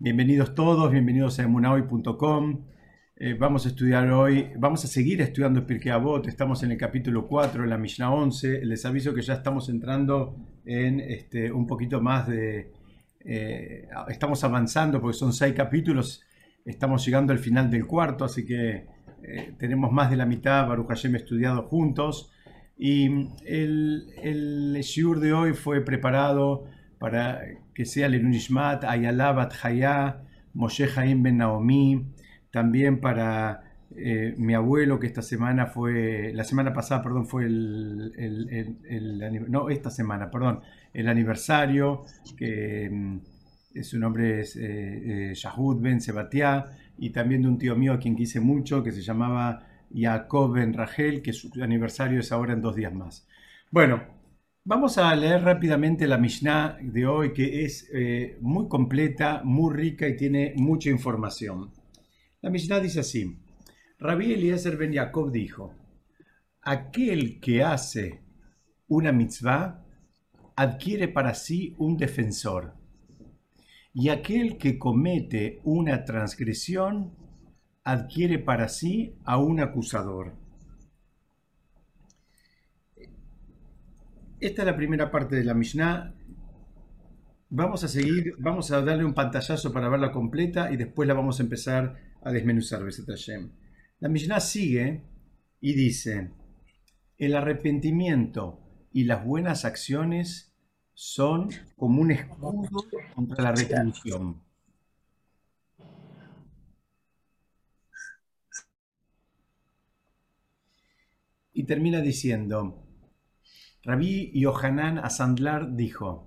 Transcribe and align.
Bienvenidos 0.00 0.54
todos, 0.54 0.92
bienvenidos 0.92 1.40
a 1.40 1.42
emunahoy.com. 1.42 2.66
Eh, 3.16 3.34
vamos 3.34 3.66
a 3.66 3.70
estudiar 3.70 4.08
hoy, 4.12 4.52
vamos 4.56 4.84
a 4.84 4.86
seguir 4.86 5.20
estudiando 5.20 5.66
Pirkei 5.66 5.90
Avot. 5.90 6.28
Estamos 6.28 6.62
en 6.62 6.70
el 6.70 6.78
capítulo 6.78 7.26
4, 7.26 7.64
en 7.64 7.70
la 7.70 7.78
Mishnah 7.78 8.12
11. 8.12 8.64
Les 8.64 8.86
aviso 8.86 9.12
que 9.12 9.22
ya 9.22 9.34
estamos 9.34 9.68
entrando 9.68 10.36
en 10.64 11.00
este, 11.00 11.50
un 11.50 11.66
poquito 11.66 12.00
más 12.00 12.28
de... 12.28 12.70
Eh, 13.24 13.88
estamos 14.06 14.44
avanzando 14.44 15.00
porque 15.00 15.18
son 15.18 15.32
seis 15.32 15.52
capítulos. 15.52 16.22
Estamos 16.64 17.04
llegando 17.04 17.32
al 17.32 17.40
final 17.40 17.68
del 17.68 17.84
cuarto, 17.84 18.24
así 18.24 18.46
que 18.46 18.86
eh, 19.24 19.54
tenemos 19.58 19.90
más 19.90 20.10
de 20.10 20.16
la 20.16 20.26
mitad, 20.26 20.68
Baruch 20.68 20.86
Hashem, 20.86 21.16
estudiado 21.16 21.64
juntos. 21.64 22.30
Y 22.78 23.30
el, 23.44 24.06
el 24.22 24.78
shiur 24.80 25.18
de 25.18 25.32
hoy 25.32 25.54
fue 25.54 25.80
preparado 25.80 26.66
para 26.98 27.40
que 27.74 27.84
sea 27.84 28.08
Lenunishmat, 28.08 28.84
Ayala 28.84 29.32
Bat 29.32 29.54
Moshe 30.54 30.88
Haim 30.96 31.22
Ben 31.22 31.36
Naomi, 31.38 32.04
también 32.50 33.00
para 33.00 33.62
eh, 33.96 34.34
mi 34.36 34.54
abuelo, 34.54 34.98
que 34.98 35.06
esta 35.06 35.22
semana 35.22 35.66
fue, 35.66 36.32
la 36.34 36.44
semana 36.44 36.72
pasada, 36.72 37.02
perdón, 37.02 37.26
fue 37.26 37.46
el, 37.46 38.76
no, 39.48 39.70
esta 39.70 39.90
semana, 39.90 40.30
perdón, 40.30 40.60
el 40.92 41.08
aniversario, 41.08 42.04
que 42.36 42.90
mm, 42.90 43.18
su 43.82 43.98
nombre 43.98 44.40
es 44.40 44.56
eh, 44.56 45.30
eh, 45.30 45.34
Yahud 45.34 45.80
Ben 45.80 46.00
Sebatia, 46.00 46.66
y 46.98 47.10
también 47.10 47.42
de 47.42 47.48
un 47.48 47.58
tío 47.58 47.76
mío 47.76 47.92
a 47.94 47.98
quien 47.98 48.16
quise 48.16 48.40
mucho, 48.40 48.82
que 48.82 48.92
se 48.92 49.02
llamaba 49.02 49.66
Jacob 49.94 50.52
Ben 50.52 50.74
Rachel, 50.74 51.22
que 51.22 51.32
su 51.32 51.50
aniversario 51.62 52.20
es 52.20 52.32
ahora 52.32 52.52
en 52.52 52.60
dos 52.60 52.74
días 52.74 52.92
más. 52.92 53.26
Bueno, 53.70 54.17
Vamos 54.70 54.98
a 54.98 55.16
leer 55.16 55.44
rápidamente 55.44 56.06
la 56.06 56.18
Mishnah 56.18 56.76
de 56.82 57.06
hoy, 57.06 57.32
que 57.32 57.64
es 57.64 57.88
eh, 57.90 58.36
muy 58.42 58.68
completa, 58.68 59.40
muy 59.42 59.74
rica 59.74 60.06
y 60.06 60.14
tiene 60.14 60.52
mucha 60.56 60.90
información. 60.90 61.72
La 62.42 62.50
Mishnah 62.50 62.78
dice 62.78 63.00
así: 63.00 63.38
Rabbi 63.98 64.34
Eliezer 64.34 64.76
ben 64.76 64.92
Jacob 64.92 65.32
dijo: 65.32 65.72
Aquel 66.60 67.40
que 67.40 67.62
hace 67.62 68.20
una 68.88 69.10
mitzvah 69.10 69.86
adquiere 70.54 71.08
para 71.08 71.32
sí 71.32 71.74
un 71.78 71.96
defensor, 71.96 72.74
y 73.94 74.10
aquel 74.10 74.58
que 74.58 74.78
comete 74.78 75.60
una 75.64 76.04
transgresión 76.04 77.16
adquiere 77.84 78.38
para 78.38 78.68
sí 78.68 79.14
a 79.24 79.38
un 79.38 79.60
acusador. 79.60 80.34
Esta 84.40 84.62
es 84.62 84.66
la 84.66 84.76
primera 84.76 85.10
parte 85.10 85.34
de 85.34 85.42
la 85.42 85.52
Mishnah. 85.52 86.14
Vamos 87.50 87.82
a 87.82 87.88
seguir, 87.88 88.34
vamos 88.38 88.70
a 88.70 88.80
darle 88.82 89.04
un 89.04 89.14
pantallazo 89.14 89.72
para 89.72 89.88
verla 89.88 90.12
completa 90.12 90.70
y 90.70 90.76
después 90.76 91.08
la 91.08 91.14
vamos 91.14 91.40
a 91.40 91.42
empezar 91.42 91.96
a 92.22 92.30
desmenuzar, 92.30 92.82
La 93.98 94.08
Mishnah 94.08 94.38
sigue 94.38 95.02
y 95.60 95.72
dice, 95.74 96.30
el 97.16 97.34
arrepentimiento 97.34 98.60
y 98.92 99.04
las 99.04 99.24
buenas 99.24 99.64
acciones 99.64 100.52
son 100.94 101.48
como 101.76 102.00
un 102.00 102.12
escudo 102.12 102.84
contra 103.16 103.42
la 103.42 103.52
retribución. 103.52 104.40
Y 111.52 111.64
termina 111.64 112.00
diciendo, 112.00 112.87
Rabí 113.84 114.32
Yohanan 114.34 114.98
Asandlar 114.98 115.74
dijo, 115.76 116.26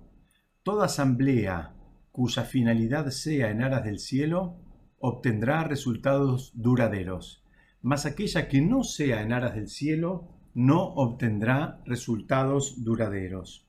Toda 0.62 0.86
asamblea 0.86 1.74
cuya 2.12 2.44
finalidad 2.44 3.08
sea 3.10 3.50
en 3.50 3.62
aras 3.62 3.84
del 3.84 3.98
cielo 3.98 4.56
obtendrá 4.98 5.64
resultados 5.64 6.52
duraderos, 6.54 7.42
mas 7.80 8.06
aquella 8.06 8.48
que 8.48 8.60
no 8.60 8.84
sea 8.84 9.22
en 9.22 9.32
aras 9.32 9.54
del 9.54 9.68
cielo 9.68 10.28
no 10.54 10.82
obtendrá 10.94 11.82
resultados 11.84 12.84
duraderos. 12.84 13.66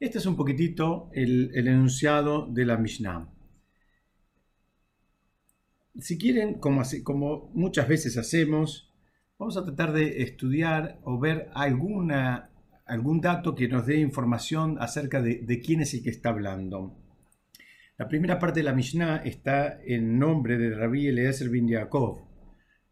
Este 0.00 0.18
es 0.18 0.26
un 0.26 0.36
poquitito 0.36 1.10
el, 1.12 1.50
enunciado 1.54 2.46
de 2.46 2.64
la 2.64 2.76
Mishnah. 2.76 3.28
Si 5.98 6.18
quieren, 6.18 6.54
como, 6.54 6.82
como 7.04 7.50
muchas 7.54 7.86
veces 7.88 8.16
hacemos, 8.16 8.92
vamos 9.38 9.56
a 9.56 9.64
tratar 9.64 9.92
de 9.92 10.22
estudiar 10.22 10.98
o 11.04 11.18
ver 11.18 11.50
alguna 11.54 12.50
algún 12.86 13.20
dato 13.20 13.54
que 13.54 13.68
nos 13.68 13.86
dé 13.86 13.96
información 13.96 14.76
acerca 14.78 15.22
de, 15.22 15.60
quién 15.64 15.80
es 15.80 15.94
el 15.94 16.02
que 16.02 16.10
está 16.10 16.30
hablando. 16.30 16.96
La 17.96 18.08
primera 18.08 18.38
parte 18.38 18.60
de 18.60 18.64
la 18.64 18.74
Mishnah 18.74 19.18
está 19.18 19.80
en 19.84 20.18
nombre 20.18 20.58
de 20.58 20.74
Rabbi 20.74 21.06
Eliezer 21.06 21.48
bin 21.48 21.68
Yaakov. 21.68 22.26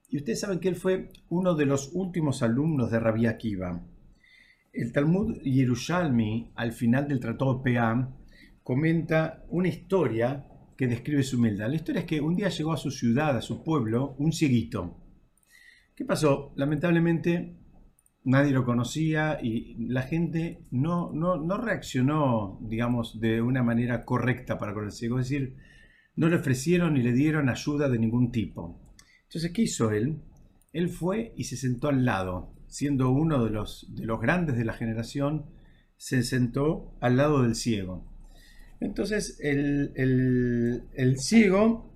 Y 0.08 0.19
ustedes 0.19 0.41
saben 0.41 0.60
que 0.60 0.69
él 0.69 0.76
fue 0.76 1.10
uno 1.28 1.54
de 1.54 1.66
los 1.66 1.91
últimos 1.92 2.42
alumnos 2.42 2.91
de 2.91 3.00
Rabbi 3.00 3.26
Akiva. 3.26 3.82
El 4.72 4.92
Talmud 4.92 5.41
Yerushalmi, 5.42 6.53
al 6.54 6.72
final 6.72 7.09
del 7.09 7.20
Tratado 7.20 7.62
Peah, 7.62 8.09
comenta 8.62 9.44
una 9.48 9.69
historia 9.69 10.47
que 10.76 10.86
describe 10.86 11.22
su 11.22 11.36
humildad. 11.36 11.69
La 11.69 11.76
historia 11.76 12.00
es 12.00 12.06
que 12.06 12.20
un 12.20 12.36
día 12.36 12.48
llegó 12.48 12.72
a 12.72 12.78
su 12.78 12.91
ciudad, 12.91 13.36
a 13.36 13.42
su 13.42 13.62
pueblo, 13.62 14.14
un 14.19 14.32
cieguito. 14.32 14.98
¿Qué 15.94 16.04
pasó? 16.04 16.53
Lamentablemente 16.56 17.61
nadie 18.25 18.53
lo 18.53 18.65
conocía 18.65 19.38
y 19.43 19.77
la 19.88 20.03
gente 20.03 20.66
no, 20.71 21.12
no, 21.12 21.56
reaccionó, 21.56 22.59
digamos, 22.62 23.21
de 23.21 23.43
una 23.43 23.62
manera 23.62 24.05
correcta 24.05 24.59
para 24.59 24.75
con 24.75 24.84
el 24.84 24.93
ciego. 24.93 25.19
Es 25.19 25.28
decir, 25.28 25.56
no 26.15 26.28
le 26.28 26.37
ofrecieron 26.37 26.94
ni 26.94 27.03
le 27.03 27.12
dieron 27.12 27.49
ayuda 27.49 27.88
de 27.88 27.99
ningún 27.99 28.31
tipo. 28.31 28.81
Entonces, 29.25 29.50
¿qué 29.53 29.62
hizo 29.62 29.91
él? 29.91 30.22
Él 30.72 30.88
fue 30.88 31.33
y 31.37 31.44
se 31.44 31.56
sentó 31.56 31.88
al 31.88 32.05
lado, 32.05 32.55
siendo 32.69 33.10
uno 33.10 33.44
de 33.44 33.50
los, 33.50 33.87
de 33.94 34.06
los 34.06 34.21
grandes 34.21 34.56
de 34.56 34.65
la 34.65 34.72
generación, 34.75 35.47
se 35.97 36.22
sentó 36.22 36.97
al 37.00 37.16
lado 37.16 37.43
del 37.43 37.54
ciego. 37.54 38.09
Entonces, 38.81 39.39
el, 39.41 39.93
el 39.94 41.19
ciego 41.19 41.93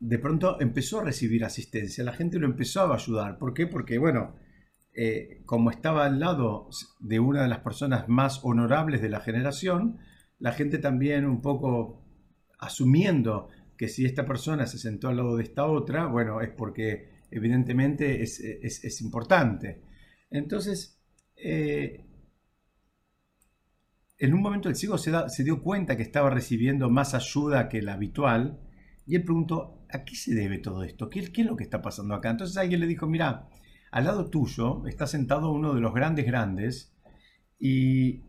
de 0.00 0.18
pronto 0.18 0.60
empezó 0.60 1.00
a 1.00 1.04
recibir 1.04 1.44
asistencia, 1.44 2.04
la 2.04 2.12
gente 2.12 2.38
lo 2.38 2.46
empezó 2.46 2.80
a 2.82 2.94
ayudar. 2.94 3.38
¿Por 3.38 3.54
qué? 3.54 3.66
Porque, 3.66 3.98
bueno, 3.98 4.34
eh, 4.98 5.42
como 5.44 5.70
estaba 5.70 6.06
al 6.06 6.18
lado 6.20 6.70
de 7.00 7.20
una 7.20 7.42
de 7.42 7.48
las 7.48 7.58
personas 7.58 8.08
más 8.08 8.40
honorables 8.42 9.02
de 9.02 9.10
la 9.10 9.20
generación, 9.20 9.98
la 10.38 10.52
gente 10.52 10.78
también 10.78 11.26
un 11.26 11.42
poco 11.42 12.02
asumiendo 12.58 13.48
que 13.76 13.88
si 13.88 14.06
esta 14.06 14.24
persona 14.24 14.66
se 14.66 14.78
sentó 14.78 15.08
al 15.08 15.18
lado 15.18 15.36
de 15.36 15.42
esta 15.42 15.66
otra, 15.66 16.06
bueno, 16.06 16.40
es 16.40 16.48
porque 16.48 17.10
evidentemente 17.30 18.22
es, 18.22 19.00
importante. 19.02 19.82
Entonces, 20.30 20.98
eh, 21.36 22.06
en 24.16 24.32
un 24.32 24.40
momento 24.40 24.70
el 24.70 24.76
ciego 24.76 24.96
se, 24.96 25.12
se, 25.28 25.44
dio 25.44 25.62
cuenta 25.62 25.98
que 25.98 26.02
estaba 26.02 26.30
recibiendo 26.30 26.88
más 26.88 27.12
ayuda 27.12 27.68
que 27.68 27.82
la 27.82 27.92
habitual 27.92 28.58
y 29.06 29.14
él 29.16 29.24
preguntó, 29.24 29.84
¿a 29.90 30.04
qué 30.04 30.14
se 30.16 30.34
debe 30.34 30.56
todo 30.56 30.84
esto? 30.84 31.10
¿Qué, 31.10 31.30
qué 31.30 31.42
es 31.42 31.46
lo 31.46 31.54
que 31.54 31.64
está 31.64 31.82
pasando 31.82 32.14
acá? 32.14 32.30
Entonces 32.30 32.56
alguien 32.56 32.80
le 32.80 32.86
dijo, 32.86 33.06
mira, 33.06 33.50
al 33.90 34.04
lado 34.04 34.28
tuyo 34.28 34.86
está 34.86 35.06
sentado 35.06 35.52
uno 35.52 35.74
de 35.74 35.80
los 35.80 35.94
grandes 35.94 36.26
grandes 36.26 36.92
y, 37.58 38.20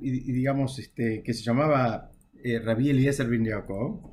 digamos 0.00 0.78
este, 0.78 1.22
que 1.22 1.32
se 1.32 1.42
llamaba 1.42 2.10
eh, 2.42 2.58
Rabbi 2.58 2.90
Eliezer 2.90 3.28
bin 3.28 3.44
Yaakov. 3.44 4.12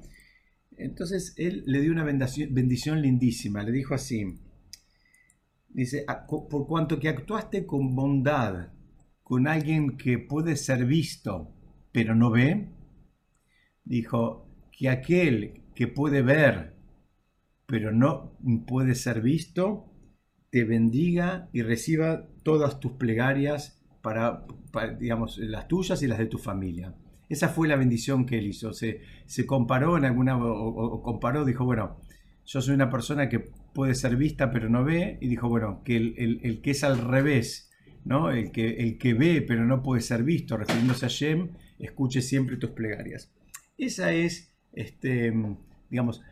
Entonces 0.77 1.33
él 1.37 1.63
le 1.65 1.81
dio 1.81 1.91
una 1.91 2.05
bendición, 2.05 3.01
lindísima, 3.01 3.63
le 3.63 3.71
dijo 3.71 3.93
así, 3.93 4.39
dice, 5.67 6.05
ah, 6.07 6.25
por 6.25 6.67
cuanto 6.67 6.99
que 6.99 7.09
actuaste 7.09 7.65
con 7.65 7.95
bondad 7.95 8.69
con 9.23 9.47
alguien 9.47 9.97
que 9.97 10.17
puede 10.17 10.55
ser 10.55 10.85
visto 10.85 11.53
pero 11.91 12.15
no 12.15 12.31
ve, 12.31 12.69
dijo 13.83 14.47
que 14.71 14.89
aquel 14.89 15.63
que 15.75 15.87
puede 15.87 16.21
ver 16.21 16.79
pero 17.69 17.91
no 17.91 18.35
puede 18.67 18.95
ser 18.95 19.21
visto, 19.21 19.88
te 20.49 20.63
bendiga 20.63 21.49
y 21.53 21.61
reciba 21.61 22.27
todas 22.43 22.79
tus 22.79 22.93
plegarias 22.93 23.79
para, 24.01 24.45
digamos, 24.99 25.37
las 25.37 25.67
tuyas 25.67 26.01
y 26.01 26.07
las 26.07 26.17
de 26.17 26.25
tu 26.25 26.37
familia. 26.37 26.95
Esa 27.27 27.49
fue 27.49 27.67
la 27.67 27.75
bendición 27.75 28.25
que 28.25 28.39
él 28.39 28.47
hizo. 28.47 28.73
Se, 28.73 29.01
comparó 29.45 29.97
en 29.97 30.05
alguna, 30.05 30.37
o, 30.37 31.01
comparó, 31.03 31.45
dijo, 31.45 31.65
bueno, 31.65 31.99
yo 32.45 32.61
soy 32.61 32.73
una 32.73 32.89
persona 32.89 33.29
que 33.29 33.39
puede 33.39 33.93
ser 33.93 34.15
vista 34.15 34.51
pero 34.51 34.69
no 34.69 34.83
ve, 34.83 35.19
y 35.21 35.27
dijo, 35.27 35.47
bueno, 35.47 35.81
que 35.83 35.95
el, 35.95 36.61
que 36.61 36.71
es 36.71 36.83
al 36.83 36.97
revés, 36.97 37.69
¿no? 38.03 38.31
El 38.31 38.51
que, 38.51 38.77
el 38.77 38.97
que 38.97 39.13
ve 39.13 39.43
pero 39.47 39.65
no 39.65 39.83
puede 39.83 40.01
ser 40.01 40.23
visto, 40.23 40.57
refiriéndose 40.57 41.05
a 41.05 41.09
Shem, 41.09 41.49
escuche 41.77 42.21
siempre 42.21 42.57
tus 42.57 42.71
plegarias. 42.71 43.31
Esa 43.77 44.11
es, 44.11 44.51
este, 44.73 45.31
digamos, 45.89 46.23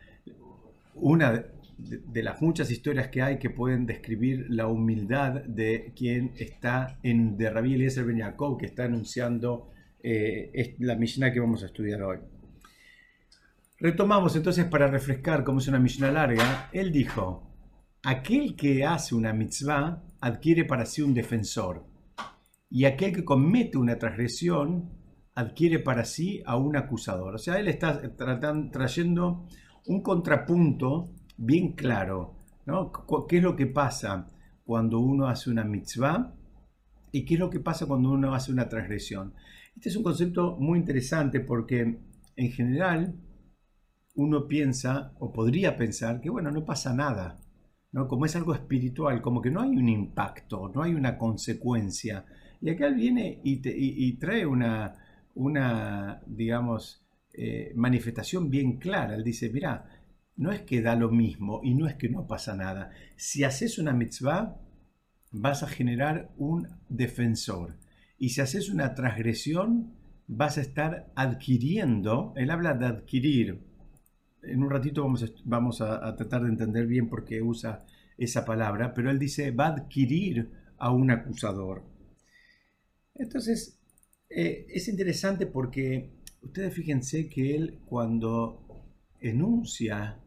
una 0.94 1.44
de, 1.78 2.22
las 2.22 2.42
muchas 2.42 2.70
historias 2.70 3.08
que 3.08 3.22
hay 3.22 3.38
que 3.38 3.50
pueden 3.50 3.86
describir 3.86 4.46
la 4.48 4.66
humildad 4.66 5.44
de 5.44 5.92
quien 5.96 6.32
está 6.36 6.98
en 7.02 7.36
de 7.36 7.50
Rabbi 7.50 7.74
Eliezer 7.74 8.04
Ben 8.04 8.18
Yaakov, 8.18 8.58
que 8.58 8.66
está 8.66 8.84
anunciando 8.84 9.70
eh, 10.02 10.76
la 10.80 10.96
Mishnah 10.96 11.32
que 11.32 11.40
vamos 11.40 11.62
a 11.62 11.66
estudiar 11.66 12.02
hoy. 12.02 12.18
Retomamos 13.78 14.34
entonces 14.34 14.64
para 14.64 14.88
refrescar 14.88 15.44
cómo 15.44 15.60
es 15.60 15.68
una 15.68 15.78
Mishnah 15.78 16.10
larga. 16.10 16.68
Él 16.72 16.90
dijo, 16.90 17.48
aquel 18.02 18.56
que 18.56 18.84
hace 18.84 19.14
una 19.14 19.32
mitzvah 19.32 20.02
adquiere 20.20 20.64
para 20.64 20.84
sí 20.84 21.02
un 21.02 21.14
defensor 21.14 21.86
y 22.70 22.84
aquel 22.84 23.12
que 23.12 23.24
comete 23.24 23.78
una 23.78 23.98
transgresión 23.98 24.90
adquiere 25.34 25.78
para 25.78 26.04
sí 26.04 26.42
a 26.44 26.56
un 26.56 26.76
acusador. 26.76 27.36
O 27.36 27.38
sea, 27.38 27.60
él 27.60 27.68
está 27.68 28.02
trayendo 28.72 29.46
un 29.86 30.02
contrapunto 30.02 31.14
bien 31.38 31.72
claro. 31.72 32.34
¿no? 32.66 32.92
¿Qué 33.26 33.38
es 33.38 33.42
lo 33.42 33.56
que 33.56 33.66
pasa 33.66 34.26
cuando 34.64 34.98
uno 34.98 35.28
hace 35.28 35.48
una 35.50 35.64
mitzvah 35.64 36.34
y 37.10 37.24
qué 37.24 37.34
es 37.34 37.40
lo 37.40 37.48
que 37.48 37.60
pasa 37.60 37.86
cuando 37.86 38.10
uno 38.10 38.34
hace 38.34 38.52
una 38.52 38.68
transgresión? 38.68 39.32
Este 39.74 39.88
es 39.88 39.96
un 39.96 40.02
concepto 40.02 40.56
muy 40.58 40.78
interesante 40.78 41.40
porque 41.40 42.00
en 42.36 42.52
general 42.52 43.14
uno 44.16 44.46
piensa 44.48 45.12
o 45.18 45.32
podría 45.32 45.76
pensar 45.76 46.20
que, 46.20 46.28
bueno, 46.28 46.50
no 46.50 46.64
pasa 46.64 46.92
nada, 46.92 47.40
¿no? 47.92 48.08
Como 48.08 48.26
es 48.26 48.34
algo 48.34 48.52
espiritual, 48.52 49.22
como 49.22 49.40
que 49.40 49.50
no 49.50 49.60
hay 49.60 49.70
un 49.70 49.88
impacto, 49.88 50.70
no 50.74 50.82
hay 50.82 50.92
una 50.92 51.16
consecuencia. 51.16 52.26
Y 52.60 52.70
acá 52.70 52.88
él 52.88 52.96
viene 52.96 53.40
y, 53.44 54.18
trae 54.18 54.44
una, 54.44 54.94
una 55.34 56.20
digamos, 56.26 57.06
eh, 57.32 57.72
manifestación 57.76 58.50
bien 58.50 58.78
clara. 58.78 59.14
Él 59.14 59.22
dice, 59.22 59.50
mira, 59.50 59.97
no 60.38 60.52
es 60.52 60.62
que 60.62 60.80
da 60.80 60.94
lo 60.94 61.10
mismo 61.10 61.60
y 61.64 61.74
no 61.74 61.86
es 61.88 61.96
que 61.96 62.08
no 62.08 62.26
pasa 62.26 62.54
nada. 62.54 62.92
Si 63.16 63.42
haces 63.42 63.78
una 63.78 63.92
mitzvah, 63.92 64.56
vas 65.32 65.64
a 65.64 65.68
generar 65.68 66.30
un 66.38 66.68
defensor. 66.88 67.76
Y 68.18 68.30
si 68.30 68.40
haces 68.40 68.70
una 68.70 68.94
transgresión, 68.94 69.94
vas 70.28 70.56
a 70.56 70.60
estar 70.60 71.12
adquiriendo, 71.16 72.32
él 72.36 72.50
habla 72.50 72.74
de 72.74 72.86
adquirir, 72.86 73.64
en 74.42 74.62
un 74.62 74.70
ratito 74.70 75.02
vamos, 75.02 75.24
a, 75.24 75.26
vamos 75.44 75.80
a, 75.80 76.14
tratar 76.14 76.44
de 76.44 76.50
entender 76.50 76.86
bien 76.86 77.08
por 77.08 77.24
qué 77.24 77.42
usa 77.42 77.84
esa 78.16 78.44
palabra, 78.44 78.94
pero 78.94 79.10
él 79.10 79.18
dice 79.18 79.50
va 79.50 79.66
a 79.66 79.74
adquirir 79.74 80.52
a 80.78 80.92
un 80.92 81.10
acusador. 81.10 81.82
Entonces, 83.16 83.80
eh, 84.30 84.66
es 84.68 84.86
interesante 84.86 85.46
porque 85.46 86.12
ustedes 86.42 86.72
fíjense 86.72 87.28
que 87.28 87.56
él 87.56 87.80
cuando 87.86 88.64
enuncia 89.18 90.20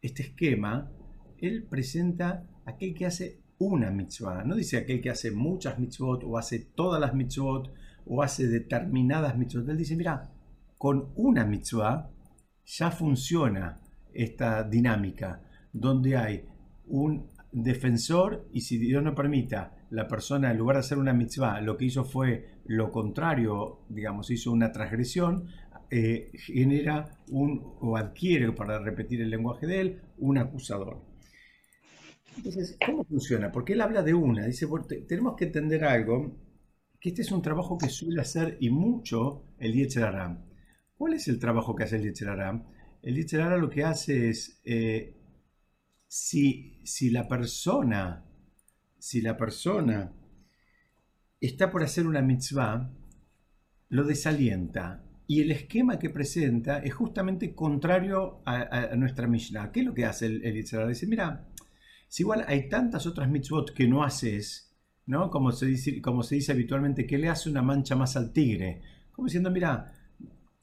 este 0.00 0.22
esquema, 0.22 0.90
él 1.38 1.66
presenta 1.68 2.46
aquel 2.64 2.94
que 2.94 3.06
hace 3.06 3.40
una 3.58 3.90
mitzvah, 3.90 4.44
no 4.44 4.54
dice 4.54 4.78
aquel 4.78 5.00
que 5.00 5.10
hace 5.10 5.30
muchas 5.30 5.78
mitzvot 5.78 6.24
o 6.24 6.38
hace 6.38 6.58
todas 6.74 7.00
las 7.00 7.14
mitzvot 7.14 7.72
o 8.06 8.22
hace 8.22 8.46
determinadas 8.46 9.36
mitzvot. 9.36 9.68
Él 9.68 9.76
dice, 9.76 9.96
mira, 9.96 10.32
con 10.78 11.12
una 11.16 11.44
mitzvah 11.44 12.10
ya 12.64 12.90
funciona 12.90 13.80
esta 14.14 14.62
dinámica, 14.64 15.42
donde 15.72 16.16
hay 16.16 16.44
un 16.86 17.28
defensor 17.52 18.48
y 18.52 18.62
si 18.62 18.78
Dios 18.78 19.02
no 19.02 19.14
permita, 19.14 19.76
la 19.90 20.06
persona 20.06 20.50
en 20.50 20.58
lugar 20.58 20.76
de 20.76 20.80
hacer 20.80 20.98
una 20.98 21.12
mitzvah, 21.12 21.60
lo 21.60 21.76
que 21.76 21.86
hizo 21.86 22.04
fue 22.04 22.60
lo 22.64 22.92
contrario, 22.92 23.80
digamos, 23.88 24.30
hizo 24.30 24.52
una 24.52 24.70
transgresión, 24.72 25.48
eh, 25.90 26.30
genera 26.34 27.18
un, 27.28 27.60
o 27.80 27.96
adquiere, 27.96 28.52
para 28.52 28.78
repetir 28.78 29.20
el 29.22 29.30
lenguaje 29.30 29.66
de 29.66 29.80
él, 29.80 30.02
un 30.18 30.38
acusador. 30.38 31.04
Entonces, 32.36 32.76
¿cómo 32.84 33.04
funciona? 33.04 33.50
Porque 33.50 33.72
él 33.72 33.80
habla 33.80 34.02
de 34.02 34.14
una, 34.14 34.46
dice, 34.46 34.66
tenemos 35.08 35.36
que 35.36 35.46
entender 35.46 35.84
algo, 35.84 36.36
que 37.00 37.08
este 37.08 37.22
es 37.22 37.32
un 37.32 37.42
trabajo 37.42 37.76
que 37.76 37.88
suele 37.88 38.20
hacer 38.20 38.56
y 38.60 38.70
mucho 38.70 39.44
el 39.58 39.72
Yetzirah. 39.72 40.38
¿Cuál 40.96 41.14
es 41.14 41.28
el 41.28 41.38
trabajo 41.38 41.74
que 41.74 41.84
hace 41.84 41.96
el 41.96 42.04
Yetzirah? 42.04 42.62
El 43.02 43.16
Yetzirah 43.16 43.56
lo 43.56 43.70
que 43.70 43.84
hace 43.84 44.28
es, 44.28 44.60
eh, 44.64 45.16
si, 46.06 46.80
si, 46.84 47.10
la 47.10 47.26
persona, 47.26 48.24
si 48.98 49.22
la 49.22 49.36
persona 49.36 50.12
está 51.40 51.70
por 51.70 51.82
hacer 51.82 52.06
una 52.06 52.20
mitzvah, 52.20 52.92
lo 53.88 54.04
desalienta. 54.04 55.02
Y 55.30 55.42
el 55.42 55.52
esquema 55.52 55.96
que 55.96 56.10
presenta 56.10 56.78
es 56.80 56.92
justamente 56.92 57.54
contrario 57.54 58.42
a, 58.44 58.96
nuestra 58.96 59.28
Mishnah. 59.28 59.70
¿Qué 59.70 59.78
es 59.78 59.86
lo 59.86 59.94
que 59.94 60.04
hace 60.04 60.26
el, 60.26 60.44
el 60.44 60.54
Dice, 60.54 61.06
mira, 61.06 61.46
si 62.08 62.24
igual 62.24 62.44
hay 62.48 62.68
tantas 62.68 63.06
otras 63.06 63.30
mitzvot 63.30 63.72
que 63.72 63.86
no 63.86 64.02
haces, 64.02 64.74
¿no? 65.06 65.30
Como 65.30 65.52
se 65.52 65.66
dice, 65.66 66.02
habitualmente, 66.50 67.06
que 67.06 67.16
le 67.16 67.28
hace 67.28 67.48
una 67.48 67.62
mancha 67.62 67.94
más 67.94 68.16
al 68.16 68.32
tigre. 68.32 68.82
Como 69.12 69.26
diciendo, 69.26 69.52
mira, 69.52 69.92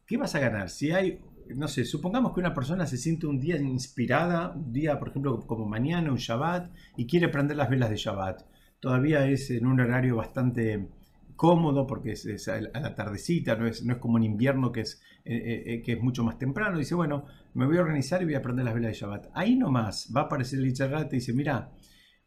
¿qué 0.05 0.17
vas 0.17 0.35
a 0.35 0.39
ganar? 0.39 0.69
Si 0.69 0.91
hay, 0.91 1.21
no 1.55 1.69
sé, 1.69 1.85
supongamos 1.85 2.33
que 2.33 2.41
una 2.41 2.53
persona 2.53 2.85
se 2.85 2.97
siente 2.97 3.25
un 3.25 3.39
día 3.39 3.55
inspirada, 3.55 4.49
un 4.49 4.73
día, 4.73 4.99
por 4.99 5.07
ejemplo, 5.07 5.47
como 5.47 5.65
mañana, 5.65 6.11
un 6.11 6.17
Shabbat, 6.17 6.73
y 6.97 7.07
quiere 7.07 7.29
prender 7.29 7.55
las 7.55 7.69
velas 7.69 7.89
de 7.89 7.95
Shabbat. 7.95 8.41
Todavía 8.81 9.29
es 9.29 9.49
en 9.49 9.65
un 9.65 9.79
horario 9.79 10.17
bastante 10.17 10.89
cómodo 11.37 11.87
porque 11.87 12.11
es, 12.11 12.47
a 12.49 12.59
la 12.59 12.95
tardecita, 12.95 13.55
no 13.55 13.67
es, 13.67 13.85
no 13.85 13.93
es 13.93 13.99
como 13.99 14.17
en 14.17 14.25
invierno 14.25 14.71
que 14.71 14.81
es, 14.81 15.01
eh, 15.23 15.35
eh, 15.35 15.63
eh, 15.65 15.81
que 15.81 15.93
es 15.93 16.01
mucho 16.01 16.23
más 16.23 16.37
temprano. 16.37 16.77
Dice, 16.77 16.95
bueno, 16.95 17.25
me 17.53 17.65
voy 17.65 17.77
a 17.77 17.81
organizar 17.81 18.21
y 18.21 18.25
voy 18.25 18.33
a 18.33 18.39
aprender 18.39 18.65
las 18.65 18.73
velas 18.73 18.91
de 18.91 18.97
Shabbat. 18.97 19.27
Ahí 19.33 19.55
nomás 19.55 20.11
va 20.13 20.21
a 20.21 20.23
aparecer 20.25 20.59
el 20.59 20.67
Itzarrat 20.67 21.13
y 21.13 21.17
dice, 21.17 21.33
mira, 21.33 21.71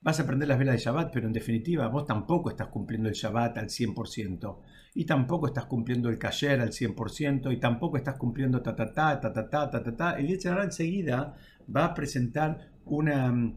vas 0.00 0.18
a 0.18 0.22
aprender 0.22 0.48
las 0.48 0.58
velas 0.58 0.76
de 0.76 0.80
Shabbat, 0.80 1.12
pero 1.12 1.26
en 1.26 1.32
definitiva 1.32 1.88
vos 1.88 2.06
tampoco 2.06 2.48
estás 2.48 2.68
cumpliendo 2.68 3.08
el 3.08 3.14
Shabbat 3.14 3.58
al 3.58 3.68
100%, 3.68 4.58
y 4.94 5.04
tampoco 5.04 5.48
estás 5.48 5.66
cumpliendo 5.66 6.08
el 6.08 6.18
Kayer 6.18 6.60
al 6.60 6.70
100%, 6.70 7.52
y 7.52 7.58
tampoco 7.58 7.96
estás 7.96 8.16
cumpliendo 8.16 8.62
ta 8.62 8.74
ta 8.74 8.92
ta, 8.92 9.20
ta 9.20 9.32
ta 9.32 9.50
ta, 9.50 9.70
ta 9.70 9.96
ta. 9.96 10.12
El 10.12 10.30
Itzarrat 10.30 10.66
enseguida 10.66 11.34
va 11.74 11.86
a 11.86 11.94
presentar 11.94 12.70
una 12.84 13.30
mm, 13.30 13.56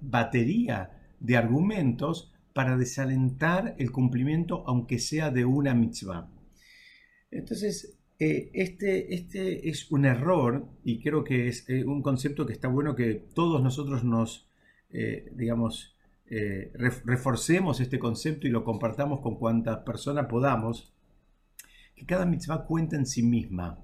batería 0.00 0.90
de 1.18 1.36
argumentos 1.36 2.32
para 2.52 2.76
desalentar 2.76 3.74
el 3.78 3.90
cumplimiento, 3.92 4.64
aunque 4.66 4.98
sea 4.98 5.30
de 5.30 5.44
una 5.44 5.74
mitzvah. 5.74 6.28
Entonces, 7.30 7.98
eh, 8.18 8.50
este, 8.52 9.14
este 9.14 9.68
es 9.68 9.90
un 9.90 10.04
error 10.04 10.66
y 10.84 11.00
creo 11.00 11.24
que 11.24 11.48
es 11.48 11.68
eh, 11.68 11.84
un 11.84 12.02
concepto 12.02 12.46
que 12.46 12.52
está 12.52 12.68
bueno 12.68 12.94
que 12.94 13.14
todos 13.14 13.62
nosotros 13.62 14.04
nos 14.04 14.46
eh, 14.92 15.30
digamos, 15.36 15.94
reforcemos 17.04 17.80
este 17.80 17.98
concepto 17.98 18.46
y 18.46 18.50
lo 18.50 18.62
compartamos 18.62 19.20
con 19.20 19.36
cuantas 19.36 19.78
personas 19.78 20.26
podamos, 20.26 20.92
que 21.96 22.06
cada 22.06 22.24
mitzvah 22.24 22.66
cuenta 22.66 22.96
en 22.96 23.04
sí 23.04 23.22
misma, 23.22 23.80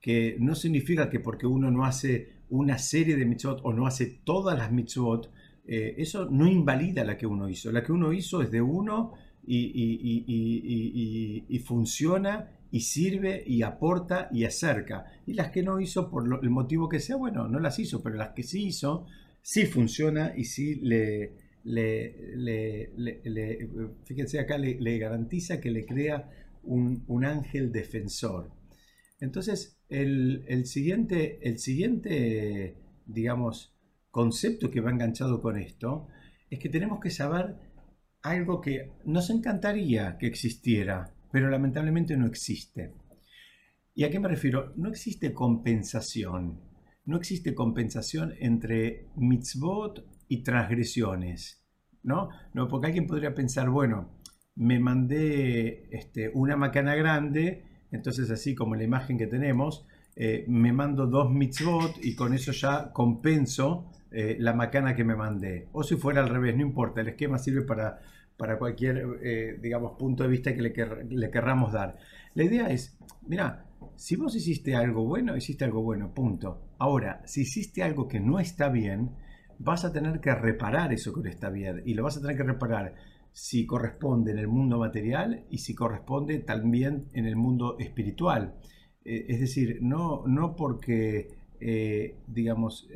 que 0.00 0.36
no 0.38 0.54
significa 0.54 1.10
que 1.10 1.20
porque 1.20 1.46
uno 1.46 1.70
no 1.70 1.84
hace 1.84 2.40
una 2.48 2.78
serie 2.78 3.16
de 3.16 3.26
mitzvot 3.26 3.60
o 3.64 3.72
no 3.72 3.86
hace 3.86 4.06
todas 4.24 4.58
las 4.58 4.72
mitzvot, 4.72 5.30
eh, 5.72 5.94
eso 5.98 6.24
no 6.28 6.48
invalida 6.48 7.04
la 7.04 7.16
que 7.16 7.28
uno 7.28 7.48
hizo. 7.48 7.70
La 7.70 7.84
que 7.84 7.92
uno 7.92 8.12
hizo 8.12 8.42
es 8.42 8.50
de 8.50 8.60
uno 8.60 9.12
y, 9.46 10.66
funciona 11.64 12.50
y 12.72 12.80
sirve 12.80 13.44
y 13.46 13.62
aporta 13.62 14.28
y 14.32 14.42
acerca. 14.44 15.04
Y 15.26 15.34
las 15.34 15.52
que 15.52 15.62
no 15.62 15.78
hizo 15.80 16.10
por 16.10 16.24
el 16.42 16.50
motivo 16.50 16.88
que 16.88 16.98
sea, 16.98 17.14
bueno, 17.14 17.46
no 17.46 17.60
las 17.60 17.78
hizo, 17.78 18.02
pero 18.02 18.16
las 18.16 18.30
que 18.30 18.42
sí 18.42 18.66
hizo, 18.66 19.06
sí 19.42 19.66
funciona 19.66 20.32
y 20.36 20.46
sí 20.46 20.74
le, 20.74 21.36
fíjense 24.04 24.40
acá, 24.40 24.58
le, 24.58 24.98
garantiza 24.98 25.60
que 25.60 25.70
le 25.70 25.86
crea 25.86 26.28
un, 26.64 27.24
ángel 27.24 27.70
defensor. 27.70 28.50
Entonces, 29.20 29.78
el, 29.88 30.66
siguiente, 30.66 31.38
el 31.48 31.60
siguiente, 31.60 32.74
digamos, 33.06 33.72
concepto 34.10 34.70
que 34.70 34.80
va 34.80 34.90
enganchado 34.90 35.40
con 35.40 35.56
esto 35.56 36.08
es 36.48 36.58
que 36.58 36.68
tenemos 36.68 37.00
que 37.00 37.10
saber 37.10 37.56
algo 38.22 38.60
que 38.60 38.92
nos 39.04 39.30
encantaría 39.30 40.18
que 40.18 40.26
existiera, 40.26 41.14
pero 41.32 41.48
lamentablemente 41.48 42.16
no 42.16 42.26
existe. 42.26 42.92
¿Y 43.94 44.04
a 44.04 44.10
qué 44.10 44.18
me 44.18 44.28
refiero? 44.28 44.72
No 44.76 44.88
existe 44.88 45.32
compensación 45.32 46.70
no 47.10 47.16
existe 47.16 47.54
compensación 47.54 48.34
entre 48.38 49.08
mitzvot 49.16 50.06
y 50.28 50.42
transgresiones, 50.42 51.64
¿no? 52.02 52.28
no 52.54 52.68
porque 52.68 52.86
alguien 52.86 53.06
podría 53.06 53.34
pensar, 53.34 53.68
bueno, 53.68 54.10
me 54.54 54.78
mandé 54.78 55.88
este, 55.90 56.30
una 56.32 56.56
macana 56.56 56.94
grande, 56.94 57.64
entonces 57.90 58.30
así 58.30 58.54
como 58.54 58.76
la 58.76 58.84
imagen 58.84 59.18
que 59.18 59.26
tenemos, 59.26 59.86
eh, 60.14 60.44
me 60.48 60.72
mando 60.72 61.06
dos 61.06 61.30
mitzvot 61.30 61.96
y 62.02 62.14
con 62.14 62.34
eso 62.34 62.52
ya 62.52 62.92
compenso 62.92 63.90
eh, 64.12 64.36
la 64.40 64.54
macana 64.54 64.96
que 64.96 65.04
me 65.04 65.14
mandé. 65.14 65.68
O 65.72 65.84
si 65.84 65.94
fuera 65.96 66.20
al 66.20 66.28
revés, 66.28 66.56
no 66.56 66.62
importa, 66.62 67.00
el 67.00 67.08
esquema 67.08 67.38
sirve 67.38 67.62
para, 67.62 68.00
para 68.36 68.58
cualquier, 68.58 69.06
eh, 69.22 69.56
digamos, 69.62 69.92
punto 69.98 70.24
de 70.24 70.28
vista 70.28 70.52
que 70.52 70.62
le, 70.62 70.74
le 71.08 71.30
querramos 71.30 71.72
dar. 71.72 71.96
La 72.34 72.42
idea 72.42 72.70
es, 72.70 72.98
mira, 73.26 73.66
si 73.94 74.16
vos 74.16 74.34
hiciste 74.34 74.74
algo 74.74 75.04
bueno, 75.04 75.36
hiciste 75.36 75.64
algo 75.64 75.82
bueno, 75.82 76.12
punto. 76.12 76.60
Ahora, 76.78 77.22
si 77.24 77.42
hiciste 77.42 77.84
algo 77.84 78.08
que 78.08 78.18
no 78.18 78.40
está 78.40 78.68
bien, 78.68 79.10
vas 79.58 79.84
a 79.84 79.92
tener 79.92 80.20
que 80.20 80.34
reparar 80.34 80.92
eso 80.92 81.12
que 81.12 81.20
no 81.20 81.28
está 81.28 81.48
bien. 81.48 81.82
Y 81.84 81.94
lo 81.94 82.02
vas 82.02 82.16
a 82.16 82.20
tener 82.20 82.36
que 82.36 82.42
reparar 82.42 82.96
si 83.32 83.64
corresponde 83.64 84.32
en 84.32 84.38
el 84.38 84.48
mundo 84.48 84.78
material 84.78 85.44
y 85.50 85.58
si 85.58 85.76
corresponde 85.76 86.40
también 86.40 87.06
en 87.12 87.26
el 87.26 87.36
mundo 87.36 87.76
espiritual. 87.78 88.54
Eh, 89.04 89.26
es 89.28 89.38
decir, 89.38 89.78
no, 89.82 90.24
no 90.26 90.56
porque, 90.56 91.28
digamos, 92.26 92.88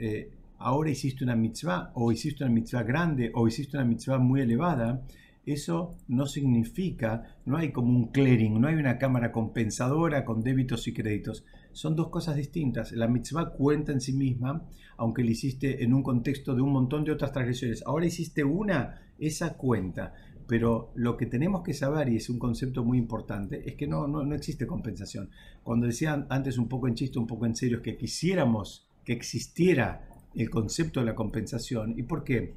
ahora 0.64 0.90
hiciste 0.90 1.24
una 1.24 1.36
mitzvah 1.36 1.92
o 1.94 2.10
hiciste 2.10 2.42
una 2.42 2.52
mitzvah 2.52 2.82
grande 2.84 3.30
o 3.34 3.46
hiciste 3.46 3.76
una 3.76 3.84
mitzvah 3.84 4.18
muy 4.18 4.40
elevada, 4.40 5.02
eso 5.44 5.98
no 6.08 6.24
significa, 6.24 7.36
no 7.44 7.58
hay 7.58 7.70
como 7.70 7.94
un 7.94 8.06
clearing, 8.10 8.58
no 8.58 8.68
hay 8.68 8.76
una 8.76 8.96
cámara 8.96 9.30
compensadora 9.30 10.24
con 10.24 10.42
débitos 10.42 10.88
y 10.88 10.94
créditos. 10.94 11.44
Son 11.72 11.94
dos 11.94 12.08
cosas 12.08 12.36
distintas. 12.36 12.92
La 12.92 13.08
mitzvah 13.08 13.50
cuenta 13.50 13.92
en 13.92 14.00
sí 14.00 14.14
misma, 14.14 14.66
aunque 14.96 15.22
la 15.22 15.32
hiciste 15.32 15.84
en 15.84 15.92
un 15.92 16.02
contexto 16.02 16.54
de 16.54 16.62
un 16.62 16.72
montón 16.72 17.04
de 17.04 17.12
otras 17.12 17.32
transgresiones. 17.32 17.82
Ahora 17.84 18.06
hiciste 18.06 18.42
una, 18.42 19.02
esa 19.18 19.58
cuenta. 19.58 20.14
Pero 20.46 20.92
lo 20.94 21.18
que 21.18 21.26
tenemos 21.26 21.62
que 21.62 21.74
saber, 21.74 22.08
y 22.08 22.16
es 22.16 22.30
un 22.30 22.38
concepto 22.38 22.84
muy 22.84 22.96
importante, 22.96 23.68
es 23.68 23.76
que 23.76 23.86
no, 23.86 24.06
no, 24.06 24.24
no 24.24 24.34
existe 24.34 24.66
compensación. 24.66 25.28
Cuando 25.62 25.86
decía 25.86 26.26
antes 26.30 26.56
un 26.56 26.68
poco 26.68 26.88
en 26.88 26.94
chiste, 26.94 27.18
un 27.18 27.26
poco 27.26 27.44
en 27.44 27.54
serio, 27.54 27.78
es 27.78 27.82
que 27.82 27.96
quisiéramos 27.96 28.86
que 29.04 29.12
existiera 29.12 30.08
el 30.34 30.50
concepto 30.50 31.00
de 31.00 31.06
la 31.06 31.14
compensación. 31.14 31.98
¿Y 31.98 32.02
por 32.02 32.24
qué? 32.24 32.54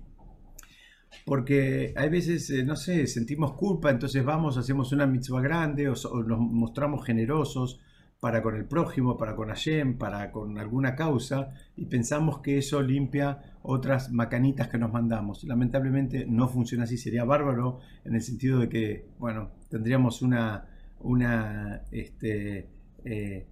Porque 1.25 1.93
hay 1.95 2.09
veces, 2.09 2.49
eh, 2.49 2.63
no 2.63 2.75
sé, 2.75 3.07
sentimos 3.07 3.53
culpa, 3.53 3.89
entonces 3.89 4.23
vamos, 4.23 4.57
hacemos 4.57 4.91
una 4.91 5.07
mitzvah 5.07 5.41
grande 5.41 5.89
o, 5.89 5.93
nos 6.23 6.39
mostramos 6.39 7.05
generosos 7.05 7.79
para 8.19 8.41
con 8.41 8.55
el 8.55 8.65
prójimo, 8.65 9.17
para 9.17 9.35
con 9.35 9.49
Hashem, 9.49 9.97
para 9.97 10.31
con 10.31 10.57
alguna 10.57 10.95
causa, 10.95 11.53
y 11.75 11.85
pensamos 11.85 12.39
que 12.39 12.57
eso 12.57 12.81
limpia 12.81 13.57
otras 13.61 14.11
macanitas 14.11 14.69
que 14.69 14.77
nos 14.77 14.91
mandamos. 14.91 15.43
Lamentablemente 15.43 16.25
no 16.27 16.47
funciona 16.47 16.85
así, 16.85 16.97
sería 16.97 17.25
bárbaro 17.25 17.79
en 18.05 18.15
el 18.15 18.21
sentido 18.21 18.59
de 18.59 18.69
que, 18.69 19.09
bueno, 19.19 19.51
tendríamos 19.69 20.21
una, 20.21 20.65
una, 20.99 21.83
este, 21.91 22.69
eh, 23.05 23.45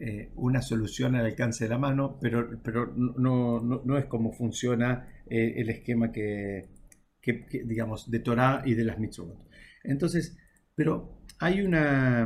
eh, 0.00 0.30
una 0.36 0.62
solución 0.62 1.16
al 1.16 1.26
alcance 1.26 1.64
de 1.64 1.70
la 1.70 1.78
mano, 1.78 2.18
pero, 2.20 2.48
pero 2.62 2.92
no, 2.94 3.60
no, 3.60 3.98
es 3.98 4.04
como 4.06 4.32
funciona 4.32 5.08
el 5.26 5.68
esquema 5.68 6.12
que, 6.12 6.68
digamos, 7.64 8.10
de 8.10 8.20
Torah 8.20 8.62
y 8.64 8.74
de 8.74 8.84
las 8.84 8.98
mitzvot. 8.98 9.46
Entonces, 9.82 10.38
pero 10.74 11.24
hay 11.40 11.62
una, 11.62 12.22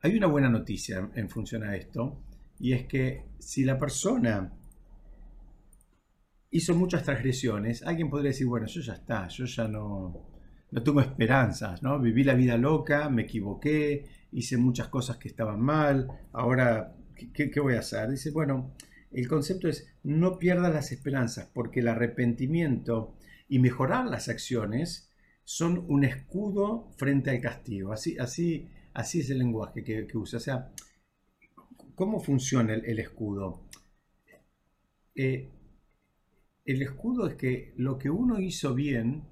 hay 0.00 0.16
una 0.16 0.26
buena 0.28 0.48
noticia 0.48 1.10
en 1.14 1.28
función 1.28 1.64
a 1.64 1.74
esto, 1.74 2.22
y 2.60 2.72
es 2.72 2.86
que 2.86 3.24
si 3.38 3.64
la 3.64 3.78
persona 3.78 4.52
hizo 6.50 6.74
muchas 6.74 7.02
transgresiones, 7.02 7.82
alguien 7.82 8.08
podría 8.08 8.30
decir, 8.30 8.46
bueno, 8.46 8.66
yo 8.66 8.80
ya 8.80 8.94
está, 8.94 9.26
yo 9.28 9.44
ya 9.44 9.66
no, 9.66 10.37
no 10.70 10.82
tengo 10.82 11.00
esperanzas, 11.00 11.82
¿no? 11.82 11.98
Viví 11.98 12.24
la 12.24 12.34
vida 12.34 12.56
loca, 12.56 13.08
me 13.08 13.22
equivoqué, 13.22 14.06
hice 14.32 14.56
muchas 14.56 14.88
cosas 14.88 15.16
que 15.16 15.28
estaban 15.28 15.60
mal, 15.60 16.08
ahora, 16.32 16.94
¿qué, 17.14 17.50
qué 17.50 17.60
voy 17.60 17.74
a 17.74 17.80
hacer? 17.80 18.10
Dice, 18.10 18.30
bueno, 18.30 18.74
el 19.10 19.26
concepto 19.28 19.68
es 19.68 19.88
no 20.02 20.38
pierdas 20.38 20.72
las 20.72 20.92
esperanzas, 20.92 21.50
porque 21.52 21.80
el 21.80 21.88
arrepentimiento 21.88 23.14
y 23.48 23.58
mejorar 23.58 24.06
las 24.06 24.28
acciones 24.28 25.10
son 25.44 25.86
un 25.88 26.04
escudo 26.04 26.90
frente 26.96 27.30
al 27.30 27.40
castigo. 27.40 27.92
Así, 27.92 28.18
así, 28.18 28.68
así 28.92 29.20
es 29.20 29.30
el 29.30 29.38
lenguaje 29.38 29.82
que, 29.82 30.06
usa. 30.14 30.36
O 30.36 30.40
sea, 30.40 30.72
¿cómo 31.94 32.20
funciona 32.20 32.74
el, 32.74 32.98
escudo? 32.98 33.62
Eh, 35.14 35.50
el 36.66 36.82
escudo 36.82 37.26
es 37.26 37.34
que 37.36 37.72
lo 37.76 37.98
que 37.98 38.10
uno 38.10 38.38
hizo 38.38 38.74
bien, 38.74 39.24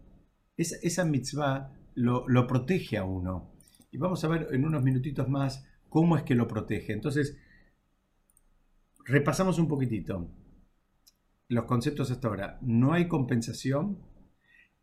esa, 0.56 1.04
mitzvah 1.04 1.72
lo, 1.94 2.28
lo, 2.28 2.46
protege 2.46 2.96
a 2.96 3.04
uno. 3.04 3.52
Y 3.90 3.98
vamos 3.98 4.24
a 4.24 4.28
ver 4.28 4.48
en 4.52 4.64
unos 4.64 4.82
minutitos 4.82 5.28
más 5.28 5.66
cómo 5.88 6.16
es 6.16 6.22
que 6.22 6.34
lo 6.34 6.48
protege. 6.48 6.92
Entonces, 6.92 7.36
repasamos 9.04 9.58
un 9.58 9.68
poquitito 9.68 10.28
los 11.48 11.64
conceptos 11.64 12.10
hasta 12.10 12.28
ahora. 12.28 12.58
No 12.62 12.92
hay 12.92 13.08
compensación. 13.08 13.98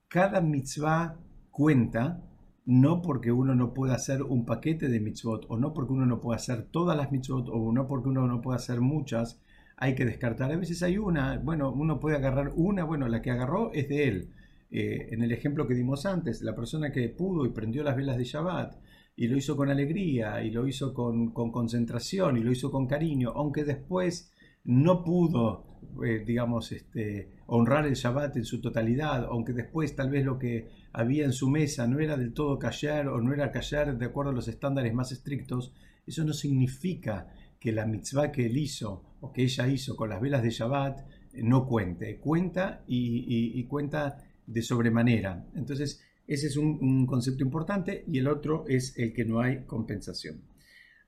Cada 0.08 0.42
mitzvah 0.42 1.18
cuenta, 1.52 2.24
no 2.66 3.02
porque 3.02 3.32
uno 3.32 3.56
no 3.56 3.74
pueda 3.74 3.96
hacer 3.96 4.24
un 4.24 4.46
paquete 4.46 4.88
de 4.88 5.00
mitzvot, 5.00 5.46
o 5.50 5.58
no 5.58 5.74
porque 5.74 5.94
uno 5.94 6.06
no 6.06 6.22
pueda 6.22 6.38
hacer 6.38 6.64
todas 6.72 6.96
las 6.96 7.12
mitzvot, 7.12 7.50
o 7.50 7.72
no 7.72 7.88
porque 7.88 8.10
uno 8.10 8.28
no 8.28 8.42
pueda 8.42 8.58
hacer 8.58 8.80
muchas, 8.80 9.42
hay 9.76 9.96
que 9.96 10.06
descartar. 10.06 10.52
A 10.52 10.58
veces 10.58 10.82
hay 10.84 10.98
una, 10.98 11.38
bueno, 11.40 11.72
uno 11.72 12.00
puede 12.00 12.16
agarrar 12.16 12.52
una, 12.56 12.84
bueno, 12.84 13.08
la 13.08 13.22
que 13.22 13.32
agarró 13.32 13.72
es 13.74 13.90
de 13.90 14.08
él. 14.08 14.34
Eh, 14.76 15.10
en 15.12 15.22
el 15.22 15.32
ejemplo 15.32 15.68
que 15.68 15.76
dimos 15.76 16.08
antes, 16.08 16.42
la 16.42 16.56
persona 16.56 16.92
que 16.92 17.08
pudo 17.10 17.46
y 17.46 17.50
prendió 17.50 17.84
las 17.84 17.96
velas 17.96 18.18
de 18.18 18.24
Shabbat, 18.24 18.76
y 19.16 19.28
lo 19.28 19.38
hizo 19.38 19.56
con 19.56 19.70
alegría, 19.70 20.44
y 20.44 20.50
lo 20.50 20.68
hizo 20.68 20.96
con, 20.96 21.32
con 21.32 21.52
concentración, 21.52 22.38
y 22.38 22.42
lo 22.42 22.52
hizo 22.52 22.72
con 22.72 22.88
cariño, 22.88 23.32
aunque 23.36 23.64
después 23.64 24.34
no 24.64 25.04
pudo, 25.04 25.80
eh, 26.04 26.24
digamos, 26.26 26.72
este, 26.72 27.30
honrar 27.46 27.86
el 27.86 27.94
Shabbat 27.94 28.38
en 28.38 28.46
su 28.46 28.62
totalidad, 28.62 29.26
aunque 29.26 29.54
después 29.54 29.96
tal 29.96 30.10
vez 30.10 30.26
lo 30.26 30.40
que 30.40 30.70
había 30.92 31.26
en 31.26 31.34
su 31.34 31.52
mesa 31.52 31.86
no 31.86 32.00
era 32.00 32.18
del 32.18 32.34
todo 32.34 32.58
callar 32.58 33.10
o 33.10 33.22
no 33.22 33.32
era 33.32 33.52
callar 33.52 33.96
de 33.96 34.06
acuerdo 34.06 34.32
a 34.32 34.34
los 34.34 34.48
estándares 34.48 34.94
más 34.96 35.12
estrictos, 35.12 35.72
eso 36.08 36.24
no 36.24 36.34
significa 36.34 37.28
que 37.60 37.72
la 37.72 37.86
mitzvah 37.86 38.32
que 38.32 38.48
él 38.48 38.58
hizo 38.58 39.04
o 39.22 39.32
que 39.32 39.44
ella 39.44 39.68
hizo 39.68 39.96
con 39.96 40.10
las 40.10 40.20
velas 40.20 40.44
de 40.44 40.50
Shabbat 40.50 41.00
eh, 41.34 41.44
no 41.44 41.66
cuente, 41.66 42.18
cuenta 42.18 42.84
y, 42.88 43.64
cuenta 43.66 44.18
de 44.46 44.62
sobremanera. 44.62 45.46
Entonces, 45.56 46.02
ese 46.28 46.48
es 46.48 46.58
un 46.58 47.06
concepto 47.06 47.44
importante 47.44 48.04
y 48.08 48.20
el 48.20 48.28
otro 48.28 48.66
es 48.68 48.98
el 48.98 49.14
que 49.14 49.26
no 49.26 49.42
hay 49.42 49.66
compensación. 49.66 50.42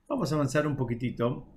Vamos 0.07 0.31
a 0.31 0.35
avanzar 0.35 0.67
un 0.67 0.75
poquitito 0.75 1.47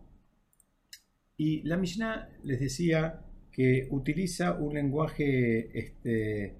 y 1.36 1.62
la 1.62 1.76
Mishnah 1.76 2.28
les 2.42 2.60
decía 2.60 3.24
que 3.52 3.86
utiliza 3.90 4.54
un 4.54 4.74
lenguaje, 4.74 5.78
este, 5.78 6.56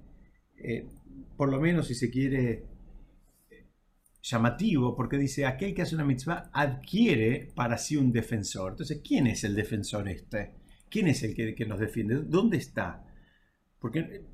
eh, 0.57 0.87
por 1.37 1.51
lo 1.51 1.61
menos 1.61 1.89
si 1.89 1.95
se 1.95 2.11
quiere, 2.11 2.65
llamativo, 4.23 4.95
porque 4.95 5.17
dice, 5.17 5.47
aquel 5.47 5.75
que 5.75 5.83
hace 5.83 5.95
una 5.95 6.05
mitzvah 6.05 6.51
adquiere 6.53 7.51
para 7.55 7.79
sí 7.79 7.97
un 7.97 8.13
defensor. 8.13 8.73
Entonces, 8.73 9.01
¿quién 9.03 9.27
es 9.27 9.43
el 9.45 9.55
defensor 9.55 10.09
este? 10.09 10.53
¿Quién 10.91 11.09
es 11.09 11.23
el 11.23 11.35
que, 11.35 11.55
que 11.55 11.67
nos 11.67 11.81
defiende? 11.81 12.17
¿Dónde 12.17 12.59
está? 12.59 13.05
Porque 13.81 14.25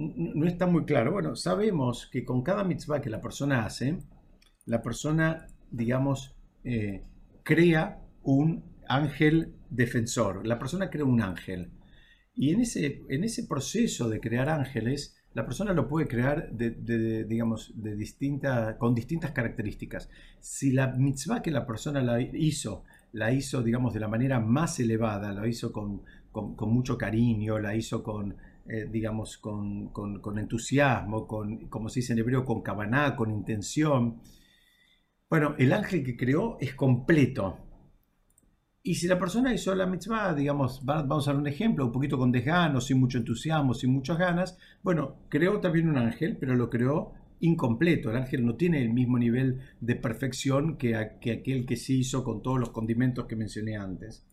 no 0.00 0.46
está 0.46 0.66
muy 0.66 0.84
claro. 0.84 1.12
Bueno, 1.12 1.36
sabemos 1.36 2.08
que 2.10 2.24
con 2.24 2.42
cada 2.42 2.64
mitzvah 2.64 3.00
que 3.00 3.10
la 3.10 3.20
persona 3.20 3.66
hace, 3.66 3.98
la 4.64 4.82
persona, 4.82 5.46
digamos, 5.70 6.34
eh, 6.64 7.04
crea 7.42 8.00
un 8.22 8.64
ángel 8.88 9.54
defensor. 9.68 10.46
La 10.46 10.58
persona 10.58 10.90
crea 10.90 11.04
un 11.04 11.20
ángel. 11.20 11.70
Y 12.34 12.54
en 12.54 12.60
ese, 12.60 13.02
en 13.08 13.24
ese 13.24 13.44
proceso 13.44 14.08
de 14.08 14.20
crear 14.20 14.48
ángeles, 14.48 15.16
la 15.34 15.44
persona 15.44 15.72
lo 15.72 15.86
puede 15.86 16.08
crear 16.08 16.50
de, 16.50 17.24
digamos, 17.24 17.72
de 17.76 17.94
distinta, 17.94 18.78
con 18.78 18.94
distintas 18.94 19.32
características. 19.32 20.08
Si 20.40 20.72
la 20.72 20.88
mitzvah 20.88 21.42
que 21.42 21.50
la 21.50 21.66
persona 21.66 22.02
la 22.02 22.20
hizo, 22.20 22.84
la 23.12 23.32
hizo, 23.32 23.62
digamos, 23.62 23.94
de 23.94 24.00
la 24.00 24.08
manera 24.08 24.40
más 24.40 24.80
elevada, 24.80 25.32
la 25.32 25.46
hizo 25.46 25.72
con, 25.72 26.02
mucho 26.32 26.98
cariño, 26.98 27.58
la 27.58 27.76
hizo 27.76 28.02
con, 28.02 28.36
eh, 28.68 28.86
digamos, 28.90 29.38
con, 29.38 29.90
entusiasmo, 30.38 31.26
con, 31.26 31.68
como 31.68 31.88
se 31.88 32.00
dice 32.00 32.12
en 32.12 32.20
hebreo, 32.20 32.44
con 32.44 32.62
cabaná, 32.62 33.16
con 33.16 33.30
intención. 33.30 34.20
Bueno, 35.28 35.54
el 35.58 35.72
ángel 35.72 36.02
que 36.04 36.16
creó 36.16 36.56
es 36.60 36.74
completo, 36.74 37.58
y 38.82 38.94
si 38.94 39.06
la 39.06 39.18
persona 39.18 39.52
hizo 39.52 39.74
la 39.74 39.86
mitzvah, 39.86 40.34
digamos, 40.34 40.84
vamos 40.84 41.28
a 41.28 41.32
dar 41.32 41.40
un 41.40 41.46
ejemplo, 41.46 41.84
un 41.84 41.92
poquito 41.92 42.16
con 42.16 42.32
desgano, 42.32 42.80
sin 42.80 42.98
mucho 42.98 43.18
entusiasmo, 43.18 43.74
sin 43.74 43.92
muchas 43.92 44.18
ganas, 44.18 44.56
bueno, 44.82 45.26
creó 45.28 45.60
también 45.60 45.88
un 45.88 45.98
ángel, 45.98 46.38
pero 46.38 46.54
lo 46.54 46.70
creó 46.70 47.12
incompleto. 47.40 48.10
El 48.10 48.16
ángel 48.16 48.46
no 48.46 48.56
tiene 48.56 48.80
el 48.80 48.90
mismo 48.90 49.18
nivel 49.18 49.60
de 49.80 49.96
perfección 49.96 50.78
que, 50.78 50.96
aquel 50.96 51.66
que 51.66 51.76
se 51.76 51.92
hizo 51.92 52.24
con 52.24 52.42
todos 52.42 52.58
los 52.58 52.70
condimentos 52.70 53.26
que 53.26 53.36
mencioné 53.36 53.76
antes. 53.76 54.26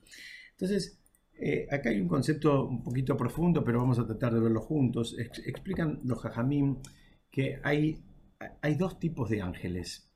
Entonces, 0.52 0.98
eh, 1.40 1.68
acá 1.72 1.90
hay 1.90 2.00
un 2.00 2.08
concepto 2.08 2.68
un 2.68 2.84
poquito 2.84 3.16
profundo, 3.16 3.64
pero 3.64 3.80
vamos 3.80 4.00
a 4.00 4.06
tratar 4.06 4.34
de 4.34 4.40
verlo 4.40 4.62
juntos. 4.62 5.16
explican 5.18 6.00
los 6.04 6.22
jajamim 6.22 6.78
que 7.32 7.60
hay, 7.64 8.04
hay 8.62 8.76
dos 8.76 9.00
tipos 9.00 9.30
de 9.30 9.42
ángeles 9.42 10.08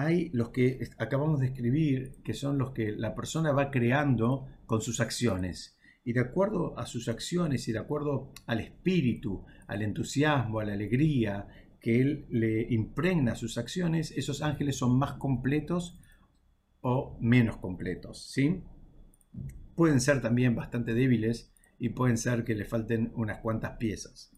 hay 0.00 0.30
los 0.32 0.50
que 0.50 0.88
acabamos 0.98 1.40
de 1.40 1.46
escribir, 1.46 2.22
que 2.24 2.32
son 2.32 2.58
los 2.58 2.72
que 2.72 2.92
la 2.92 3.14
persona 3.14 3.52
va 3.52 3.70
creando 3.70 4.46
con 4.66 4.80
sus 4.80 5.00
acciones. 5.00 5.78
Y 6.04 6.14
de 6.14 6.20
acuerdo 6.20 6.78
a 6.78 6.86
sus 6.86 7.08
acciones 7.08 7.68
y 7.68 7.72
de 7.72 7.80
acuerdo 7.80 8.32
al 8.46 8.60
espíritu, 8.60 9.44
al 9.66 9.82
entusiasmo, 9.82 10.60
a 10.60 10.64
la 10.64 10.72
alegría 10.72 11.46
que 11.80 12.00
él 12.00 12.26
le 12.30 12.66
impregna 12.72 13.32
a 13.32 13.36
sus 13.36 13.58
acciones, 13.58 14.10
esos 14.12 14.42
ángeles 14.42 14.76
son 14.76 14.98
más 14.98 15.12
completos 15.14 16.00
o 16.80 17.18
menos 17.20 17.58
completos. 17.58 18.30
¿sí? 18.30 18.62
Pueden 19.80 20.02
ser 20.02 20.20
también 20.20 20.54
bastante 20.54 20.92
débiles 20.92 21.54
y 21.78 21.88
pueden 21.88 22.18
ser 22.18 22.44
que 22.44 22.54
le 22.54 22.66
falten 22.66 23.12
unas 23.14 23.38
cuantas 23.38 23.78
piezas. 23.78 24.30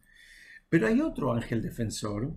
Pero 0.68 0.86
hay 0.86 1.00
otro 1.00 1.32
ángel 1.32 1.60
defensor 1.60 2.32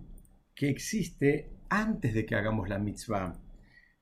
que 0.56 0.68
existe 0.68 1.52
antes 1.68 2.14
de 2.14 2.26
que 2.26 2.34
hagamos 2.34 2.68
la 2.68 2.80
mitzvah. 2.80 3.40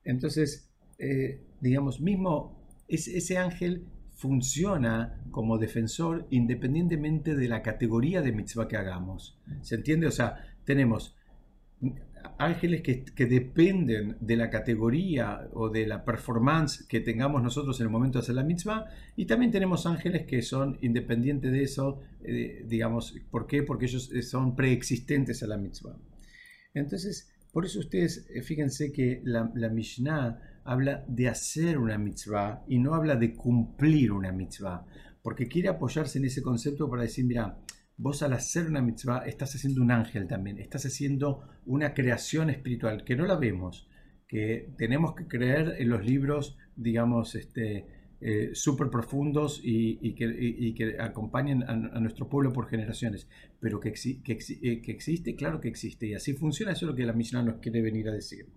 Entonces, 0.03 0.73
eh, 0.97 1.45
digamos, 1.61 2.01
mismo 2.01 2.67
ese 2.87 3.37
ángel 3.37 3.85
funciona 4.15 5.23
como 5.29 5.59
defensor 5.59 6.25
independientemente 6.31 7.35
de 7.35 7.47
la 7.47 7.61
categoría 7.61 8.23
de 8.23 8.31
mitzvah 8.31 8.67
que 8.67 8.77
hagamos. 8.77 9.39
¿Se 9.61 9.75
entiende? 9.75 10.07
O 10.07 10.11
sea, 10.11 10.57
tenemos 10.63 11.15
ángeles 12.37 12.81
que, 12.81 13.25
dependen 13.25 14.17
de 14.19 14.35
la 14.35 14.49
categoría 14.49 15.47
o 15.53 15.69
de 15.69 15.85
la 15.85 16.03
performance 16.03 16.85
que 16.87 16.99
tengamos 16.99 17.41
nosotros 17.41 17.79
en 17.79 17.87
el 17.87 17.91
momento 17.91 18.19
de 18.19 18.23
hacer 18.23 18.35
la 18.35 18.43
mitzvah, 18.43 18.85
y 19.15 19.25
también 19.25 19.51
tenemos 19.51 19.85
ángeles 19.85 20.25
que 20.25 20.41
son 20.41 20.77
independientes 20.81 21.51
de 21.51 21.63
eso, 21.63 22.01
eh, 22.23 22.63
digamos, 22.67 23.15
¿por 23.31 23.47
qué? 23.47 23.63
Porque 23.63 23.85
ellos 23.85 24.11
eh, 24.13 24.21
son 24.21 24.55
preexistentes 24.55 25.43
a 25.43 25.47
la 25.47 25.57
mitzvah. 25.57 25.97
Entonces, 26.73 27.31
por 27.51 27.65
eso 27.65 27.79
ustedes, 27.79 28.27
eh, 28.33 28.41
fíjense 28.41 28.91
que 28.91 29.21
la, 29.23 29.51
la 29.55 29.69
Mishnah 29.69 30.39
habla 30.65 31.05
de 31.07 31.29
hacer 31.29 31.77
una 31.77 31.97
mitzvah 31.97 32.63
y 32.67 32.79
no 32.79 32.95
habla 32.95 33.15
de 33.15 33.33
cumplir 33.33 34.11
una 34.11 34.31
mitzvah, 34.31 34.85
porque 35.21 35.47
quiere 35.47 35.69
apoyarse 35.69 36.19
en 36.19 36.25
ese 36.25 36.41
concepto 36.41 36.89
para 36.89 37.03
decir, 37.03 37.25
mira, 37.25 37.57
vos 37.97 38.23
al 38.23 38.33
hacer 38.33 38.67
una 38.67 38.81
mitzvah 38.81 39.25
estás 39.25 39.55
haciendo 39.55 39.81
un 39.81 39.91
ángel 39.91 40.27
también, 40.27 40.59
estás 40.59 40.85
haciendo 40.85 41.47
una 41.65 41.93
creación 41.93 42.49
espiritual 42.49 43.03
que 43.03 43.15
no 43.15 43.25
la 43.25 43.35
vemos, 43.35 43.87
que 44.27 44.69
tenemos 44.77 45.15
que 45.15 45.27
creer 45.27 45.75
en 45.79 45.89
los 45.89 46.05
libros, 46.05 46.57
digamos, 46.75 47.35
este, 47.35 47.85
eh, 48.21 48.51
súper 48.53 48.89
profundos 48.89 49.61
y, 49.63 50.13
que, 50.15 50.97
acompañen 50.99 51.63
a, 51.63 51.75
nuestro 51.99 52.27
pueblo 52.27 52.51
por 52.51 52.67
generaciones, 52.67 53.27
pero 53.59 53.79
que, 53.79 53.89
eh, 53.89 54.81
que, 54.81 54.91
existe, 54.91 55.35
claro 55.35 55.61
que 55.61 55.67
existe, 55.67 56.07
y 56.07 56.13
así 56.15 56.33
funciona, 56.33 56.71
eso 56.71 56.85
es 56.85 56.89
lo 56.91 56.95
que 56.95 57.05
la 57.05 57.13
Mishnah 57.13 57.43
nos 57.43 57.57
quiere 57.57 57.81
venir 57.81 58.09
a 58.09 58.13
decir. 58.13 58.47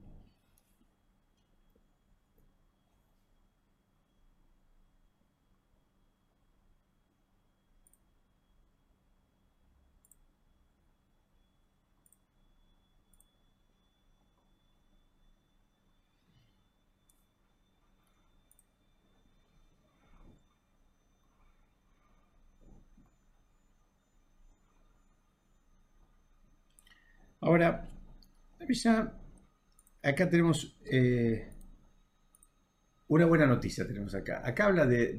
Ahora, 27.48 27.88
ya 28.68 29.14
acá 30.02 30.28
tenemos 30.28 30.76
eh, 30.84 31.48
una 33.06 33.24
buena 33.24 33.46
noticia. 33.46 33.86
Tenemos 33.86 34.14
acá. 34.14 34.42
Acá 34.44 34.66
habla 34.66 34.84
de, 34.84 35.18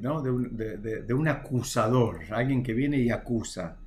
un, 1.12 1.26
acusador, 1.26 2.20
alguien 2.30 2.62
que 2.62 2.72
viene 2.72 2.98
y 2.98 3.10
acusa. 3.10 3.78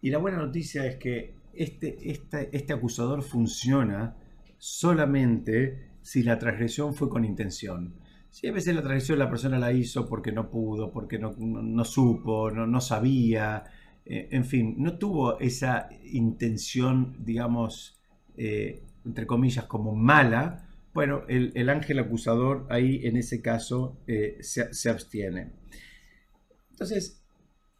Y 0.00 0.10
la 0.10 0.18
buena 0.18 0.38
noticia 0.38 0.84
es 0.84 0.96
que 0.96 1.36
este, 1.52 2.10
este, 2.10 2.48
este 2.50 2.72
acusador 2.72 3.22
funciona 3.22 4.16
solamente 4.58 5.92
si 6.02 6.24
la 6.24 6.40
transgresión 6.40 6.92
fue 6.92 7.08
con 7.08 7.24
intención. 7.24 7.94
Si 8.30 8.48
a 8.48 8.52
veces 8.52 8.74
la 8.74 8.82
transgresión 8.82 9.20
la 9.20 9.30
persona 9.30 9.60
la 9.60 9.72
hizo 9.72 10.08
porque 10.08 10.32
no 10.32 10.50
pudo, 10.50 10.90
porque 10.90 11.20
no, 11.20 11.84
supo, 11.84 12.50
no 12.50 12.80
sabía, 12.80 13.62
eh, 14.12 14.26
en 14.32 14.44
fin, 14.44 14.74
no 14.78 14.98
tuvo 14.98 15.38
esa 15.38 15.88
intención, 16.02 17.14
digamos, 17.20 17.96
eh, 18.36 18.82
entre 19.04 19.24
comillas, 19.24 19.66
como 19.66 19.94
mala, 19.94 20.68
bueno, 20.92 21.22
el, 21.28 21.68
ángel 21.68 22.00
acusador 22.00 22.66
ahí 22.70 23.06
en 23.06 23.16
ese 23.16 23.40
caso 23.40 24.00
eh, 24.08 24.38
se, 24.40 24.90
abstiene. 24.90 25.52
Entonces, 26.72 27.22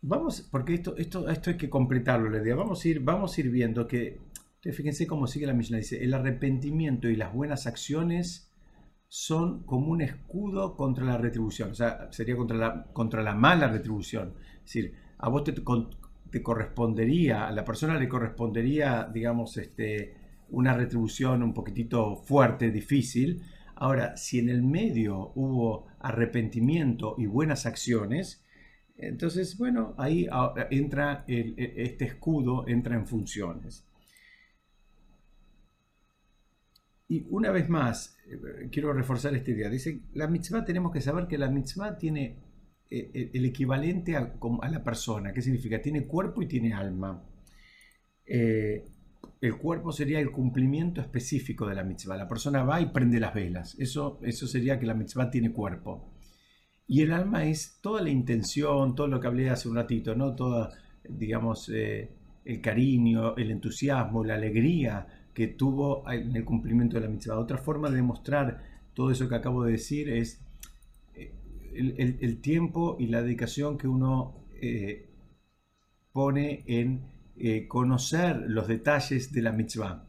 vamos, 0.02 0.48
porque 0.52 0.74
esto, 0.74 0.96
esto, 0.98 1.28
esto 1.28 1.50
hay 1.50 1.56
que 1.56 1.68
completarlo, 1.68 2.30
le 2.30 2.54
vamos 2.54 2.84
a 2.84 2.88
ir, 2.88 3.00
vamos 3.00 3.36
a 3.36 3.40
ir 3.40 3.50
viendo 3.50 3.88
que, 3.88 4.20
fíjense 4.62 5.08
cómo 5.08 5.26
sigue 5.26 5.48
la 5.48 5.52
Mishnah, 5.52 5.78
dice, 5.78 6.04
el 6.04 6.14
arrepentimiento 6.14 7.08
y 7.08 7.16
las 7.16 7.34
buenas 7.34 7.66
acciones 7.66 8.52
son 9.08 9.64
como 9.64 9.88
un 9.90 10.00
escudo 10.00 10.76
contra 10.76 11.04
la 11.04 11.18
retribución, 11.18 11.72
o 11.72 11.74
sea, 11.74 12.06
sería 12.12 12.36
contra 12.36 12.56
la, 12.56 12.84
contra 12.92 13.20
la 13.20 13.34
mala 13.34 13.66
retribución. 13.66 14.34
Es 14.58 14.74
decir, 14.74 14.94
a 15.18 15.28
vos 15.28 15.42
te, 15.42 15.54
te 16.30 16.42
correspondería, 16.42 17.46
a 17.46 17.52
la 17.52 17.64
persona 17.64 17.98
le 17.98 18.08
correspondería, 18.08 19.08
digamos, 19.12 19.56
este, 19.56 20.14
una 20.50 20.74
retribución 20.74 21.42
un 21.42 21.54
poquitito 21.54 22.16
fuerte, 22.16 22.70
difícil. 22.70 23.42
Ahora, 23.76 24.16
si 24.16 24.38
en 24.38 24.48
el 24.48 24.62
medio 24.62 25.32
hubo 25.34 25.86
arrepentimiento 26.00 27.14
y 27.18 27.26
buenas 27.26 27.66
acciones, 27.66 28.44
entonces, 28.96 29.56
bueno, 29.56 29.94
ahí 29.96 30.26
ah, 30.30 30.54
entra 30.70 31.24
e, 31.26 31.54
este 31.76 32.04
escudo, 32.04 32.68
entra 32.68 32.94
en 32.94 33.06
funciones. 33.06 33.86
Y 37.08 37.26
una 37.30 37.50
vez 37.50 37.68
más, 37.68 38.16
eh, 38.28 38.68
quiero 38.70 38.92
reforzar 38.92 39.34
esta 39.34 39.50
idea. 39.50 39.68
Dice, 39.68 40.02
la 40.14 40.28
mitzvah 40.28 40.64
tenemos 40.64 40.92
que 40.92 41.00
saber 41.00 41.26
que 41.26 41.38
la 41.38 41.48
mitzvah 41.48 41.96
tiene 41.98 42.36
el 42.90 43.44
equivalente 43.44 44.16
a, 44.16 44.36
la 44.70 44.82
persona. 44.82 45.32
¿Qué 45.32 45.42
significa? 45.42 45.80
Tiene 45.80 46.06
cuerpo 46.06 46.42
y 46.42 46.46
tiene 46.46 46.72
alma. 46.74 47.22
Eh, 48.26 48.84
el 49.40 49.56
cuerpo 49.56 49.92
sería 49.92 50.18
el 50.18 50.30
cumplimiento 50.32 51.00
específico 51.00 51.66
de 51.66 51.74
la 51.74 51.84
mitzvah. 51.84 52.16
La 52.16 52.28
persona 52.28 52.64
va 52.64 52.80
y 52.80 52.86
prende 52.86 53.20
las 53.20 53.32
velas. 53.32 53.76
Eso, 53.78 54.18
eso 54.22 54.46
sería 54.46 54.78
que 54.78 54.86
la 54.86 54.94
mitzvah 54.94 55.30
tiene 55.30 55.52
cuerpo. 55.52 56.12
Y 56.86 57.02
el 57.02 57.12
alma 57.12 57.46
es 57.46 57.78
toda 57.80 58.02
la 58.02 58.10
intención, 58.10 58.96
todo 58.96 59.06
lo 59.06 59.20
que 59.20 59.28
hablé 59.28 59.50
hace 59.50 59.68
un 59.68 59.76
ratito, 59.76 60.16
¿no? 60.16 60.34
Toda, 60.34 60.70
digamos, 61.08 61.68
el 61.70 62.60
cariño, 62.60 63.36
el 63.36 63.52
entusiasmo, 63.52 64.24
la 64.24 64.34
alegría 64.34 65.06
que 65.32 65.46
tuvo 65.46 66.10
en 66.10 66.34
el 66.34 66.44
cumplimiento 66.44 66.96
de 66.96 67.02
la 67.02 67.08
mitzvah. 67.08 67.38
Otra 67.38 67.58
forma 67.58 67.88
de 67.88 67.96
demostrar 67.96 68.64
todo 68.94 69.12
eso 69.12 69.28
que 69.28 69.36
acabo 69.36 69.64
de 69.64 69.72
decir 69.72 70.10
es 70.10 70.42
el, 71.74 72.40
tiempo 72.40 72.96
y 72.98 73.06
la 73.06 73.22
dedicación 73.22 73.78
que 73.78 73.88
uno 73.88 74.46
eh, 74.60 75.10
pone 76.12 76.64
en 76.66 77.10
eh, 77.36 77.66
conocer 77.68 78.44
los 78.46 78.68
detalles 78.68 79.32
de 79.32 79.42
la 79.42 79.52
mitzvah. 79.52 80.06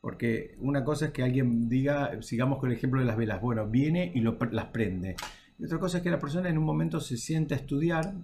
Porque 0.00 0.56
una 0.60 0.82
cosa 0.82 1.06
es 1.06 1.12
que 1.12 1.22
alguien 1.22 1.68
diga, 1.68 2.22
sigamos 2.22 2.58
con 2.58 2.70
el 2.70 2.76
ejemplo 2.76 3.00
de 3.00 3.06
las 3.06 3.16
velas, 3.16 3.40
bueno, 3.40 3.68
viene 3.68 4.10
y 4.14 4.20
las 4.20 4.66
prende. 4.66 5.16
Y 5.58 5.64
otra 5.64 5.78
cosa 5.78 5.98
es 5.98 6.02
que 6.02 6.10
la 6.10 6.18
persona 6.18 6.48
en 6.48 6.56
un 6.56 6.64
momento 6.64 7.00
se 7.00 7.18
sienta 7.18 7.54
a 7.54 7.58
estudiar 7.58 8.14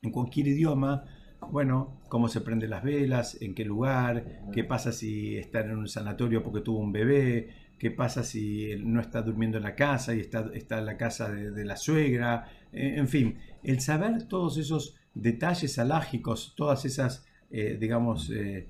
en 0.00 0.10
cualquier 0.10 0.48
idioma, 0.48 1.04
bueno, 1.50 2.00
cómo 2.08 2.28
se 2.28 2.40
prenden 2.40 2.70
las 2.70 2.82
velas, 2.82 3.40
en 3.42 3.54
qué 3.54 3.64
lugar, 3.64 4.42
qué 4.52 4.64
pasa 4.64 4.90
si 4.92 5.36
está 5.36 5.60
en 5.60 5.76
un 5.76 5.88
sanatorio 5.88 6.42
porque 6.42 6.60
tuvo 6.60 6.78
un 6.78 6.92
bebé, 6.92 7.50
qué 7.82 7.90
pasa 7.90 8.22
si 8.22 8.76
no 8.78 9.00
está 9.00 9.22
durmiendo 9.22 9.56
en 9.58 9.64
la 9.64 9.74
casa 9.74 10.14
y 10.14 10.20
está, 10.20 10.48
está 10.54 10.78
en 10.78 10.86
la 10.86 10.96
casa 10.96 11.32
de, 11.32 11.64
la 11.64 11.76
suegra, 11.76 12.46
eh, 12.72 12.94
en 12.96 13.08
fin, 13.08 13.38
el 13.64 13.80
saber 13.80 14.28
todos 14.28 14.56
esos 14.56 14.94
detalles 15.14 15.80
alágicos, 15.80 16.54
todas 16.56 16.84
esas, 16.84 17.26
eh, 17.50 17.76
digamos, 17.80 18.30
eh, 18.30 18.68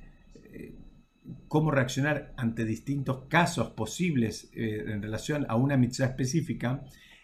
cómo 1.46 1.70
reaccionar 1.70 2.32
ante 2.38 2.64
distintos 2.64 3.26
casos 3.28 3.72
posibles 3.72 4.50
en 4.54 5.02
relación 5.02 5.44
a 5.46 5.56
una 5.56 5.76
mitzvah 5.76 6.06
específica, 6.06 6.82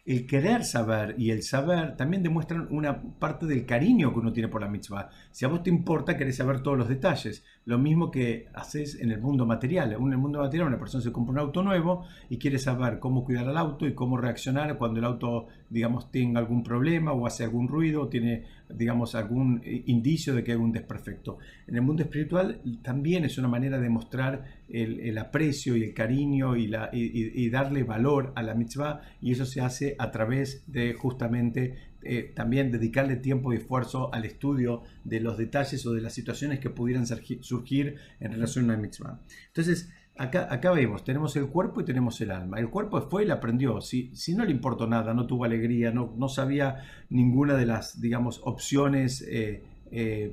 el 0.08 0.26
querer 0.26 0.64
saber 0.64 1.14
y 1.18 1.32
el 1.32 1.42
saber 1.42 1.94
también 1.94 2.22
demuestran 2.22 2.66
una 2.70 2.98
parte 2.98 3.44
del 3.44 3.66
cariño 3.66 4.10
que 4.10 4.20
uno 4.20 4.32
tiene 4.32 4.48
por 4.48 4.62
la 4.62 4.66
mitzvah. 4.66 5.10
Si 5.30 5.44
a 5.44 5.48
vos 5.48 5.62
te 5.62 5.68
importa, 5.68 6.16
querés 6.16 6.38
saber 6.38 6.62
todos 6.62 6.78
los 6.78 6.88
detalles. 6.88 7.44
Lo 7.66 7.78
mismo 7.78 8.10
que 8.10 8.48
haces 8.54 8.98
en 8.98 9.10
el 9.10 9.20
mundo 9.20 9.44
material. 9.44 9.92
En 9.92 10.10
el 10.10 10.16
mundo 10.16 10.38
material 10.38 10.68
una 10.68 10.78
persona 10.78 11.04
se 11.04 11.12
compra 11.12 11.32
un 11.32 11.38
auto 11.40 11.62
nuevo 11.62 12.06
y 12.30 12.38
quiere 12.38 12.58
saber 12.58 13.00
cómo 13.00 13.22
cuidar 13.22 13.46
al 13.48 13.58
auto 13.58 13.86
y 13.86 13.94
cómo 13.94 14.16
reaccionar 14.16 14.78
cuando 14.78 14.98
el 14.98 15.04
auto, 15.04 15.48
digamos, 15.70 16.10
tenga 16.10 16.40
algún 16.40 16.62
problema 16.62 17.12
o 17.12 17.26
hace 17.26 17.44
algún 17.44 17.68
ruido 17.68 18.02
o 18.02 18.08
tiene, 18.08 18.44
digamos, 18.68 19.14
algún 19.14 19.62
indicio 19.64 20.34
de 20.34 20.44
que 20.44 20.52
hay 20.52 20.58
un 20.58 20.72
desperfecto. 20.72 21.38
En 21.66 21.76
el 21.76 21.82
mundo 21.82 22.02
espiritual 22.02 22.60
también 22.82 23.24
es 23.24 23.38
una 23.38 23.48
manera 23.48 23.78
de 23.78 23.88
mostrar 23.88 24.44
el, 24.68 25.16
aprecio 25.18 25.76
y 25.76 25.82
el 25.82 25.94
cariño 25.94 26.56
y, 26.56 26.66
la, 26.66 26.90
y 26.92 27.48
darle 27.50 27.82
valor 27.82 28.32
a 28.36 28.42
la 28.42 28.54
mitzvah 28.54 29.02
y 29.20 29.32
eso 29.32 29.46
se 29.46 29.60
hace 29.60 29.96
a 29.98 30.10
través 30.10 30.64
de 30.66 30.94
justamente 30.94 31.88
eh, 32.02 32.32
también 32.34 32.70
dedicarle 32.70 33.16
tiempo 33.16 33.52
y 33.52 33.56
esfuerzo 33.56 34.14
al 34.14 34.24
estudio 34.24 34.82
de 35.02 35.18
los 35.18 35.36
detalles 35.36 35.84
o 35.84 35.92
de 35.92 36.00
las 36.00 36.14
situaciones 36.14 36.60
que 36.60 36.70
pudieran 36.70 37.06
surgir 37.06 37.96
en 38.20 38.32
relación 38.32 38.64
a 38.64 38.74
una 38.74 38.76
mitzvah. 38.76 39.20
Entonces, 39.48 39.90
acá, 40.18 40.72
vemos, 40.72 41.04
tenemos 41.04 41.36
el 41.36 41.46
cuerpo 41.46 41.80
y 41.80 41.84
tenemos 41.84 42.20
el 42.20 42.32
alma. 42.32 42.58
El 42.58 42.68
cuerpo 42.68 43.00
fue 43.02 43.22
y 43.22 43.26
le 43.26 43.32
aprendió. 43.32 43.80
Si, 43.80 44.14
si 44.14 44.34
no 44.34 44.44
le 44.44 44.50
importó 44.50 44.86
nada, 44.86 45.14
no 45.14 45.26
tuvo 45.26 45.44
alegría, 45.44 45.92
no, 45.92 46.12
no 46.16 46.28
sabía 46.28 46.82
ninguna 47.08 47.54
de 47.54 47.66
las, 47.66 48.00
digamos, 48.00 48.40
opciones 48.44 49.22
eh, 49.22 49.62
eh, 49.92 50.32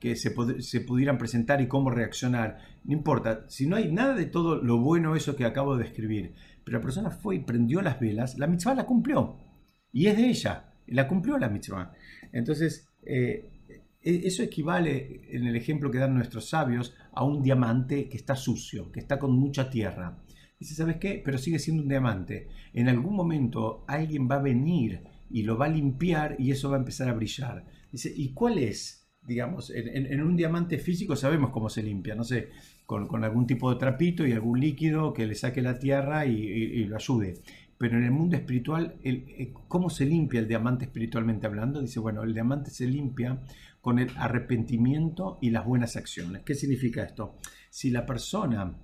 que 0.00 0.16
se, 0.16 0.34
se, 0.62 0.80
pudieran 0.80 1.16
presentar 1.16 1.60
y 1.60 1.68
cómo 1.68 1.90
reaccionar. 1.90 2.58
No 2.84 2.92
importa, 2.92 3.44
si 3.48 3.66
no 3.66 3.76
hay 3.76 3.92
nada 3.92 4.14
de 4.14 4.26
todo 4.26 4.56
lo 4.56 4.78
bueno 4.78 5.14
eso 5.14 5.36
que 5.36 5.44
acabo 5.44 5.76
de 5.76 5.84
describir, 5.84 6.34
pero 6.64 6.78
la 6.78 6.82
persona 6.82 7.10
fue 7.10 7.36
y 7.36 7.40
prendió 7.40 7.82
las 7.82 8.00
velas, 8.00 8.36
la 8.38 8.48
mitzvah 8.48 8.74
la 8.74 8.86
cumplió. 8.86 9.36
Y 9.92 10.06
es 10.06 10.16
de 10.16 10.26
ella, 10.26 10.72
la 10.88 11.06
cumplió 11.06 11.38
la 11.38 11.48
mitzvah. 11.48 11.92
Entonces, 12.32 12.88
eh, 13.04 13.48
eso 14.02 14.42
equivale, 14.42 15.22
en 15.30 15.46
el 15.46 15.56
ejemplo 15.56 15.90
que 15.90 15.98
dan 15.98 16.14
nuestros 16.14 16.48
sabios, 16.48 16.94
a 17.12 17.24
un 17.24 17.42
diamante 17.42 18.08
que 18.08 18.16
está 18.16 18.34
sucio, 18.34 18.90
que 18.90 19.00
está 19.00 19.18
con 19.18 19.32
mucha 19.32 19.68
tierra. 19.70 20.22
Dice, 20.58 20.74
¿sabes 20.74 20.96
qué? 20.96 21.20
Pero 21.24 21.38
sigue 21.38 21.58
siendo 21.58 21.82
un 21.82 21.88
diamante. 21.88 22.48
En 22.74 22.88
algún 22.88 23.16
momento 23.16 23.84
alguien 23.88 24.28
va 24.30 24.36
a 24.36 24.42
venir 24.42 25.02
y 25.30 25.42
lo 25.42 25.56
va 25.56 25.66
a 25.66 25.70
limpiar 25.70 26.36
y 26.38 26.50
eso 26.50 26.70
va 26.70 26.76
a 26.76 26.80
empezar 26.80 27.08
a 27.08 27.14
brillar. 27.14 27.64
Dice, 27.90 28.12
¿y 28.14 28.32
cuál 28.34 28.58
es? 28.58 29.08
Digamos, 29.22 29.70
en, 29.70 30.22
un 30.22 30.36
diamante 30.36 30.78
físico 30.78 31.14
sabemos 31.14 31.50
cómo 31.50 31.68
se 31.68 31.82
limpia, 31.82 32.14
no 32.14 32.24
sé, 32.24 32.48
con, 32.86 33.22
algún 33.22 33.46
tipo 33.46 33.70
de 33.70 33.78
trapito 33.78 34.26
y 34.26 34.32
algún 34.32 34.58
líquido 34.60 35.12
que 35.12 35.26
le 35.26 35.34
saque 35.34 35.62
la 35.62 35.78
tierra 35.78 36.26
y, 36.26 36.84
lo 36.84 36.96
ayude. 36.96 37.34
Pero 37.80 37.96
en 37.96 38.04
el 38.04 38.10
mundo 38.10 38.36
espiritual, 38.36 38.96
el, 39.02 39.54
¿cómo 39.66 39.88
se 39.88 40.04
limpia 40.04 40.38
el 40.38 40.46
diamante 40.46 40.84
espiritualmente 40.84 41.46
hablando? 41.46 41.80
Dice, 41.80 41.98
bueno, 41.98 42.22
el 42.22 42.34
diamante 42.34 42.70
se 42.70 42.86
limpia 42.86 43.40
con 43.80 43.98
el 43.98 44.10
arrepentimiento 44.18 45.38
y 45.40 45.48
las 45.48 45.64
buenas 45.64 45.96
acciones. 45.96 46.42
¿Qué 46.42 46.54
significa 46.54 47.02
esto? 47.02 47.38
Si 47.70 47.88
la 47.88 48.04
persona 48.04 48.76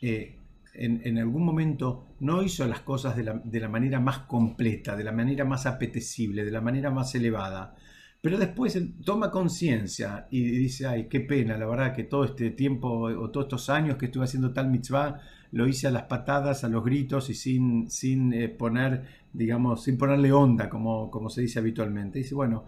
eh, 0.00 0.36
en, 0.74 1.16
algún 1.16 1.44
momento 1.44 2.16
no 2.18 2.42
hizo 2.42 2.66
las 2.66 2.80
cosas 2.80 3.14
de 3.16 3.60
la, 3.60 3.68
manera 3.68 4.00
más 4.00 4.18
completa, 4.18 4.96
de 4.96 5.04
la 5.04 5.12
manera 5.12 5.44
más 5.44 5.66
apetecible, 5.66 6.44
de 6.44 6.50
la 6.50 6.60
manera 6.60 6.90
más 6.90 7.14
elevada, 7.14 7.76
pero 8.22 8.38
después 8.38 8.80
toma 9.04 9.32
conciencia 9.32 10.28
y 10.30 10.44
dice, 10.44 10.86
ay, 10.86 11.08
qué 11.08 11.20
pena, 11.20 11.58
la 11.58 11.66
verdad 11.66 11.92
que 11.92 12.04
todo 12.04 12.24
este 12.24 12.50
tiempo 12.50 12.88
o 12.88 13.30
todos 13.30 13.46
estos 13.46 13.68
años 13.68 13.96
que 13.96 14.06
estuve 14.06 14.24
haciendo 14.24 14.52
tal 14.52 14.70
mitzvah, 14.70 15.20
lo 15.50 15.66
hice 15.66 15.88
a 15.88 15.90
las 15.90 16.04
patadas, 16.04 16.62
a 16.62 16.68
los 16.68 16.84
gritos 16.84 17.28
y 17.30 17.34
sin, 17.34 17.90
sin 17.90 18.32
eh, 18.32 18.48
poner, 18.48 19.06
digamos, 19.32 19.82
sin 19.82 19.98
ponerle 19.98 20.32
onda, 20.32 20.70
como, 20.70 21.10
como 21.10 21.30
se 21.30 21.42
dice 21.42 21.58
habitualmente. 21.58 22.20
Dice, 22.20 22.34
bueno, 22.36 22.64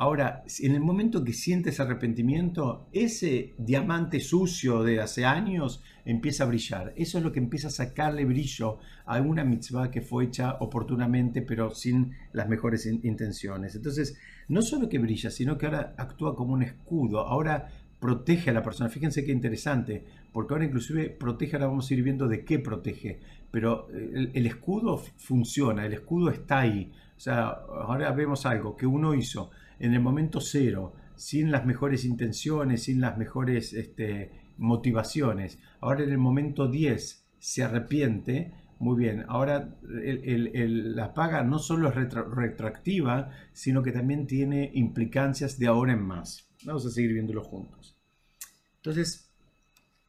Ahora, 0.00 0.44
en 0.60 0.74
el 0.74 0.80
momento 0.80 1.22
que 1.22 1.34
sientes 1.34 1.78
arrepentimiento, 1.78 2.88
ese 2.90 3.52
diamante 3.58 4.18
sucio 4.20 4.82
de 4.82 4.98
hace 4.98 5.26
años 5.26 5.82
empieza 6.06 6.44
a 6.44 6.46
brillar. 6.46 6.94
Eso 6.96 7.18
es 7.18 7.24
lo 7.24 7.32
que 7.32 7.38
empieza 7.38 7.68
a 7.68 7.70
sacarle 7.70 8.24
brillo 8.24 8.78
a 9.04 9.20
una 9.20 9.44
mitzvah 9.44 9.90
que 9.90 10.00
fue 10.00 10.24
hecha 10.24 10.56
oportunamente, 10.60 11.42
pero 11.42 11.74
sin 11.74 12.12
las 12.32 12.48
mejores 12.48 12.86
intenciones. 12.86 13.74
Entonces, 13.76 14.18
no 14.50 14.62
solo 14.62 14.88
que 14.88 14.98
brilla, 14.98 15.30
sino 15.30 15.56
que 15.56 15.66
ahora 15.66 15.94
actúa 15.96 16.36
como 16.36 16.52
un 16.52 16.62
escudo. 16.62 17.20
Ahora 17.20 17.68
protege 17.98 18.50
a 18.50 18.52
la 18.52 18.62
persona. 18.62 18.90
Fíjense 18.90 19.24
qué 19.24 19.32
interesante, 19.32 20.04
porque 20.32 20.54
ahora 20.54 20.66
inclusive 20.66 21.10
protege, 21.10 21.56
ahora 21.56 21.68
vamos 21.68 21.90
a 21.90 21.94
ir 21.94 22.02
viendo 22.02 22.28
de 22.28 22.44
qué 22.44 22.58
protege, 22.58 23.20
pero 23.50 23.88
el, 23.90 24.30
el 24.34 24.46
escudo 24.46 24.98
funciona, 24.98 25.86
el 25.86 25.92
escudo 25.92 26.30
está 26.30 26.60
ahí. 26.60 26.92
O 27.16 27.20
sea, 27.20 27.48
ahora 27.48 28.10
vemos 28.12 28.44
algo 28.46 28.76
que 28.76 28.86
uno 28.86 29.14
hizo 29.14 29.50
en 29.78 29.94
el 29.94 30.00
momento 30.00 30.40
cero, 30.40 30.94
sin 31.14 31.50
las 31.50 31.66
mejores 31.66 32.04
intenciones, 32.04 32.84
sin 32.84 33.00
las 33.00 33.18
mejores 33.18 33.72
este, 33.72 34.30
motivaciones. 34.56 35.58
Ahora 35.80 36.02
en 36.02 36.10
el 36.10 36.18
momento 36.18 36.68
10 36.68 37.26
se 37.38 37.62
arrepiente, 37.62 38.52
muy 38.80 38.98
bien, 38.98 39.26
ahora 39.28 39.76
la 39.82 41.12
paga 41.12 41.44
no 41.44 41.58
solo 41.58 41.90
es 41.90 41.94
retroactiva, 41.94 43.30
sino 43.52 43.82
que 43.82 43.92
también 43.92 44.26
tiene 44.26 44.70
implicancias 44.72 45.58
de 45.58 45.66
ahora 45.66 45.92
en 45.92 46.02
más. 46.02 46.48
Vamos 46.64 46.86
a 46.86 46.90
seguir 46.90 47.12
viéndolo 47.12 47.44
juntos. 47.44 47.94
Entonces, 48.76 49.30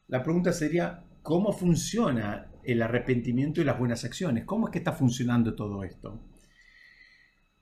la 0.08 0.22
pregunta 0.22 0.54
sería, 0.54 1.04
¿cómo 1.22 1.52
funciona 1.52 2.50
el 2.64 2.80
arrepentimiento 2.80 3.60
y 3.60 3.64
las 3.64 3.78
buenas 3.78 4.06
acciones? 4.06 4.46
¿Cómo 4.46 4.68
es 4.68 4.72
que 4.72 4.78
está 4.78 4.92
funcionando 4.92 5.54
todo 5.54 5.84
esto? 5.84 6.18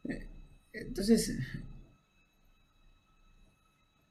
Eh, 0.04 0.28
entonces, 0.72 1.36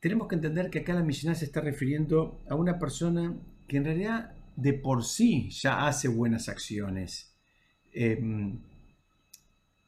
tenemos 0.02 0.28
que 0.28 0.36
entender 0.36 0.70
que 0.70 0.80
acá 0.80 0.94
la 0.94 1.04
Mishnah 1.04 1.36
se 1.36 1.46
está 1.46 1.62
refiriendo 1.62 2.42
a 2.50 2.56
una 2.56 2.78
persona 2.78 3.38
que 3.70 3.78
en 3.78 3.86
realidad 3.86 4.36
de 4.62 4.74
por 4.74 5.04
sí 5.04 5.50
ya 5.50 5.88
hace 5.88 6.08
buenas 6.08 6.50
acciones. 6.50 7.34
Em, 7.94 8.60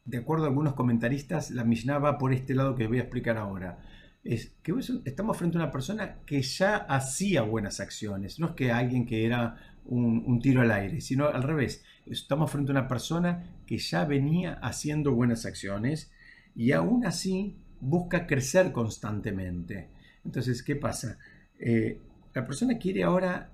de 0.06 0.18
acuerdo 0.18 0.46
a 0.46 0.48
algunos 0.48 0.74
comentaristas, 0.74 1.52
la 1.52 1.64
Mishnah 1.64 2.00
va 2.00 2.18
por 2.18 2.34
este 2.34 2.56
lado 2.56 2.76
que 2.76 2.88
voy 2.88 2.98
a 3.00 3.02
explicar 3.02 3.38
ahora. 3.38 3.80
Es 4.24 4.54
que 4.64 4.74
estamos 5.06 5.38
frente 5.38 5.58
a 5.58 5.62
una 5.62 5.72
persona 5.72 6.20
que 6.26 6.42
ya 6.42 6.78
hacía 6.78 7.42
buenas 7.42 7.80
acciones, 7.80 8.40
no 8.40 8.50
es 8.50 8.54
que 8.54 8.72
alguien 8.72 9.06
que 9.06 9.26
era 9.26 9.58
un, 9.86 10.40
tiro 10.42 10.62
al 10.62 10.72
aire, 10.72 11.02
sino 11.02 11.28
al 11.28 11.44
revés. 11.44 11.84
Estamos 12.06 12.52
frente 12.52 12.72
a 12.72 12.74
una 12.74 12.88
persona 12.88 13.44
que 13.66 13.78
ya 13.78 14.06
venía 14.06 14.54
haciendo 14.62 15.14
buenas 15.14 15.46
acciones 15.46 16.12
y 16.56 16.72
aún 16.72 17.06
así 17.06 17.58
busca 17.80 18.28
crecer 18.28 18.72
constantemente. 18.72 19.90
Entonces, 20.24 20.62
¿qué 20.62 20.76
pasa? 20.76 21.18
Eh, 21.60 22.00
la 22.34 22.46
persona 22.46 22.78
quiere 22.78 23.04
ahora, 23.04 23.50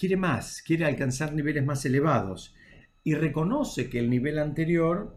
quiere 0.00 0.16
más, 0.16 0.62
quiere 0.62 0.86
alcanzar 0.86 1.34
niveles 1.34 1.62
más 1.62 1.84
elevados 1.84 2.54
y 3.04 3.14
reconoce 3.14 3.90
que 3.90 3.98
el 3.98 4.08
nivel 4.08 4.38
anterior 4.38 5.14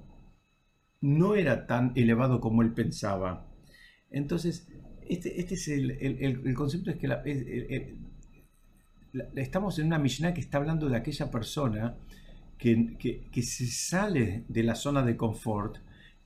no 0.99 1.35
era 1.35 1.65
tan 1.67 1.93
elevado 1.95 2.41
como 2.41 2.61
él 2.61 2.73
pensaba. 2.73 3.47
Entonces, 4.11 4.67
este, 5.07 5.39
este 5.39 5.53
es 5.55 5.69
el, 5.69 6.53
concepto, 6.53 6.91
es 6.91 6.97
que 6.97 7.95
estamos 9.35 9.79
en 9.79 9.87
una 9.87 9.99
Mishnah 9.99 10.33
que 10.33 10.41
está 10.41 10.57
hablando 10.57 10.89
de 10.89 10.97
aquella 10.97 11.31
persona 11.31 11.95
que, 12.57 12.97
que, 13.31 13.41
se 13.41 13.67
sale 13.67 14.43
de 14.49 14.63
la 14.63 14.75
zona 14.75 15.01
de 15.03 15.15
confort, 15.15 15.77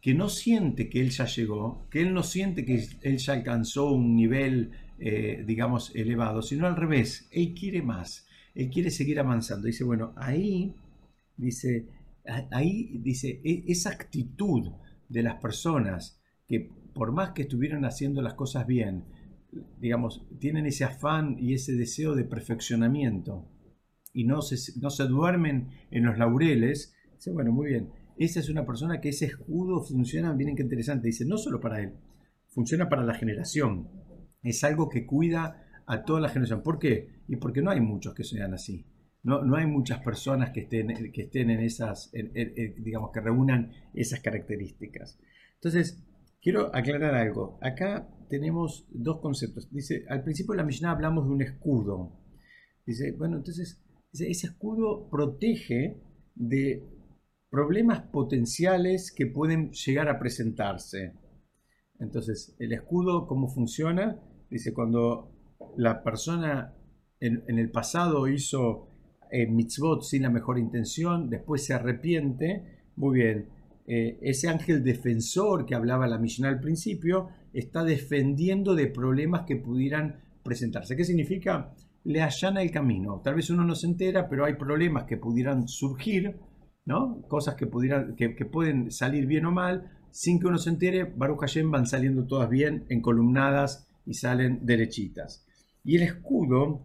que 0.01 0.15
no 0.15 0.29
siente 0.29 0.89
que 0.89 0.99
él 0.99 1.11
ya 1.11 1.25
llegó, 1.25 1.87
que 1.91 2.01
él 2.01 2.11
no 2.11 2.23
siente 2.23 2.65
que 2.65 2.87
él 3.03 3.17
ya 3.17 3.33
alcanzó 3.33 3.91
un 3.91 4.15
nivel, 4.15 4.71
eh, 4.97 5.43
digamos, 5.45 5.95
elevado, 5.95 6.41
sino 6.41 6.65
al 6.65 6.75
revés, 6.75 7.27
él 7.31 7.53
quiere 7.53 7.83
más, 7.83 8.26
él 8.57 8.71
quiere 8.71 8.89
seguir 8.89 9.19
avanzando. 9.19 9.67
Dice, 9.67 9.83
bueno, 9.83 10.13
ahí, 10.15 10.75
dice, 11.37 11.87
ahí, 12.51 12.99
dice, 13.03 13.39
e, 13.43 13.63
esa 13.67 13.91
actitud 13.91 14.71
de 15.07 15.21
las 15.21 15.35
personas 15.35 16.19
que 16.47 16.71
por 16.93 17.11
más 17.11 17.31
que 17.31 17.43
estuvieran 17.43 17.85
haciendo 17.85 18.23
las 18.23 18.33
cosas 18.33 18.65
bien, 18.65 19.05
digamos, 19.79 20.25
tienen 20.39 20.65
ese 20.65 20.83
afán 20.83 21.37
y 21.39 21.53
ese 21.53 21.73
deseo 21.73 22.15
de 22.15 22.23
perfeccionamiento 22.23 23.47
y 24.11 24.23
no 24.23 24.41
se, 24.41 24.57
no 24.79 24.89
se 24.89 25.03
duermen 25.03 25.69
en 25.91 26.05
los 26.05 26.17
laureles, 26.17 26.95
dice, 27.13 27.31
bueno, 27.31 27.51
muy 27.51 27.67
bien, 27.67 27.89
esa 28.17 28.39
es 28.39 28.49
una 28.49 28.65
persona 28.65 28.99
que 28.99 29.09
ese 29.09 29.25
escudo 29.25 29.83
funciona, 29.83 30.33
miren 30.33 30.55
qué 30.55 30.63
interesante, 30.63 31.07
dice, 31.07 31.25
no 31.25 31.37
solo 31.37 31.61
para 31.61 31.81
él, 31.81 31.93
funciona 32.47 32.89
para 32.89 33.03
la 33.03 33.13
generación. 33.13 33.87
Es 34.41 34.63
algo 34.63 34.89
que 34.89 35.05
cuida 35.05 35.66
a 35.87 36.03
toda 36.03 36.19
la 36.19 36.29
generación. 36.29 36.61
¿Por 36.61 36.77
qué? 36.77 37.23
Y 37.27 37.37
porque 37.37 37.61
no 37.61 37.71
hay 37.71 37.79
muchos 37.79 38.13
que 38.13 38.23
sean 38.23 38.53
así. 38.53 38.85
No, 39.23 39.43
no 39.43 39.55
hay 39.55 39.65
muchas 39.65 39.99
personas 40.03 40.51
que 40.51 40.61
estén, 40.61 41.11
que 41.11 41.23
estén 41.23 41.49
en 41.49 41.61
esas, 41.61 42.11
digamos, 42.77 43.11
que 43.11 43.21
reúnan 43.21 43.71
esas 43.93 44.19
características. 44.19 45.19
Entonces, 45.55 46.05
quiero 46.41 46.73
aclarar 46.75 47.15
algo. 47.15 47.57
Acá 47.61 48.07
tenemos 48.29 48.85
dos 48.89 49.19
conceptos. 49.19 49.69
Dice, 49.71 50.05
al 50.09 50.23
principio 50.23 50.53
de 50.53 50.57
la 50.57 50.65
Mishnah 50.65 50.91
hablamos 50.91 51.25
de 51.25 51.31
un 51.31 51.41
escudo. 51.41 52.19
Dice, 52.85 53.13
bueno, 53.13 53.37
entonces, 53.37 53.83
ese 54.11 54.47
escudo 54.47 55.09
protege 55.09 56.01
de 56.35 56.83
problemas 57.49 58.01
potenciales 58.01 59.13
que 59.13 59.25
pueden 59.25 59.71
llegar 59.71 60.09
a 60.09 60.19
presentarse. 60.19 61.13
Entonces, 61.99 62.55
el 62.59 62.73
escudo, 62.73 63.25
¿cómo 63.25 63.47
funciona? 63.47 64.21
Dice, 64.49 64.73
cuando 64.73 65.33
la 65.77 66.03
persona 66.03 66.73
en, 67.19 67.43
el 67.47 67.71
pasado 67.71 68.27
hizo 68.27 68.89
eh, 69.31 69.47
mitzvot 69.47 70.03
sin 70.03 70.23
la 70.23 70.29
mejor 70.29 70.59
intención, 70.59 71.29
después 71.29 71.65
se 71.65 71.73
arrepiente, 71.73 72.83
muy 72.95 73.19
bien, 73.19 73.49
eh, 73.87 74.19
ese 74.21 74.49
ángel 74.49 74.83
defensor 74.83 75.65
que 75.65 75.75
hablaba 75.75 76.07
la 76.07 76.17
Mishnah 76.17 76.49
al 76.49 76.59
principio, 76.59 77.29
está 77.53 77.83
defendiendo 77.83 78.75
de 78.75 78.87
problemas 78.87 79.45
que 79.45 79.55
pudieran 79.55 80.19
presentarse. 80.43 80.95
¿Qué 80.95 81.05
significa? 81.05 81.73
Le 82.03 82.21
allana 82.21 82.61
el 82.61 82.71
camino. 82.71 83.21
Tal 83.23 83.35
vez 83.35 83.49
uno 83.49 83.63
no 83.63 83.75
se 83.75 83.87
entera, 83.87 84.29
pero 84.29 84.45
hay 84.45 84.55
problemas 84.55 85.05
que 85.05 85.17
pudieran 85.17 85.67
surgir 85.67 86.35
Cosas 87.27 87.55
que, 87.55 87.67
pudieran, 87.67 88.15
que, 88.15 88.45
pueden 88.45 88.91
salir 88.91 89.25
bien 89.25 89.45
o 89.45 89.51
mal, 89.51 89.91
sin 90.11 90.39
que 90.39 90.47
uno 90.47 90.57
se 90.57 90.69
entere, 90.69 91.03
Baruch 91.03 91.41
Hashem 91.41 91.69
van 91.69 91.85
saliendo 91.85 92.25
todas 92.25 92.49
bien, 92.49 92.85
encolumnadas 92.87 93.89
y 94.05 94.13
salen 94.13 94.65
derechitas. 94.65 95.45
Y 95.87 95.95
el 95.95 96.03
escudo, 96.03 96.81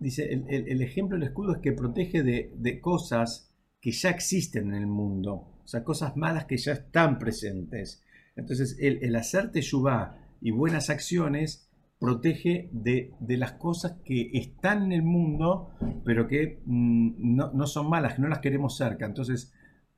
dice, 0.00 0.32
el, 0.32 0.80
ejemplo 0.80 1.18
del 1.18 1.28
escudo 1.28 1.52
es 1.52 1.58
que 1.58 1.72
protege 1.72 2.22
de, 2.22 2.80
cosas 2.80 3.54
que 3.78 3.92
ya 3.92 4.08
existen 4.08 4.68
en 4.68 4.74
el 4.74 4.86
mundo, 4.86 5.60
o 5.62 5.66
sea, 5.66 5.84
cosas 5.84 6.16
malas 6.16 6.46
que 6.46 6.56
ya 6.56 6.72
están 6.72 7.18
presentes. 7.18 8.02
Entonces, 8.36 8.78
el, 8.80 9.04
el 9.04 9.14
hacer 9.16 9.50
y 10.40 10.50
buenas 10.50 10.88
acciones 10.88 11.68
protege 11.98 12.70
de, 12.72 13.12
las 13.36 13.52
cosas 13.52 13.98
que 14.02 14.30
están 14.32 14.84
en 14.84 14.92
el 14.92 15.02
mundo, 15.02 15.74
pero 16.06 16.26
que 16.26 16.62
mm, 16.64 17.36
no, 17.36 17.66
son 17.66 17.90
malas, 17.90 18.14
que 18.14 18.22
no 18.22 18.28
las 18.28 18.38
queremos 18.38 18.78
cerca. 18.78 19.04
Entonces, 19.04 19.52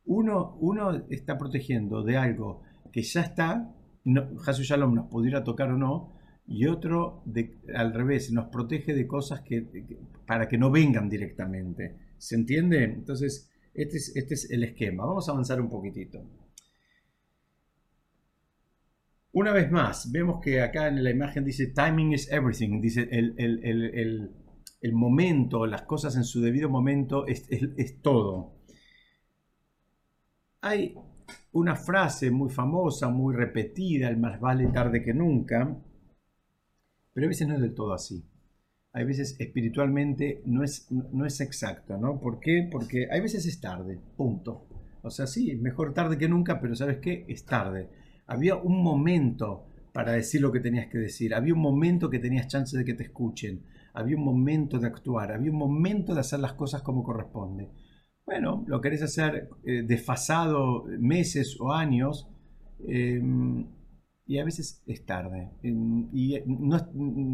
uno, 0.06 0.56
uno 0.59 1.04
está 1.09 1.38
protegiendo 1.38 2.02
de 2.02 2.16
algo 2.16 2.62
que 2.90 3.04
ya 3.04 3.20
está, 3.20 3.72
no, 4.02 4.28
Shalom 4.44 4.92
nos 4.92 5.06
pudiera 5.06 5.44
tocar 5.44 5.70
o 5.70 5.78
no, 5.78 6.18
y 6.50 6.66
otro 6.66 7.22
al 7.74 7.94
revés, 7.94 8.32
nos 8.32 8.48
protege 8.48 8.92
de 8.92 9.06
cosas 9.06 9.40
que, 9.42 9.64
para 10.26 10.48
que 10.48 10.58
no 10.58 10.68
vengan 10.68 11.08
directamente. 11.08 11.96
¿Se 12.18 12.34
entiende? 12.34 12.82
Entonces, 12.82 13.48
este 13.72 13.98
es, 13.98 14.16
este 14.16 14.34
es 14.34 14.50
el 14.50 14.64
esquema. 14.64 15.06
Vamos 15.06 15.28
a 15.28 15.32
avanzar 15.32 15.60
un 15.60 15.70
poquitito. 15.70 16.20
Una 19.32 19.52
vez 19.52 19.70
más, 19.70 20.10
vemos 20.10 20.40
que 20.42 20.60
acá 20.60 20.88
en 20.88 21.04
la 21.04 21.10
imagen 21.10 21.44
dice 21.44 21.68
timing 21.68 22.14
is 22.14 22.30
everything, 22.32 22.80
dice 22.80 23.08
el, 23.12 24.92
momento, 24.92 25.66
las 25.66 25.82
cosas 25.82 26.16
en 26.16 26.24
su 26.24 26.40
debido 26.40 26.68
momento 26.68 27.28
es, 27.28 27.46
todo. 28.02 28.56
Hay 30.62 30.96
una 31.52 31.76
frase 31.76 32.32
muy 32.32 32.50
famosa, 32.50 33.08
muy 33.08 33.36
repetida, 33.36 34.08
el 34.08 34.16
más 34.16 34.40
vale 34.40 34.66
tarde 34.66 35.00
que 35.00 35.14
nunca, 35.14 35.76
pero 37.20 37.26
a 37.26 37.28
veces 37.28 37.46
no 37.46 37.54
es 37.54 37.61
del 37.61 37.74
todo 37.74 37.92
así. 37.92 38.24
Hay 38.92 39.04
veces 39.04 39.37
espiritualmente 39.38 40.42
no 40.46 40.64
es, 40.64 40.90
no 40.90 41.26
es 41.26 41.40
exacto, 41.40 41.96
¿no? 41.96 42.18
¿Por 42.18 42.40
qué? 42.40 42.66
Porque 42.70 43.09
hay 43.11 43.20
veces 43.20 43.46
es 43.46 43.61
tarde, 43.61 44.00
punto. 44.16 44.66
O 45.02 45.11
sea, 45.11 45.26
sí, 45.26 45.54
mejor 45.56 45.94
tarde 45.94 46.18
que 46.18 46.28
nunca, 46.28 46.61
pero 46.61 46.74
¿sabes 46.74 46.98
qué? 46.98 47.24
Es 47.28 47.44
tarde 47.44 47.88
había 48.30 48.54
un 48.54 48.80
momento 48.83 49.66
para 49.92 50.12
decir 50.12 50.40
lo 50.40 50.52
que 50.52 50.61
tenías 50.61 50.87
que 50.87 50.98
decir, 50.98 51.35
había 51.35 51.52
un 51.52 51.61
momento 51.61 52.09
que 52.09 52.20
tenías 52.20 52.46
chance 52.46 52.78
de 52.78 52.85
que 52.85 52.94
te 52.94 53.02
escuchen, 53.02 53.64
había 53.92 54.16
un 54.16 54.24
momento 54.24 54.78
de 54.78 54.87
actuar, 54.87 55.33
había 55.33 55.50
un 55.50 55.59
momento 55.59 56.14
de 56.14 56.20
hacer 56.20 56.38
las 56.38 56.52
cosas 56.52 56.80
como 56.83 57.02
corresponde. 57.02 57.68
Bueno, 58.24 58.64
lo 58.68 58.80
querés 58.80 59.02
hacer 59.02 59.50
eh, 59.64 59.83
desfasado 59.85 60.85
meses 61.00 61.56
o 61.61 61.72
años 61.72 62.28
em, 62.87 63.66
y 64.31 64.38
a 64.38 64.45
veces 64.45 64.81
es 64.87 65.05
tarde. 65.05 65.51
Y 65.61 66.37
eh, 66.37 66.45
no, 66.47 66.79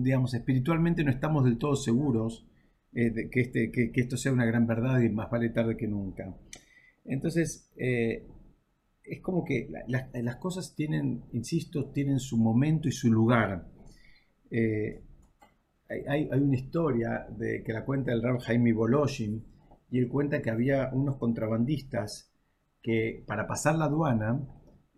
digamos, 0.03 0.33
espiritualmente 0.33 1.05
no 1.05 1.11
estamos 1.11 1.45
del 1.45 1.59
todo 1.59 1.77
seguros 1.77 2.49
eh, 2.95 3.11
de 3.11 3.29
que, 3.29 3.43
este, 3.43 3.71
que, 3.71 3.93
esto 3.95 4.17
sea 4.17 4.33
una 4.33 4.47
gran 4.47 4.67
verdad 4.67 5.01
y 5.01 5.11
más 5.11 5.31
vale 5.31 5.51
tarde 5.51 5.77
que 5.77 5.87
nunca. 5.87 6.35
Entonces, 7.05 7.71
es 7.77 9.21
como 9.21 9.45
que 9.45 9.69
las 9.85 10.37
cosas 10.37 10.75
tienen, 10.75 11.25
insisto, 11.33 11.91
tienen 11.91 12.19
su 12.19 12.39
momento 12.39 12.89
y 12.89 12.93
su 12.93 13.13
lugar. 13.13 13.69
Eh, 14.51 15.03
hay, 16.09 16.31
una 16.33 16.57
historia 16.57 17.27
de, 17.29 17.63
que 17.63 17.75
la 17.75 17.85
cuenta 17.85 18.11
el 18.11 18.23
Rab 18.23 18.41
Jaime 18.41 18.73
Boloshin 18.73 19.45
y 19.91 19.99
él 19.99 20.09
cuenta 20.09 20.41
que 20.41 20.49
había 20.49 20.89
unos 20.95 21.19
contrabandistas 21.19 22.33
que 22.81 23.23
para 23.27 23.47
pasar 23.47 23.75
la 23.75 23.85
aduana, 23.85 24.41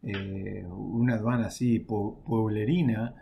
eh, 0.03 0.65
una 0.69 1.15
aduana 1.15 1.47
así 1.47 1.81
pueblerina, 1.81 3.15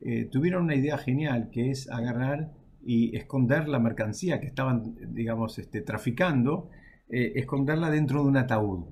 eh, 0.00 0.24
tuvieron 0.26 0.64
una 0.64 0.74
idea 0.74 0.98
genial 0.98 1.50
que 1.50 1.70
es 1.70 1.90
agarrar 1.90 2.52
y 2.84 3.16
esconder 3.16 3.68
la 3.68 3.78
mercancía 3.78 4.40
que 4.40 4.46
estaban, 4.46 4.96
digamos, 5.14 5.58
este, 5.58 5.82
traficando, 5.82 6.70
esconderla 7.08 7.90
dentro 7.90 8.22
de 8.22 8.28
un 8.30 8.38
ataúd. 8.38 8.86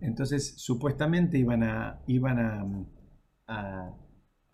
Entonces, 0.00 0.54
supuestamente 0.56 1.38
iban 1.38 1.62
a, 1.62 2.00
iban 2.06 2.38
a, 3.48 3.92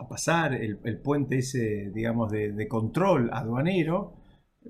pasar 0.09 0.55
el, 0.55 0.79
puente 1.01 1.39
ese, 1.39 1.91
digamos, 1.95 2.31
de, 2.31 2.69
control 2.69 3.31
aduanero, 3.33 4.15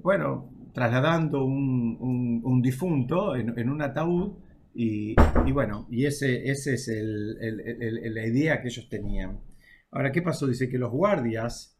bueno, 0.02 0.50
trasladando 0.74 1.44
un, 1.44 2.60
difunto 2.62 3.34
en, 3.36 3.68
un 3.68 3.82
ataúd 3.82 4.38
y, 4.74 5.14
bueno, 5.52 5.86
y 5.90 6.06
ese, 6.06 6.50
ese 6.50 6.74
es 6.74 6.88
la 6.88 8.26
idea 8.26 8.60
que 8.60 8.68
ellos 8.68 8.88
tenían. 8.88 9.40
Ahora, 9.90 10.12
¿qué 10.12 10.22
pasó? 10.22 10.46
Dice 10.46 10.68
que 10.68 10.78
los 10.78 10.90
guardias 10.90 11.76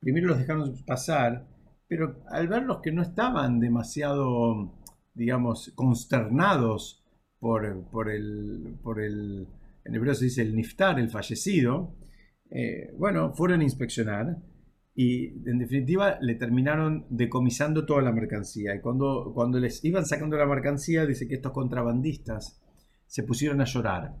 primero 0.00 0.28
los 0.28 0.38
dejaron 0.38 0.84
pasar, 0.84 1.48
pero 1.88 2.22
al 2.28 2.48
verlos 2.48 2.80
que 2.82 2.92
no 2.92 3.02
estaban 3.02 3.58
demasiado, 3.60 4.72
digamos, 5.14 5.72
consternados 5.74 7.04
por, 7.38 7.66
el, 7.66 7.82
por 8.82 9.00
el, 9.00 9.48
en 9.84 9.94
hebreo 9.94 10.14
se 10.14 10.26
dice 10.26 10.42
el 10.42 10.54
niftar, 10.54 10.98
el 10.98 11.10
fallecido, 11.10 11.94
eh, 12.50 12.92
bueno, 12.96 13.32
fueron 13.34 13.60
a 13.60 13.64
inspeccionar 13.64 14.38
y 14.96 15.26
en 15.48 15.58
definitiva 15.58 16.18
le 16.20 16.34
terminaron 16.36 17.06
decomisando 17.10 17.84
toda 17.84 18.02
la 18.02 18.12
mercancía. 18.12 18.74
Y 18.74 18.80
cuando, 18.80 19.30
cuando 19.34 19.60
les 19.60 19.84
iban 19.84 20.06
sacando 20.06 20.36
la 20.36 20.46
mercancía, 20.46 21.04
dice 21.04 21.28
que 21.28 21.34
estos 21.34 21.52
contrabandistas 21.52 22.62
se 23.06 23.22
pusieron 23.22 23.60
a 23.60 23.64
llorar. 23.64 24.16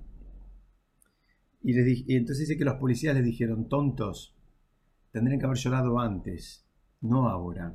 Y, 1.62 1.72
les 1.72 2.04
entonces 2.08 2.46
dice 2.46 2.58
que 2.58 2.64
los 2.64 2.74
policías 2.74 3.14
les 3.16 3.24
dijeron, 3.24 3.68
tontos, 3.68 4.36
tendrían 5.10 5.40
que 5.40 5.46
haber 5.46 5.58
llorado 5.58 5.98
antes, 5.98 6.68
no 7.00 7.28
ahora. 7.28 7.74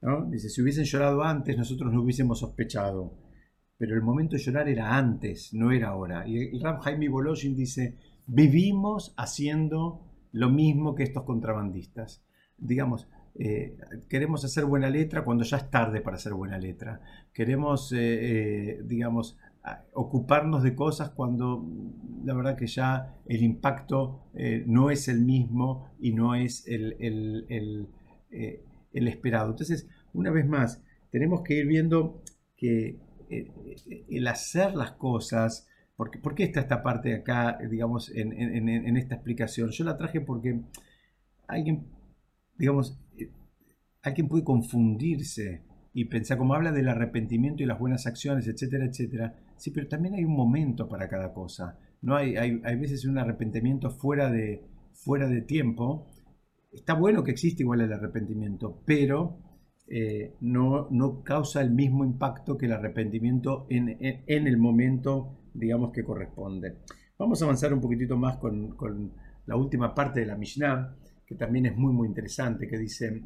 ¿No? 0.00 0.30
Dice, 0.30 0.48
si 0.48 0.62
hubiesen 0.62 0.84
llorado 0.84 1.22
antes, 1.22 1.58
nosotros 1.58 1.92
no 1.92 2.00
hubiésemos 2.00 2.38
sospechado 2.38 3.18
pero 3.80 3.94
el 3.94 4.02
momento 4.02 4.36
de 4.36 4.42
llorar 4.42 4.68
era 4.68 4.98
antes, 4.98 5.54
no 5.54 5.72
era 5.72 5.88
ahora. 5.88 6.28
Y 6.28 6.36
el 6.36 6.60
Rab 6.60 6.80
Jaime 6.82 7.08
dice, 7.56 7.96
vivimos 8.26 9.14
haciendo 9.16 10.09
lo 10.32 10.50
mismo 10.50 10.94
que 10.94 11.02
estos 11.02 11.24
contrabandistas. 11.24 12.22
Digamos, 12.58 13.08
eh, 13.34 13.76
queremos 14.08 14.44
hacer 14.44 14.64
buena 14.64 14.90
letra 14.90 15.24
cuando 15.24 15.44
ya 15.44 15.56
es 15.56 15.70
tarde 15.70 16.00
para 16.00 16.16
hacer 16.16 16.34
buena 16.34 16.58
letra. 16.58 17.00
Queremos, 17.32 17.92
eh, 17.92 17.98
eh, 17.98 18.82
digamos, 18.84 19.38
ocuparnos 19.92 20.62
de 20.62 20.74
cosas 20.74 21.10
cuando 21.10 21.66
la 22.24 22.34
verdad 22.34 22.56
que 22.56 22.66
ya 22.66 23.14
el 23.26 23.42
impacto 23.42 24.24
no 24.64 24.90
es 24.90 25.06
el 25.08 25.20
mismo 25.20 25.90
y 26.00 26.14
no 26.14 26.34
es 26.34 26.66
el, 26.66 26.96
el, 26.98 27.86
el 28.30 29.08
esperado. 29.08 29.50
Entonces, 29.50 29.86
una 30.14 30.30
vez 30.30 30.46
más, 30.46 30.82
tenemos 31.10 31.42
que 31.42 31.58
ir 31.58 31.66
viendo 31.66 32.22
que 32.56 32.98
el 33.28 34.26
hacer 34.28 34.74
las 34.74 34.92
cosas, 34.92 35.68
¿por 36.08 36.34
qué 36.34 36.44
está 36.44 36.60
esta 36.60 36.82
parte 36.82 37.14
acá, 37.14 37.58
digamos, 37.68 38.10
en, 38.14 38.96
esta 38.96 39.16
explicación? 39.16 39.70
Yo 39.70 39.84
la 39.84 39.96
traje 39.96 40.20
porque 40.20 40.60
alguien, 41.46 41.88
digamos, 42.56 42.98
eh, 43.18 43.30
alguien 44.02 44.28
puede 44.28 44.44
confundirse 44.44 45.62
y 45.92 46.06
pensar, 46.06 46.38
como 46.38 46.54
habla 46.54 46.72
del 46.72 46.88
arrepentimiento 46.88 47.62
y 47.62 47.66
las 47.66 47.78
buenas 47.78 48.06
acciones, 48.06 48.46
etcétera, 48.46 48.86
etcétera. 48.86 49.34
Sí, 49.56 49.70
pero 49.72 49.88
también 49.88 50.14
hay 50.14 50.24
un 50.24 50.36
momento 50.36 50.88
para 50.88 51.08
cada 51.08 51.32
cosa. 51.32 51.78
No 52.02 52.16
hay, 52.16 52.36
hay, 52.36 52.76
veces 52.76 53.04
un 53.04 53.18
arrepentimiento 53.18 53.90
fuera 53.90 54.30
de, 54.30 54.64
fuera 54.92 55.28
de 55.28 55.42
tiempo. 55.42 56.06
Está 56.72 56.94
bueno 56.94 57.24
que 57.24 57.32
existe 57.32 57.62
igual 57.62 57.80
el 57.80 57.92
arrepentimiento, 57.92 58.82
pero 58.86 59.38
eh, 59.92 60.36
no, 60.40 60.86
no, 60.90 61.22
causa 61.24 61.60
el 61.60 61.72
mismo 61.72 62.04
impacto 62.04 62.56
que 62.56 62.66
el 62.66 62.72
arrepentimiento 62.72 63.66
en, 63.68 63.98
el 64.26 64.56
momento, 64.56 65.39
digamos, 65.54 65.92
que 65.92 66.04
corresponde. 66.04 66.78
Vamos 67.18 67.40
a 67.40 67.44
avanzar 67.44 67.72
un 67.74 67.80
poquitito 67.80 68.16
más 68.16 68.38
con, 68.38 69.12
la 69.46 69.56
última 69.56 69.94
parte 69.94 70.20
de 70.20 70.26
la 70.26 70.36
Mishnah, 70.36 70.96
que 71.26 71.34
también 71.34 71.66
es 71.66 71.76
muy, 71.76 71.92
muy 71.92 72.08
interesante, 72.08 72.68
que 72.68 72.78
dice, 72.78 73.22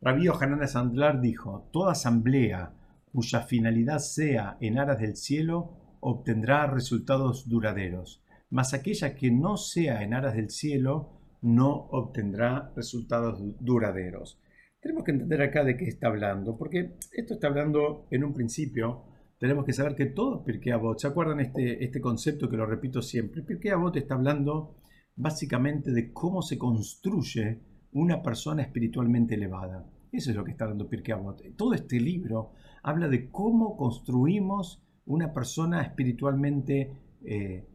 Rabí 0.00 0.26
Hanan 0.28 0.66
Sandlar 0.66 1.20
dijo, 1.20 1.68
toda 1.72 1.92
asamblea 1.92 2.74
cuya 3.12 3.40
finalidad 3.42 3.98
sea 3.98 4.56
en 4.60 4.78
aras 4.78 4.98
del 4.98 5.16
cielo 5.16 5.76
obtendrá 6.00 6.66
resultados 6.66 7.48
duraderos, 7.48 8.24
mas 8.50 8.74
aquella 8.74 9.14
que 9.14 9.30
no 9.30 9.56
sea 9.56 10.02
en 10.02 10.14
aras 10.14 10.34
del 10.34 10.50
cielo 10.50 11.10
no 11.42 11.88
obtendrá 11.90 12.72
resultados 12.74 13.40
duraderos. 13.60 14.40
Tenemos 14.80 15.04
que 15.04 15.12
entender 15.12 15.42
acá 15.42 15.62
de 15.62 15.76
qué 15.76 15.84
está 15.84 16.08
hablando, 16.08 16.56
porque 16.56 16.96
esto 17.12 17.34
está 17.34 17.46
hablando 17.46 18.06
en 18.10 18.24
un 18.24 18.34
principio, 18.34 19.04
tenemos 19.42 19.64
que 19.64 19.72
saber 19.72 19.96
que 19.96 20.06
todo 20.06 20.44
Pirkei 20.44 20.70
Avot, 20.70 21.00
¿se 21.00 21.08
acuerdan 21.08 21.40
este, 21.40 21.82
este 21.82 22.00
concepto 22.00 22.48
que 22.48 22.56
lo 22.56 22.64
repito 22.64 23.02
siempre? 23.02 23.42
Pirkei 23.42 23.72
Avot 23.72 23.96
está 23.96 24.14
hablando 24.14 24.76
básicamente 25.16 25.90
de 25.90 26.12
cómo 26.12 26.42
se 26.42 26.56
construye 26.56 27.58
una 27.90 28.22
persona 28.22 28.62
espiritualmente 28.62 29.34
elevada. 29.34 29.84
Eso 30.12 30.30
es 30.30 30.36
lo 30.36 30.44
que 30.44 30.52
está 30.52 30.62
hablando 30.62 30.88
Pirkei 30.88 31.14
Avot. 31.14 31.42
Todo 31.56 31.74
este 31.74 31.98
libro 31.98 32.52
habla 32.84 33.08
de 33.08 33.32
cómo 33.32 33.76
construimos 33.76 34.80
una 35.06 35.32
persona 35.32 35.82
espiritualmente 35.82 36.92
eh, 37.24 37.66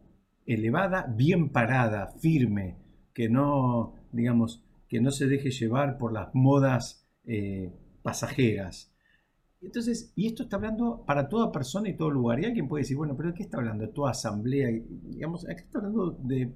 elevada, 0.45 1.13
bien 1.17 1.49
parada, 1.49 2.11
firme, 2.21 2.77
que 3.13 3.27
no, 3.27 3.93
digamos, 4.13 4.63
que 4.87 5.01
no 5.01 5.11
se 5.11 5.27
deje 5.27 5.51
llevar 5.51 5.97
por 5.97 6.13
las 6.13 6.33
modas 6.33 7.05
eh, 7.25 7.73
pasajeras. 8.03 8.95
Entonces, 9.61 10.13
y 10.15 10.27
esto 10.27 10.43
está 10.43 10.57
hablando 10.57 11.03
para 11.05 11.27
toda 11.29 11.51
persona 11.51 11.89
y 11.89 11.97
todo 11.97 12.11
lugar. 12.11 12.39
Y 12.39 12.45
alguien 12.45 12.67
puede 12.67 12.83
decir, 12.83 12.97
bueno, 12.97 13.15
pero 13.17 13.29
¿de 13.29 13.35
qué 13.35 13.43
está 13.43 13.57
hablando? 13.57 13.85
¿De 13.85 13.93
toda 13.93 14.11
asamblea? 14.11 14.69
Digamos, 14.69 15.47
aquí 15.49 15.63
está 15.63 15.79
hablando 15.79 16.11
de, 16.11 16.55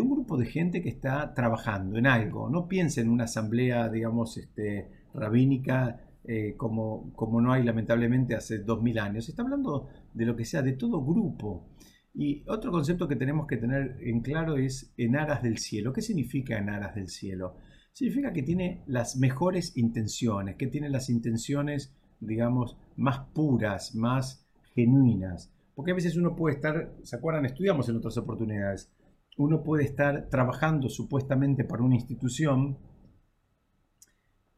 un 0.00 0.10
grupo 0.10 0.36
de 0.36 0.46
gente 0.46 0.82
que 0.82 0.88
está 0.88 1.34
trabajando 1.34 1.98
en 1.98 2.06
algo. 2.06 2.48
No 2.48 2.68
piense 2.68 3.00
en 3.00 3.08
una 3.10 3.24
asamblea, 3.24 3.88
digamos, 3.88 4.38
este, 4.38 4.90
rabínica 5.14 6.00
eh, 6.24 6.54
como, 6.56 7.12
como 7.14 7.40
no 7.40 7.52
hay 7.52 7.64
lamentablemente 7.64 8.36
hace 8.36 8.58
dos 8.60 8.82
mil 8.82 8.98
años. 8.98 9.28
Está 9.28 9.42
hablando 9.42 9.88
de 10.14 10.24
lo 10.24 10.36
que 10.36 10.44
sea, 10.44 10.62
de 10.62 10.74
todo 10.74 11.04
grupo. 11.04 11.68
Y 12.14 12.44
otro 12.46 12.70
concepto 12.70 13.08
que 13.08 13.16
tenemos 13.16 13.46
que 13.46 13.56
tener 13.56 13.96
en 14.00 14.20
claro 14.20 14.56
es 14.56 14.92
en 14.96 15.16
aras 15.16 15.42
del 15.42 15.58
cielo. 15.58 15.92
¿Qué 15.92 16.02
significa 16.02 16.58
en 16.58 16.68
aras 16.68 16.94
del 16.94 17.08
cielo? 17.08 17.56
Significa 17.92 18.32
que 18.32 18.42
tiene 18.42 18.84
las 18.86 19.16
mejores 19.16 19.76
intenciones, 19.76 20.56
que 20.56 20.66
tiene 20.66 20.88
las 20.88 21.10
intenciones, 21.10 21.94
digamos, 22.22 22.76
más 22.96 23.20
puras, 23.34 23.94
más 23.94 24.46
genuinas. 24.74 25.52
Porque 25.74 25.92
a 25.92 25.94
veces 25.94 26.16
uno 26.16 26.36
puede 26.36 26.56
estar, 26.56 26.92
¿se 27.02 27.16
acuerdan? 27.16 27.44
Estudiamos 27.44 27.88
en 27.88 27.96
otras 27.96 28.16
oportunidades. 28.16 28.90
Uno 29.36 29.62
puede 29.62 29.84
estar 29.84 30.28
trabajando 30.28 30.88
supuestamente 30.88 31.64
para 31.64 31.82
una 31.82 31.94
institución 31.94 32.78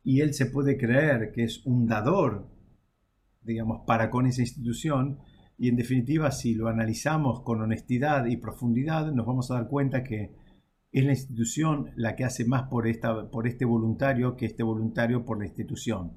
y 0.02 0.20
él 0.20 0.34
se 0.34 0.46
puede 0.46 0.76
creer 0.76 1.32
que 1.32 1.44
es 1.44 1.64
un 1.64 1.86
dador, 1.86 2.46
digamos, 3.42 3.82
para 3.86 4.10
con 4.10 4.26
esa 4.26 4.42
institución, 4.42 5.18
y 5.56 5.68
en 5.68 5.76
definitiva, 5.76 6.30
si 6.30 6.54
lo 6.54 6.68
analizamos 6.68 7.42
con 7.42 7.62
honestidad 7.62 8.26
y 8.26 8.36
profundidad, 8.36 9.12
nos 9.12 9.24
vamos 9.24 9.50
a 9.50 9.54
dar 9.54 9.68
cuenta 9.68 10.02
que 10.02 10.34
es 10.92 11.04
la 11.04 11.12
institución 11.12 11.90
la 11.96 12.16
que 12.16 12.24
hace 12.24 12.44
más 12.44 12.64
por, 12.68 12.86
esta, 12.86 13.30
por 13.30 13.46
este 13.46 13.64
voluntario 13.64 14.36
que 14.36 14.46
este 14.46 14.62
voluntario 14.62 15.24
por 15.24 15.38
la 15.38 15.46
institución. 15.46 16.12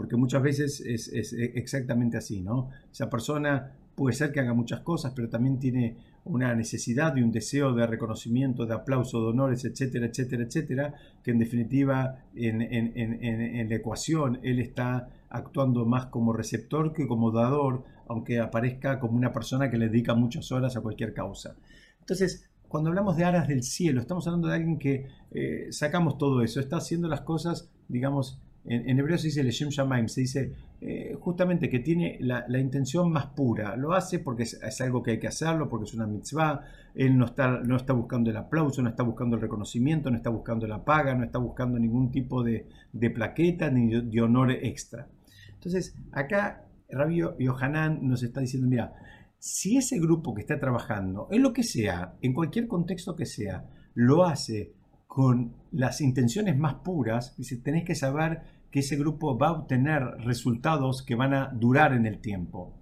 Porque 0.00 0.16
muchas 0.16 0.42
veces 0.42 0.80
es, 0.80 1.08
es 1.08 1.34
exactamente 1.34 2.16
así, 2.16 2.40
¿no? 2.40 2.70
Esa 2.90 3.10
persona 3.10 3.74
puede 3.94 4.16
ser 4.16 4.32
que 4.32 4.40
haga 4.40 4.54
muchas 4.54 4.80
cosas, 4.80 5.12
pero 5.14 5.28
también 5.28 5.58
tiene 5.58 5.98
una 6.24 6.54
necesidad 6.54 7.14
y 7.16 7.22
un 7.22 7.30
deseo 7.30 7.74
de 7.74 7.86
reconocimiento, 7.86 8.64
de 8.64 8.72
aplauso, 8.72 9.20
de 9.20 9.26
honores, 9.28 9.66
etcétera, 9.66 10.06
etcétera, 10.06 10.44
etcétera, 10.44 10.94
que 11.22 11.32
en 11.32 11.38
definitiva 11.38 12.24
en, 12.34 13.68
la 13.68 13.74
ecuación 13.74 14.40
él 14.42 14.58
está 14.58 15.10
actuando 15.28 15.84
más 15.84 16.06
como 16.06 16.32
receptor 16.32 16.94
que 16.94 17.06
como 17.06 17.30
dador, 17.30 17.84
aunque 18.08 18.40
aparezca 18.40 19.00
como 19.00 19.18
una 19.18 19.34
persona 19.34 19.70
que 19.70 19.76
le 19.76 19.90
dedica 19.90 20.14
muchas 20.14 20.50
horas 20.50 20.78
a 20.78 20.80
cualquier 20.80 21.12
causa. 21.12 21.56
Entonces, 21.98 22.48
cuando 22.68 22.88
hablamos 22.88 23.18
de 23.18 23.24
aras 23.24 23.48
del 23.48 23.64
cielo, 23.64 24.00
estamos 24.00 24.26
hablando 24.26 24.48
de 24.48 24.54
alguien 24.54 24.78
que 24.78 25.08
eh, 25.30 25.66
sacamos 25.72 26.16
todo 26.16 26.42
eso, 26.42 26.58
está 26.58 26.78
haciendo 26.78 27.06
las 27.06 27.20
cosas, 27.20 27.70
digamos, 27.86 28.40
en, 28.64 28.98
hebreo 28.98 29.16
se 29.16 29.28
dice 29.28 29.42
Leshem 29.42 29.70
Shamaim, 29.70 30.06
se 30.08 30.20
dice 30.20 30.52
eh, 30.82 31.16
justamente 31.18 31.70
que 31.70 31.78
tiene 31.78 32.18
la, 32.20 32.58
intención 32.58 33.10
más 33.10 33.26
pura. 33.26 33.74
Lo 33.76 33.94
hace 33.94 34.18
porque 34.18 34.42
es, 34.42 34.80
algo 34.80 35.02
que 35.02 35.12
hay 35.12 35.18
que 35.18 35.28
hacerlo, 35.28 35.68
porque 35.68 35.84
es 35.86 35.94
una 35.94 36.06
mitzvah. 36.06 36.64
Él 36.94 37.16
no 37.16 37.24
está, 37.24 37.48
no 37.48 37.76
está 37.76 37.94
buscando 37.94 38.30
el 38.30 38.36
aplauso, 38.36 38.82
no 38.82 38.90
está 38.90 39.02
buscando 39.02 39.36
el 39.36 39.42
reconocimiento, 39.42 40.10
no 40.10 40.16
está 40.16 40.30
buscando 40.30 40.66
la 40.66 40.84
paga, 40.84 41.14
no 41.14 41.24
está 41.24 41.38
buscando 41.38 41.78
ningún 41.78 42.10
tipo 42.10 42.42
de, 42.42 42.66
plaqueta 43.14 43.70
ni 43.70 43.88
de, 44.02 44.20
honor 44.20 44.50
extra. 44.50 45.08
Entonces, 45.54 45.96
acá 46.12 46.66
Rabio 46.90 47.36
Yohanan 47.38 48.06
nos 48.06 48.22
está 48.22 48.40
diciendo, 48.40 48.68
mira, 48.68 48.92
si 49.38 49.78
ese 49.78 49.98
grupo 49.98 50.34
que 50.34 50.42
está 50.42 50.60
trabajando, 50.60 51.28
en 51.30 51.42
lo 51.42 51.52
que 51.54 51.62
sea, 51.62 52.14
en 52.20 52.34
cualquier 52.34 52.68
contexto 52.68 53.16
que 53.16 53.24
sea, 53.24 53.64
lo 53.94 54.24
hace 54.24 54.74
con 55.10 55.56
las 55.72 56.00
intenciones 56.00 56.56
más 56.56 56.74
puras, 56.84 57.36
dice, 57.36 57.56
tenés 57.56 57.82
que 57.84 57.96
saber 57.96 58.42
que 58.70 58.78
ese 58.78 58.94
grupo 58.94 59.36
va 59.36 59.48
a 59.48 59.52
obtener 59.54 60.04
resultados 60.18 61.02
que 61.02 61.16
van 61.16 61.34
a 61.34 61.48
durar 61.48 61.94
en 61.94 62.06
el 62.06 62.20
tiempo. 62.20 62.80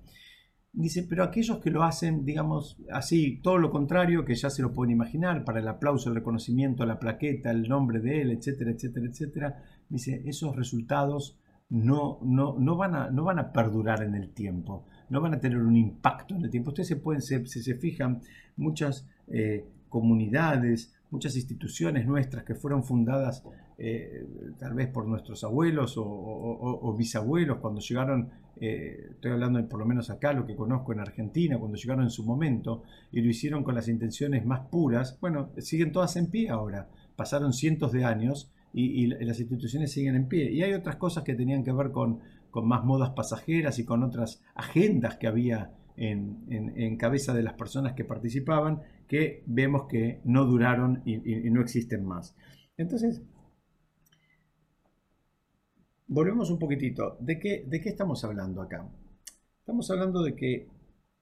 Dice, 0.70 1.06
pero 1.08 1.24
aquellos 1.24 1.58
que 1.60 1.70
lo 1.70 1.84
hacen, 1.84 2.26
digamos, 2.26 2.76
así, 2.92 3.40
todo 3.40 3.56
lo 3.56 3.70
contrario, 3.70 4.26
que 4.26 4.34
ya 4.34 4.50
se 4.50 4.60
lo 4.60 4.74
pueden 4.74 4.92
imaginar, 4.92 5.42
para 5.42 5.60
el 5.60 5.68
aplauso, 5.68 6.10
el 6.10 6.16
reconocimiento, 6.16 6.84
la 6.84 6.98
plaqueta, 6.98 7.50
el 7.50 7.66
nombre 7.66 8.00
de 8.00 8.20
él, 8.20 8.30
etcétera, 8.32 8.72
etcétera, 8.72 9.06
etcétera, 9.06 9.62
dice, 9.88 10.22
esos 10.26 10.54
resultados 10.54 11.40
no, 11.70 12.18
no, 12.22 12.58
no, 12.58 12.76
van, 12.76 12.94
a, 12.94 13.10
no 13.10 13.24
van 13.24 13.38
a 13.38 13.54
perdurar 13.54 14.02
en 14.02 14.14
el 14.14 14.34
tiempo, 14.34 14.86
no 15.08 15.22
van 15.22 15.32
a 15.32 15.40
tener 15.40 15.60
un 15.60 15.78
impacto 15.78 16.34
en 16.34 16.44
el 16.44 16.50
tiempo. 16.50 16.72
Ustedes 16.72 16.88
se 16.88 16.96
pueden, 16.96 17.22
si 17.22 17.46
se, 17.46 17.74
fijan, 17.76 18.20
muchas 18.54 19.08
eh, 19.28 19.66
comunidades, 19.88 20.92
muchas 21.10 21.36
instituciones 21.36 22.06
nuestras 22.06 22.44
que 22.44 22.54
fueron 22.54 22.84
fundadas 22.84 23.42
eh, 23.78 24.26
tal 24.58 24.74
vez 24.74 24.88
por 24.88 25.06
nuestros 25.06 25.44
abuelos 25.44 25.94
o, 25.96 26.94
bisabuelos 26.98 27.58
cuando 27.58 27.80
llegaron, 27.80 28.30
eh, 28.60 29.10
estoy 29.10 29.32
hablando 29.32 29.66
por 29.68 29.78
lo 29.78 29.86
menos 29.86 30.10
acá, 30.10 30.32
lo 30.32 30.44
que 30.44 30.56
conozco 30.56 30.92
en 30.92 31.00
Argentina, 31.00 31.58
cuando 31.58 31.76
llegaron 31.76 32.04
en 32.04 32.10
su 32.10 32.24
momento 32.24 32.82
y 33.12 33.20
lo 33.20 33.30
hicieron 33.30 33.62
con 33.62 33.74
las 33.74 33.88
intenciones 33.88 34.44
más 34.44 34.66
puras, 34.68 35.18
bueno, 35.20 35.50
siguen 35.58 35.92
todas 35.92 36.16
en 36.16 36.26
pie 36.26 36.50
ahora. 36.50 36.88
Pasaron 37.16 37.52
cientos 37.52 37.92
de 37.92 38.04
años 38.04 38.50
y, 38.72 39.06
las 39.06 39.40
instituciones 39.40 39.92
siguen 39.92 40.14
en 40.14 40.28
pie. 40.28 40.50
Y 40.52 40.62
hay 40.62 40.72
otras 40.74 40.96
cosas 40.96 41.24
que 41.24 41.34
tenían 41.34 41.64
que 41.64 41.72
ver 41.72 41.90
con, 41.90 42.20
con 42.50 42.66
más 42.66 42.84
modas 42.84 43.10
pasajeras 43.10 43.78
y 43.78 43.84
con 43.84 44.02
otras 44.02 44.42
agendas 44.54 45.16
que 45.16 45.26
había 45.26 45.72
en, 45.98 46.96
cabeza 46.96 47.34
de 47.34 47.42
las 47.42 47.54
personas 47.54 47.94
que 47.94 48.04
participaban 48.04 48.82
que 49.08 49.42
vemos 49.46 49.86
que 49.88 50.20
no 50.24 50.44
duraron 50.44 51.02
y, 51.04 51.16
no 51.50 51.60
existen 51.60 52.04
más. 52.04 52.36
Entonces, 52.76 53.22
volvemos 56.06 56.50
un 56.50 56.58
poquitito. 56.58 57.16
¿De 57.20 57.38
qué, 57.38 57.64
¿De 57.66 57.80
qué 57.80 57.88
estamos 57.88 58.24
hablando 58.24 58.62
acá? 58.62 58.88
Estamos 59.60 59.90
hablando 59.90 60.22
de 60.22 60.36
que 60.36 60.68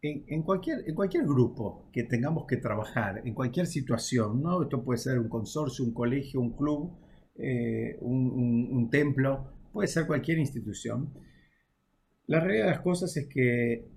en, 0.03 0.43
cualquier, 0.43 0.89
en 0.89 0.95
cualquier 0.95 1.25
grupo 1.25 1.89
que 1.93 2.05
tengamos 2.05 2.47
que 2.47 2.59
trabajar, 2.59 3.23
en 3.25 3.35
cualquier 3.35 3.67
situación, 3.67 4.43
¿no? 4.43 4.63
esto 4.63 4.85
puede 4.85 4.99
ser 4.99 5.19
un 5.19 5.29
consorcio, 5.29 5.85
un 5.85 5.95
colegio, 5.95 6.41
un 6.41 6.57
club, 6.57 6.99
eh, 7.37 7.97
un 8.01 8.89
templo, 8.91 9.53
puede 9.73 9.89
ser 9.89 10.07
cualquier 10.07 10.39
institución. 10.39 11.13
La 12.27 12.41
realidad 12.41 12.67
de 12.67 12.71
las 12.73 12.81
cosas 12.81 13.17
es 13.17 13.29
que 13.29 13.96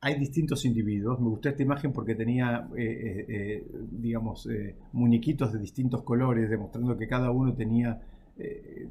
hay 0.00 0.18
distintos 0.18 0.64
individuos. 0.64 1.20
Me 1.20 1.28
gustó 1.28 1.48
esta 1.50 1.62
imagen 1.62 1.92
porque 1.92 2.14
tenía, 2.14 2.68
eh, 2.76 2.82
eh, 2.82 3.26
eh, 3.28 3.66
digamos, 3.90 4.48
muñequitos 4.92 5.52
de 5.52 5.58
distintos 5.58 6.02
colores, 6.02 6.48
demostrando 6.48 6.96
que 6.96 7.06
cada 7.06 7.30
uno 7.30 7.54
tenía, 7.54 8.00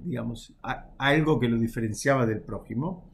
digamos, 0.04 0.56
algo 0.98 1.40
que 1.40 1.50
lo 1.50 1.58
diferenciaba 1.58 2.26
del 2.26 2.42
prójimo. 2.42 3.10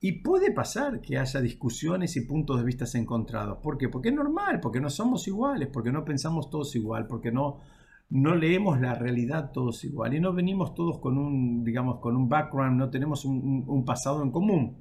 Y 0.00 0.22
puede 0.22 0.52
pasar 0.52 1.00
que 1.00 1.18
haya 1.18 1.40
discusiones 1.40 2.16
y 2.16 2.20
puntos 2.22 2.58
de 2.58 2.64
vista 2.64 2.86
encontrados. 2.94 3.58
¿Por 3.58 3.76
qué? 3.76 3.88
Porque 3.88 4.10
es 4.10 4.14
normal, 4.14 4.60
porque 4.60 4.80
no 4.80 4.88
somos 4.88 5.26
iguales, 5.26 5.68
porque 5.72 5.90
no 5.92 6.04
pensamos 6.04 6.48
todos 6.48 6.74
igual, 6.76 7.06
porque 7.08 7.32
no, 7.32 7.60
no 8.08 8.34
leemos 8.36 8.80
la 8.80 8.94
realidad 8.94 9.50
todos 9.52 9.84
igual 9.84 10.14
y 10.14 10.20
no 10.20 10.32
venimos 10.32 10.74
todos 10.74 10.98
con 11.00 11.18
un, 11.18 11.64
digamos, 11.64 11.98
con 11.98 12.16
un 12.16 12.28
background, 12.28 12.78
no 12.78 12.90
tenemos 12.90 13.24
un 13.24 13.84
pasado 13.84 14.22
en 14.22 14.30
común. 14.30 14.76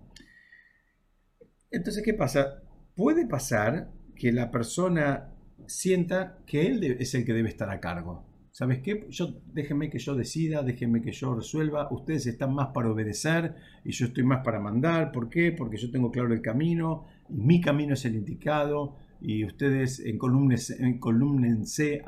Entonces, 1.71 2.03
¿qué 2.03 2.13
pasa? 2.13 2.61
Puede 2.95 3.27
pasar 3.27 3.91
que 4.15 4.31
la 4.31 4.51
persona 4.51 5.33
sienta 5.65 6.39
que 6.45 6.67
él 6.67 6.83
es 6.83 7.13
el 7.13 7.25
que 7.25 7.33
debe 7.33 7.49
estar 7.49 7.69
a 7.69 7.79
cargo. 7.79 8.25
¿Sabes 8.51 8.79
qué? 8.79 9.05
Yo, 9.09 9.41
déjenme 9.53 9.89
que 9.89 9.99
yo 9.99 10.15
decida, 10.15 10.63
déjenme 10.63 11.01
que 11.01 11.11
yo 11.11 11.35
resuelva. 11.35 11.89
Ustedes 11.91 12.25
están 12.25 12.55
más 12.55 12.69
para 12.73 12.89
obedecer 12.89 13.55
y 13.83 13.91
yo 13.91 14.07
estoy 14.07 14.23
más 14.23 14.43
para 14.43 14.59
mandar. 14.59 15.11
¿Por 15.11 15.29
qué? 15.29 15.51
Porque 15.51 15.77
yo 15.77 15.91
tengo 15.91 16.09
claro 16.09 16.33
el 16.33 16.41
camino 16.41 17.05
y 17.29 17.41
mi 17.41 17.61
camino 17.61 17.93
es 17.93 18.05
el 18.05 18.15
indicado 18.15 18.95
y 19.21 19.45
ustedes 19.45 19.99
encolumnense 19.99 22.01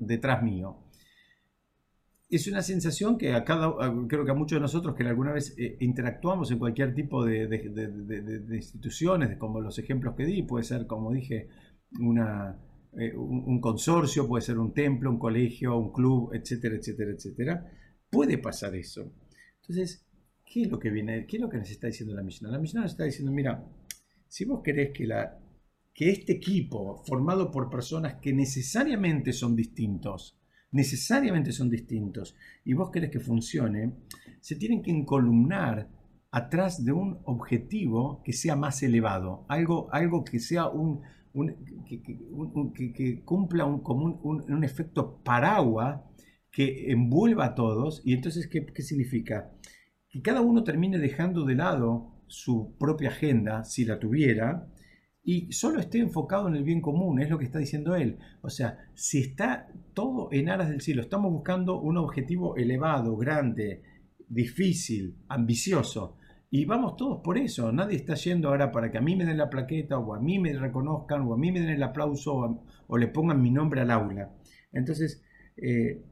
detrás 0.00 0.42
mío 0.42 0.83
es 2.28 2.48
una 2.48 2.62
sensación 2.62 3.18
que 3.18 3.32
a 3.32 3.44
cada, 3.44 3.74
creo 4.08 4.24
que 4.24 4.30
a 4.30 4.34
muchos 4.34 4.56
de 4.56 4.60
nosotros 4.60 4.94
que 4.94 5.04
alguna 5.04 5.32
vez 5.32 5.54
eh, 5.58 5.76
interactuamos 5.80 6.50
en 6.50 6.58
cualquier 6.58 6.94
tipo 6.94 7.24
de, 7.24 7.44
instituciones, 8.52 9.36
como 9.36 9.60
los 9.60 9.78
ejemplos 9.78 10.14
que 10.16 10.24
di, 10.24 10.42
puede 10.42 10.64
ser, 10.64 10.86
como 10.86 11.12
dije, 11.12 11.48
una, 12.00 12.58
eh, 12.98 13.14
un, 13.14 13.60
consorcio, 13.60 14.26
puede 14.26 14.42
ser 14.42 14.58
un 14.58 14.72
templo, 14.72 15.10
un 15.10 15.18
colegio, 15.18 15.76
un 15.76 15.92
club, 15.92 16.32
etcétera, 16.34 16.76
etcétera, 16.76 17.12
etcétera. 17.12 17.70
Puede 18.10 18.38
pasar 18.38 18.74
eso. 18.74 19.12
Entonces, 19.60 20.06
¿qué 20.44 20.62
es 20.62 20.70
lo 20.70 20.78
que 20.78 20.90
viene? 20.90 21.26
¿Qué 21.26 21.36
es 21.36 21.42
lo 21.42 21.48
que 21.48 21.58
nos 21.58 21.70
está 21.70 21.88
diciendo 21.88 22.14
la 22.14 22.22
misión? 22.22 22.50
La 22.50 22.58
misión 22.58 22.82
nos 22.82 22.92
está 22.92 23.04
diciendo, 23.04 23.32
mira, 23.32 23.64
si 24.28 24.44
vos 24.44 24.62
querés 24.62 24.92
que, 24.92 25.06
la, 25.06 25.38
que 25.92 26.10
este 26.10 26.32
equipo, 26.32 27.02
formado 27.06 27.50
por 27.50 27.70
personas 27.70 28.14
que 28.14 28.32
necesariamente 28.32 29.32
son 29.32 29.54
distintos, 29.54 30.38
necesariamente 30.74 31.52
son 31.52 31.70
distintos 31.70 32.36
y 32.64 32.74
vos 32.74 32.90
querés 32.90 33.10
que 33.10 33.20
funcione, 33.20 33.92
se 34.40 34.56
tienen 34.56 34.82
que 34.82 34.90
encolumnar 34.90 35.88
atrás 36.32 36.84
de 36.84 36.90
un 36.90 37.20
objetivo 37.24 38.20
que 38.24 38.32
sea 38.32 38.56
más 38.56 38.82
elevado, 38.82 39.46
algo, 39.48 39.88
algo 39.92 40.24
que 40.24 40.40
sea 40.40 40.66
un, 40.66 41.00
que, 41.86 43.22
cumpla 43.24 43.64
un, 43.66 44.18
un, 44.48 44.64
efecto 44.64 45.20
paraguas 45.22 46.00
que 46.50 46.90
envuelva 46.90 47.46
a 47.46 47.54
todos. 47.54 48.02
Y 48.04 48.12
entonces, 48.12 48.48
¿qué, 48.48 48.66
¿qué 48.66 48.82
significa? 48.82 49.52
Que 50.10 50.22
cada 50.22 50.40
uno 50.40 50.64
termine 50.64 50.98
dejando 50.98 51.44
de 51.44 51.54
lado 51.54 52.16
su 52.26 52.74
propia 52.78 53.10
agenda, 53.10 53.62
si 53.62 53.84
la 53.84 54.00
tuviera, 54.00 54.66
y 55.24 55.50
solo 55.52 55.80
esté 55.80 55.98
enfocado 55.98 56.48
en 56.48 56.54
el 56.54 56.64
bien 56.64 56.80
común, 56.80 57.20
es 57.20 57.30
lo 57.30 57.38
que 57.38 57.46
está 57.46 57.58
diciendo 57.58 57.96
él. 57.96 58.18
O 58.42 58.50
sea, 58.50 58.78
si 58.94 59.20
está 59.20 59.68
todo 59.94 60.28
en 60.32 60.50
aras 60.50 60.68
del 60.68 60.82
cielo, 60.82 61.02
estamos 61.02 61.32
buscando 61.32 61.80
un 61.80 61.96
objetivo 61.96 62.56
elevado, 62.56 63.16
grande, 63.16 63.82
difícil, 64.28 65.16
ambicioso, 65.28 66.18
y 66.56 66.66
vamos 66.66 66.94
todos 66.94 67.20
por 67.20 67.36
eso, 67.36 67.72
nadie 67.72 67.96
está 67.96 68.14
yendo 68.14 68.48
ahora 68.48 68.70
para 68.70 68.88
que 68.88 68.98
a 68.98 69.00
mí 69.00 69.16
me 69.16 69.24
den 69.24 69.38
la 69.38 69.50
plaqueta 69.50 69.98
o 69.98 70.14
a 70.14 70.20
mí 70.20 70.38
me 70.38 70.52
reconozcan 70.52 71.22
o 71.22 71.34
a 71.34 71.36
mí 71.36 71.50
me 71.50 71.58
den 71.58 71.70
el 71.70 71.82
aplauso 71.82 72.62
o, 72.86 72.96
le 72.96 73.08
pongan 73.08 73.42
mi 73.42 73.50
nombre 73.50 73.80
al 73.80 73.90
aula. 73.90 74.32
Entonces, 74.72 75.20
eh, 75.56 76.04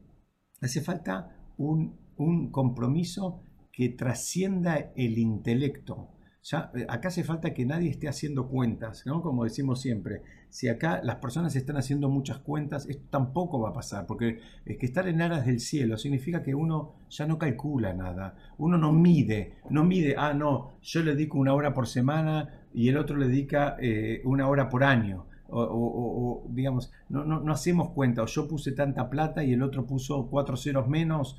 hace 0.59 0.81
falta 0.81 1.33
un, 1.55 1.97
un 2.17 2.51
compromiso 2.51 3.41
que 3.71 3.87
trascienda 3.87 4.91
el 4.97 5.17
intelecto. 5.17 6.09
Ya, 6.43 6.71
eh, 6.75 6.85
acá 6.89 7.07
hace 7.07 7.23
falta 7.23 7.53
que 7.53 7.65
nadie 7.65 7.89
esté 7.89 8.09
haciendo 8.09 8.49
cuentas, 8.49 9.05
¿no? 9.05 9.21
Como 9.21 9.45
decimos 9.45 9.79
siempre, 9.79 10.23
si 10.49 10.67
acá 10.67 10.99
las 11.01 11.15
personas 11.15 11.55
están 11.55 11.77
haciendo 11.77 12.09
muchas 12.09 12.39
cuentas, 12.39 12.85
esto 12.89 13.05
tampoco 13.09 13.61
va 13.61 13.69
a 13.69 13.73
pasar, 13.73 14.05
porque 14.05 14.41
es 14.65 14.77
que 14.77 14.85
estar 14.85 15.07
en 15.07 15.21
aras 15.21 15.45
del 15.45 15.61
cielo 15.61 15.97
significa 15.97 16.43
que 16.43 16.53
uno 16.53 16.95
ya 17.09 17.25
no 17.25 17.37
calcula 17.37 17.93
nada, 17.93 18.35
uno 18.57 18.77
no 18.77 18.91
mide, 18.91 19.53
no 19.69 19.85
mide, 19.85 20.15
ah, 20.17 20.33
no, 20.33 20.73
yo 20.81 21.01
le 21.01 21.15
dedico 21.15 21.39
una 21.39 21.53
hora 21.53 21.73
por 21.73 21.87
semana 21.87 22.49
y 22.73 22.89
el 22.89 22.97
otro 22.97 23.15
le 23.15 23.29
dedica 23.29 23.77
eh, 23.79 24.21
una 24.25 24.47
hora 24.49 24.67
por 24.67 24.83
año. 24.83 25.25
O, 25.55 26.47
digamos, 26.49 26.91
no, 27.09 27.23
no, 27.25 27.39
no, 27.39 27.53
hacemos 27.53 27.91
cuenta, 27.91 28.23
o 28.23 28.25
yo 28.25 28.47
puse 28.47 28.71
tanta 28.71 29.07
plata 29.11 29.43
y 29.43 29.53
el 29.53 29.61
otro 29.61 29.85
puso 29.85 30.27
cuatro 30.27 30.57
ceros 30.57 30.87
menos, 30.87 31.37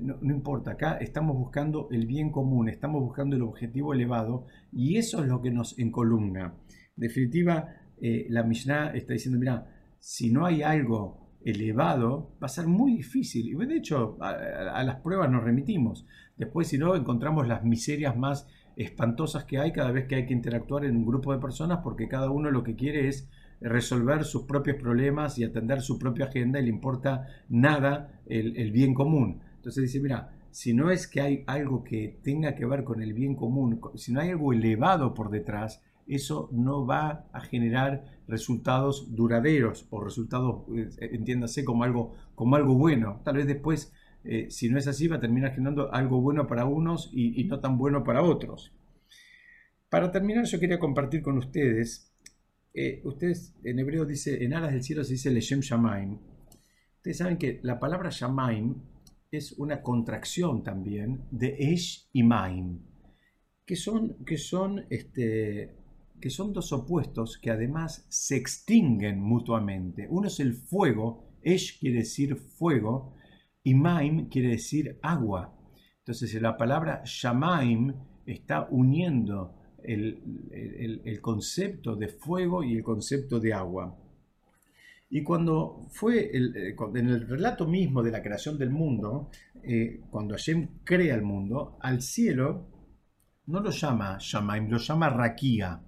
no, 0.00 0.34
importa, 0.34 0.72
acá 0.72 0.98
estamos 0.98 1.36
buscando 1.36 1.88
el 1.90 2.06
bien 2.06 2.30
común, 2.30 2.68
estamos 2.68 3.02
buscando 3.02 3.36
el 3.36 3.42
objetivo 3.42 3.94
elevado 3.94 4.46
y 4.72 4.96
eso 4.96 5.22
es 5.22 5.28
lo 5.28 5.40
que 5.40 5.50
nos 5.50 5.78
encolumna. 5.78 6.54
En 6.96 7.00
definitiva, 7.00 7.68
eh, 8.00 8.26
la 8.28 8.42
Mishnah 8.42 8.92
está 8.94 9.12
diciendo, 9.12 9.38
mira, 9.38 9.66
si 9.98 10.32
no 10.32 10.46
hay 10.46 10.62
algo 10.62 11.26
elevado, 11.44 12.32
va 12.42 12.46
a 12.46 12.48
ser 12.48 12.66
muy 12.66 12.96
difícil. 12.96 13.48
Y 13.48 13.66
de 13.66 13.76
hecho, 13.76 14.18
a, 14.20 14.82
las 14.82 14.96
pruebas 14.96 15.30
nos 15.30 15.44
remitimos. 15.44 16.06
Después, 16.36 16.68
si 16.68 16.78
no, 16.78 16.96
encontramos 16.96 17.46
las 17.46 17.64
miserias 17.64 18.16
más 18.16 18.48
espantosas 18.76 19.44
que 19.44 19.58
hay 19.58 19.72
cada 19.72 19.92
vez 19.92 20.06
que 20.06 20.16
hay 20.16 20.26
que 20.26 20.34
interactuar 20.34 20.84
en 20.84 20.96
un 20.96 21.06
grupo 21.06 21.32
de 21.32 21.38
personas 21.38 21.80
porque 21.82 22.08
cada 22.08 22.30
uno 22.30 22.50
lo 22.50 22.62
que 22.62 22.76
quiere 22.76 23.08
es 23.08 23.28
resolver 23.60 24.24
sus 24.24 24.42
propios 24.42 24.76
problemas 24.76 25.38
y 25.38 25.44
atender 25.44 25.80
su 25.80 25.98
propia 25.98 26.26
agenda 26.26 26.60
y 26.60 26.64
le 26.64 26.68
importa 26.68 27.26
nada 27.48 28.20
el 28.26 28.70
bien 28.72 28.92
común. 28.92 29.40
Entonces 29.66 29.92
dice, 29.92 30.00
mira, 30.00 30.30
si 30.52 30.74
no 30.74 30.92
es 30.92 31.08
que 31.08 31.20
hay 31.20 31.42
algo 31.48 31.82
que 31.82 32.20
tenga 32.22 32.54
que 32.54 32.64
ver 32.64 32.84
con 32.84 33.02
el 33.02 33.12
bien 33.14 33.34
común, 33.34 33.80
si 33.96 34.12
no 34.12 34.20
hay 34.20 34.30
algo 34.30 34.52
elevado 34.52 35.12
por 35.12 35.28
detrás, 35.28 35.82
eso 36.06 36.48
no 36.52 36.86
va 36.86 37.26
a 37.32 37.40
generar 37.40 38.04
resultados 38.28 39.12
duraderos 39.16 39.88
o 39.90 40.04
resultados, 40.04 40.62
eh, 40.72 41.08
entiéndase, 41.14 41.64
como 41.64 41.82
algo, 41.82 42.14
como 42.36 42.54
algo 42.54 42.76
bueno. 42.76 43.20
Tal 43.24 43.38
vez 43.38 43.48
después, 43.48 43.92
eh, 44.22 44.46
si 44.50 44.68
no 44.68 44.78
es 44.78 44.86
así, 44.86 45.08
va 45.08 45.16
a 45.16 45.20
terminar 45.20 45.50
generando 45.50 45.92
algo 45.92 46.20
bueno 46.20 46.46
para 46.46 46.64
unos 46.64 47.10
y, 47.12 47.42
no 47.42 47.58
tan 47.58 47.76
bueno 47.76 48.04
para 48.04 48.22
otros. 48.22 48.72
Para 49.90 50.12
terminar, 50.12 50.44
yo 50.44 50.60
quería 50.60 50.78
compartir 50.78 51.22
con 51.22 51.38
ustedes, 51.38 52.14
eh, 52.72 53.00
ustedes 53.02 53.52
en 53.64 53.80
hebreo 53.80 54.04
dice, 54.04 54.44
en 54.44 54.54
alas 54.54 54.70
del 54.70 54.84
cielo 54.84 55.02
se 55.02 55.14
dice 55.14 55.28
Leshem 55.32 55.58
Shamaim. 55.58 56.20
Ustedes 56.98 57.18
saben 57.18 57.36
que 57.36 57.58
la 57.64 57.80
palabra 57.80 58.10
Shamaim 58.10 58.76
es 59.30 59.52
una 59.52 59.82
contracción 59.82 60.62
también 60.62 61.24
de 61.30 61.56
Esh 61.58 62.08
y 62.12 62.22
Maim, 62.22 62.80
que 63.64 63.76
son, 63.76 64.24
que 64.24 64.38
son, 64.38 64.84
este, 64.90 65.76
que 66.20 66.30
son 66.30 66.52
dos 66.52 66.72
opuestos 66.72 67.38
que 67.38 67.50
además 67.50 68.06
se 68.08 68.36
extinguen 68.36 69.20
mutuamente. 69.20 70.06
Uno 70.08 70.28
es 70.28 70.40
el 70.40 70.54
fuego, 70.54 71.30
Esh 71.42 71.78
quiere 71.78 71.98
decir 71.98 72.36
fuego, 72.36 73.14
y 73.62 73.74
Maim 73.74 74.28
quiere 74.28 74.48
decir 74.48 74.98
agua. 75.02 75.52
Entonces 75.98 76.40
la 76.40 76.56
palabra 76.56 77.02
Shamaim 77.04 77.92
está 78.24 78.68
uniendo 78.70 79.54
el 79.82 81.20
concepto 81.20 81.96
de 81.96 82.08
fuego 82.08 82.62
y 82.62 82.76
el 82.76 82.82
concepto 82.82 83.40
de 83.40 83.52
agua. 83.52 83.96
Y 85.08 85.22
cuando 85.22 85.86
fue 85.90 86.30
eh, 86.36 86.74
en 86.94 87.08
el 87.08 87.28
relato 87.28 87.66
mismo 87.66 88.02
de 88.02 88.10
la 88.10 88.22
creación 88.22 88.58
del 88.58 88.70
mundo, 88.70 89.30
eh, 89.62 90.00
cuando 90.10 90.34
Hashem 90.34 90.80
crea 90.84 91.14
el 91.14 91.22
mundo, 91.22 91.78
al 91.80 92.02
cielo 92.02 92.66
no 93.46 93.60
lo 93.60 93.70
llama 93.70 94.18
Shamaim, 94.18 94.68
lo 94.68 94.78
llama 94.78 95.08
Rakia, 95.10 95.80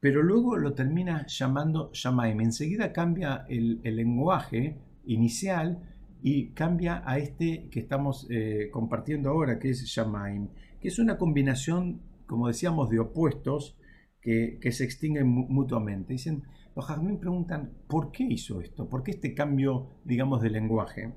pero 0.00 0.22
luego 0.22 0.56
lo 0.56 0.74
termina 0.74 1.26
llamando 1.26 1.90
Shamaim. 1.92 2.40
Enseguida 2.40 2.92
cambia 2.92 3.46
el, 3.48 3.80
lenguaje 3.82 4.76
inicial 5.06 5.82
y 6.22 6.50
cambia 6.50 7.02
a 7.06 7.18
este 7.18 7.68
que 7.70 7.80
estamos 7.80 8.26
eh, 8.30 8.68
compartiendo 8.70 9.30
ahora, 9.30 9.58
que 9.58 9.70
es 9.70 9.84
Shamaim, 9.84 10.48
que 10.80 10.88
es 10.88 10.98
una 10.98 11.16
combinación, 11.16 12.02
como 12.26 12.48
decíamos, 12.48 12.90
de 12.90 13.00
opuestos 13.00 13.76
que 14.20 14.72
se 14.72 14.84
extinguen 14.84 15.26
mutuamente. 15.26 16.12
Dicen, 16.12 16.42
los 16.74 16.86
jazmín 16.86 17.18
preguntan, 17.18 17.72
¿por 17.88 18.12
qué 18.12 18.24
hizo 18.24 18.60
esto? 18.60 18.88
¿Por 18.88 19.02
qué 19.02 19.12
este 19.12 19.34
cambio, 19.34 20.00
digamos, 20.04 20.42
de 20.42 20.50
lenguaje? 20.50 21.12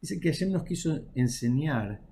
Dice 0.00 0.20
que 0.20 0.30
Hashem 0.30 0.52
nos 0.52 0.64
quiso 0.64 1.06
enseñar 1.14 2.02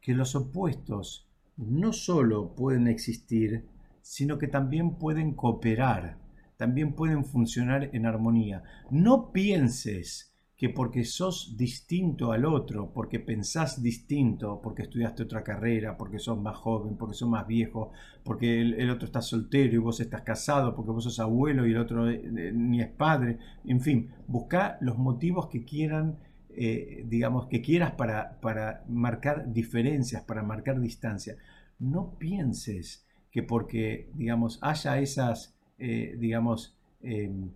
que 0.00 0.14
los 0.14 0.34
opuestos 0.34 1.28
no 1.56 1.92
solo 1.92 2.54
pueden 2.54 2.88
existir, 2.88 3.66
sino 4.02 4.38
que 4.38 4.48
también 4.48 4.96
pueden 4.96 5.34
cooperar, 5.34 6.18
también 6.56 6.94
pueden 6.94 7.24
funcionar 7.24 7.90
en 7.92 8.06
armonía. 8.06 8.62
No 8.90 9.32
pienses 9.32 10.29
que 10.60 10.68
porque 10.68 11.06
sos 11.06 11.56
distinto 11.56 12.32
al 12.32 12.44
otro, 12.44 12.92
porque 12.92 13.18
pensás 13.18 13.82
distinto, 13.82 14.60
porque 14.62 14.82
estudiaste 14.82 15.22
otra 15.22 15.42
carrera, 15.42 15.96
porque 15.96 16.18
sos 16.18 16.38
más 16.38 16.54
joven, 16.54 16.98
porque 16.98 17.14
sos 17.14 17.30
más 17.30 17.46
viejo, 17.46 17.92
porque 18.22 18.60
el, 18.60 18.90
otro 18.90 19.06
está 19.06 19.22
soltero 19.22 19.74
y 19.74 19.78
vos 19.78 20.00
estás 20.00 20.20
casado, 20.20 20.76
porque 20.76 20.90
vos 20.90 21.04
sos 21.04 21.18
abuelo 21.18 21.66
y 21.66 21.70
el 21.70 21.78
otro 21.78 22.10
eh, 22.10 22.20
eh, 22.36 22.52
ni 22.54 22.82
es 22.82 22.88
padre, 22.88 23.38
en 23.64 23.80
fin, 23.80 24.10
busca 24.26 24.76
los 24.82 24.98
motivos 24.98 25.48
que 25.48 25.64
quieran, 25.64 26.18
eh, 26.50 27.06
digamos, 27.08 27.46
que 27.46 27.62
quieras 27.62 27.92
para, 27.92 28.38
para 28.42 28.84
marcar 28.86 29.50
diferencias, 29.50 30.24
para 30.24 30.42
marcar 30.42 30.78
distancia. 30.78 31.38
No 31.78 32.18
pienses 32.18 33.06
que 33.30 33.42
porque, 33.42 34.10
digamos, 34.12 34.58
haya 34.60 34.98
esas, 34.98 35.56
digamos, 35.78 36.76
em, 37.00 37.48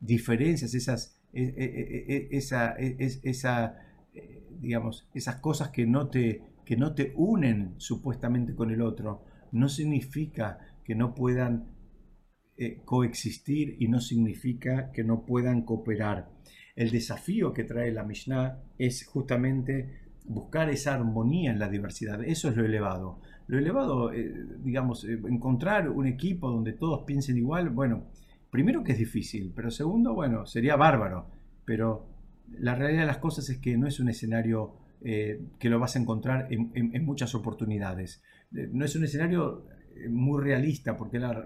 diferencias, 0.00 0.72
esas 0.72 1.17
eh, 4.14 4.42
digamos, 4.60 5.08
esas 5.14 5.36
cosas 5.36 5.70
que 5.70 5.86
no, 5.86 6.08
te, 6.08 6.42
que 6.64 6.76
no 6.76 6.94
te 6.94 7.12
unen 7.16 7.74
supuestamente 7.78 8.54
con 8.54 8.70
el 8.70 8.82
otro, 8.82 9.24
no 9.52 9.68
significa 9.68 10.58
que 10.84 10.94
no 10.94 11.14
puedan 11.14 11.68
eh, 12.56 12.80
coexistir 12.84 13.76
y 13.78 13.88
no 13.88 14.00
significa 14.00 14.90
que 14.90 15.04
no 15.04 15.24
puedan 15.24 15.62
cooperar. 15.62 16.28
El 16.74 16.90
desafío 16.90 17.52
que 17.52 17.64
trae 17.64 17.92
la 17.92 18.04
Mishnah 18.04 18.58
es 18.78 19.06
justamente 19.06 20.08
buscar 20.24 20.68
esa 20.70 20.94
armonía 20.94 21.50
en 21.50 21.58
la 21.58 21.68
diversidad. 21.68 22.22
Eso 22.24 22.48
es 22.48 22.56
lo 22.56 22.64
elevado. 22.64 23.20
Lo 23.46 23.58
elevado, 23.58 24.12
eh, 24.12 24.34
digamos, 24.62 25.04
encontrar 25.04 25.88
un 25.88 26.06
equipo 26.06 26.50
donde 26.50 26.72
todos 26.72 27.04
piensen 27.06 27.36
igual, 27.38 27.70
bueno, 27.70 28.06
primero 28.50 28.82
que 28.82 28.92
es 28.92 28.98
difícil, 28.98 29.52
pero 29.54 29.70
segundo, 29.70 30.14
bueno, 30.14 30.46
sería 30.46 30.76
bárbaro, 30.76 31.26
pero 31.64 32.06
la 32.58 32.74
realidad 32.74 33.02
de 33.02 33.06
las 33.06 33.18
cosas 33.18 33.48
es 33.50 33.58
que 33.58 33.76
no 33.76 33.86
es 33.86 34.00
un 34.00 34.08
escenario 34.08 34.74
eh, 35.00 35.40
que 35.58 35.68
lo 35.68 35.78
vas 35.78 35.96
a 35.96 36.00
encontrar 36.00 36.48
en, 36.50 37.04
muchas 37.04 37.34
oportunidades. 37.34 38.22
Eh, 38.54 38.68
no 38.72 38.84
es 38.84 38.96
un 38.96 39.04
escenario 39.04 39.66
eh, 39.94 40.08
muy 40.08 40.42
realista, 40.42 40.96
porque 40.96 41.18
la, 41.18 41.44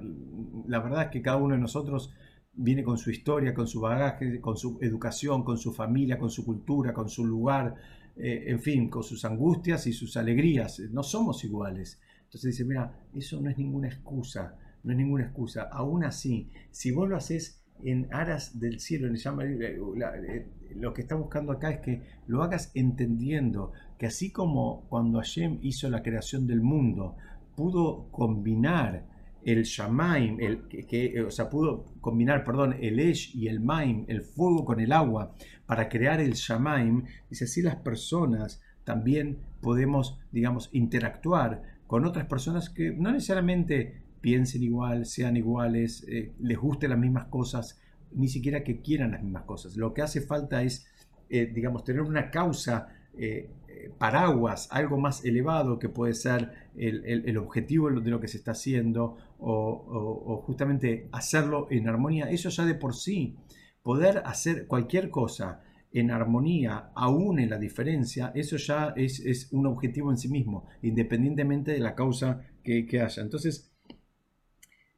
verdad 0.81 1.05
es 1.05 1.09
que 1.11 1.23
cada 1.23 1.39
uno 1.39 1.55
de 1.55 1.61
nosotros 1.61 2.15
viene 2.55 2.83
con 2.85 2.99
su 2.99 3.11
historia, 3.11 3.53
con 3.53 3.67
su 3.67 3.81
bagaje, 3.81 4.41
con 4.41 4.57
su 4.57 4.79
educación, 4.81 5.43
con 5.43 5.59
su 5.59 5.73
familia, 5.73 6.19
con 6.19 6.31
su 6.31 6.45
cultura, 6.45 6.93
con 6.93 7.09
su 7.09 7.27
lugar, 7.27 7.75
en 8.15 8.61
fin, 8.61 8.91
con 8.91 9.03
sus 9.03 9.25
angustias 9.25 9.87
y 9.87 9.95
sus 9.95 10.19
alegrías. 10.19 10.81
No 10.91 11.03
somos 11.03 11.45
iguales. 11.45 11.99
Entonces 12.25 12.53
dice, 12.53 12.65
mira, 12.67 13.07
eso 13.15 13.41
no 13.41 13.49
es 13.49 13.57
ninguna 13.57 13.89
excusa 13.89 14.55
no 14.85 14.93
es 14.93 14.99
ninguna 14.99 15.25
excusa. 15.25 15.69
Aún 15.71 16.05
así, 16.05 16.51
si 16.71 16.91
vos 16.91 17.09
lo 17.09 17.17
haces 17.17 17.63
en 17.85 18.09
aras 18.13 18.59
del 18.61 18.81
cielo, 18.81 19.09
en 19.09 19.17
eh, 19.17 19.79
eh, 19.81 20.47
lo 20.77 20.93
que 20.95 21.03
está 21.03 21.15
buscando 21.15 21.53
acá 21.53 21.71
es 21.71 21.81
que 21.81 22.03
lo 22.27 22.43
hagas 22.43 22.71
entendiendo 22.75 23.73
que 23.99 24.07
así 24.07 24.31
como 24.31 24.87
cuando 24.89 25.19
Hashem 25.19 25.59
hizo 25.63 25.89
la 25.89 26.03
creación 26.03 26.47
del 26.47 26.61
mundo, 26.61 27.17
pudo 27.57 28.09
combinar 28.11 29.05
el 29.45 29.65
Shamaim, 29.65 30.41
el, 30.41 30.69
que, 30.69 31.21
o 31.23 31.31
sea, 31.31 31.51
pudo 31.51 31.87
combinar, 32.01 32.45
perdón, 32.45 32.77
el 32.81 33.01
Esh 33.01 33.35
y 33.35 33.49
el 33.49 33.61
Maim, 33.61 34.05
el 34.09 34.23
fuego 34.23 34.65
con 34.65 34.81
el 34.81 34.93
agua, 34.93 35.35
para 35.67 35.89
crear 35.89 36.21
el 36.21 36.35
Shamaim, 36.35 37.05
dice 37.29 37.45
así 37.45 37.63
las 37.63 37.77
personas 37.77 38.61
también 38.85 39.39
podemos, 39.61 40.19
digamos, 40.31 40.69
interactuar 40.73 41.63
con 41.87 42.05
otras 42.05 42.27
personas 42.27 42.71
que 42.71 42.93
no 42.93 43.13
necesariamente 43.13 44.03
piensen 44.23 44.63
igual, 44.63 45.05
sean 45.05 45.37
iguales, 45.37 46.07
eh, 46.09 46.33
les 46.41 46.57
gusten 46.57 46.91
las 46.91 46.99
mismas 46.99 47.27
cosas, 47.27 47.79
ni 48.13 48.29
siquiera 48.29 48.65
que 48.65 48.81
quieran 48.81 49.11
las 49.11 49.23
mismas 49.23 49.43
cosas. 49.43 49.77
Lo 49.77 49.93
que 49.93 50.01
hace 50.01 50.23
falta 50.23 50.63
es, 50.63 50.87
eh, 51.29 51.51
digamos, 51.53 51.85
tener 51.85 52.01
una 52.01 52.31
causa 52.31 52.89
eh, 53.19 53.51
paraguas, 53.99 54.69
algo 54.71 54.97
más 54.97 55.25
elevado 55.25 55.79
que 55.79 55.89
puede 55.89 56.15
ser 56.15 56.71
el, 56.77 57.37
objetivo 57.37 57.91
de 57.91 58.11
lo 58.11 58.21
que 58.21 58.29
se 58.29 58.37
está 58.37 58.53
haciendo 58.53 59.17
o, 59.39 60.43
justamente 60.47 61.09
hacerlo 61.11 61.67
en 61.71 61.89
armonía. 61.89 62.31
Eso 62.31 62.49
ya 62.49 62.65
de 62.65 62.75
por 62.75 62.95
sí, 62.95 63.37
poder 63.83 64.23
hacer 64.25 64.67
cualquier 64.67 65.11
cosa 65.11 65.63
en 65.93 66.11
armonía, 66.11 66.91
aún 66.95 67.39
en 67.39 67.51
la 67.51 67.59
diferencia, 67.59 68.33
eso 68.35 68.57
ya 68.57 68.95
es, 68.97 69.49
un 69.53 69.67
objetivo 69.67 70.11
en 70.11 70.17
sí 70.17 70.29
mismo, 70.29 70.67
independientemente 70.81 71.73
de 71.73 71.81
la 71.81 71.95
causa 71.95 72.47
que, 72.63 72.87
haya. 73.01 73.23
Entonces, 73.23 73.72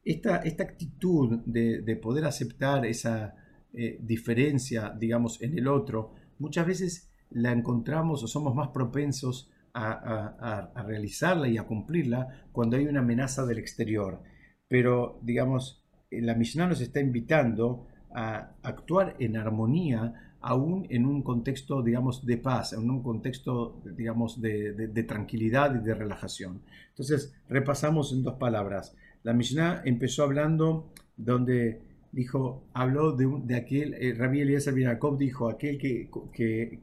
esta, 0.05 0.37
esta 0.37 0.63
actitud 0.63 1.39
de, 1.45 1.95
poder 1.97 2.25
aceptar 2.25 2.85
esa 2.85 3.35
eh, 3.73 3.97
diferencia, 4.01 4.95
digamos, 4.97 5.41
en 5.41 5.57
el 5.57 5.67
otro, 5.67 6.13
muchas 6.39 6.67
veces 6.67 7.11
la 7.31 7.51
encontramos 7.51 8.23
o 8.23 8.27
somos 8.27 8.53
más 8.55 8.69
propensos 8.69 9.51
a, 9.73 10.71
realizarla 10.87 11.49
y 11.49 11.57
a 11.57 11.63
cumplirla 11.63 12.45
cuando 12.53 12.77
hay 12.77 12.85
una 12.85 13.01
amenaza 13.01 13.45
del 13.45 13.57
exterior. 13.57 14.21
Pero, 14.69 15.19
digamos, 15.21 15.83
la 16.11 16.33
Mishnah 16.35 16.67
nos 16.67 16.79
está 16.79 17.01
invitando 17.01 17.87
a 18.13 18.51
actuar 18.63 19.15
en 19.19 19.35
armonía 19.35 20.35
aún 20.39 20.85
en 20.89 21.05
un 21.05 21.23
contexto, 21.23 21.81
digamos, 21.81 22.25
de 22.25 22.37
paz, 22.37 22.73
en 22.73 22.89
un 22.89 23.01
contexto, 23.01 23.81
digamos, 23.83 24.39
de, 24.39 25.03
tranquilidad 25.07 25.75
y 25.75 25.83
de 25.83 25.95
relajación. 25.95 26.61
Entonces, 26.89 27.33
repasamos 27.49 28.13
en 28.13 28.23
dos 28.23 28.35
palabras. 28.35 28.95
La 29.25 29.33
Mishnah 29.33 29.81
empezó 29.85 30.21
hablando 30.21 30.91
donde 31.17 31.81
dijo, 32.11 32.67
habló 32.73 33.11
de, 33.13 33.55
aquel, 33.55 33.95
eh, 33.95 34.13
Rabbi 34.13 34.41
Eliezer 34.41 34.79
Jacob 34.79 35.17
dijo, 35.17 35.49
aquel 35.49 35.79
que, 35.79 36.11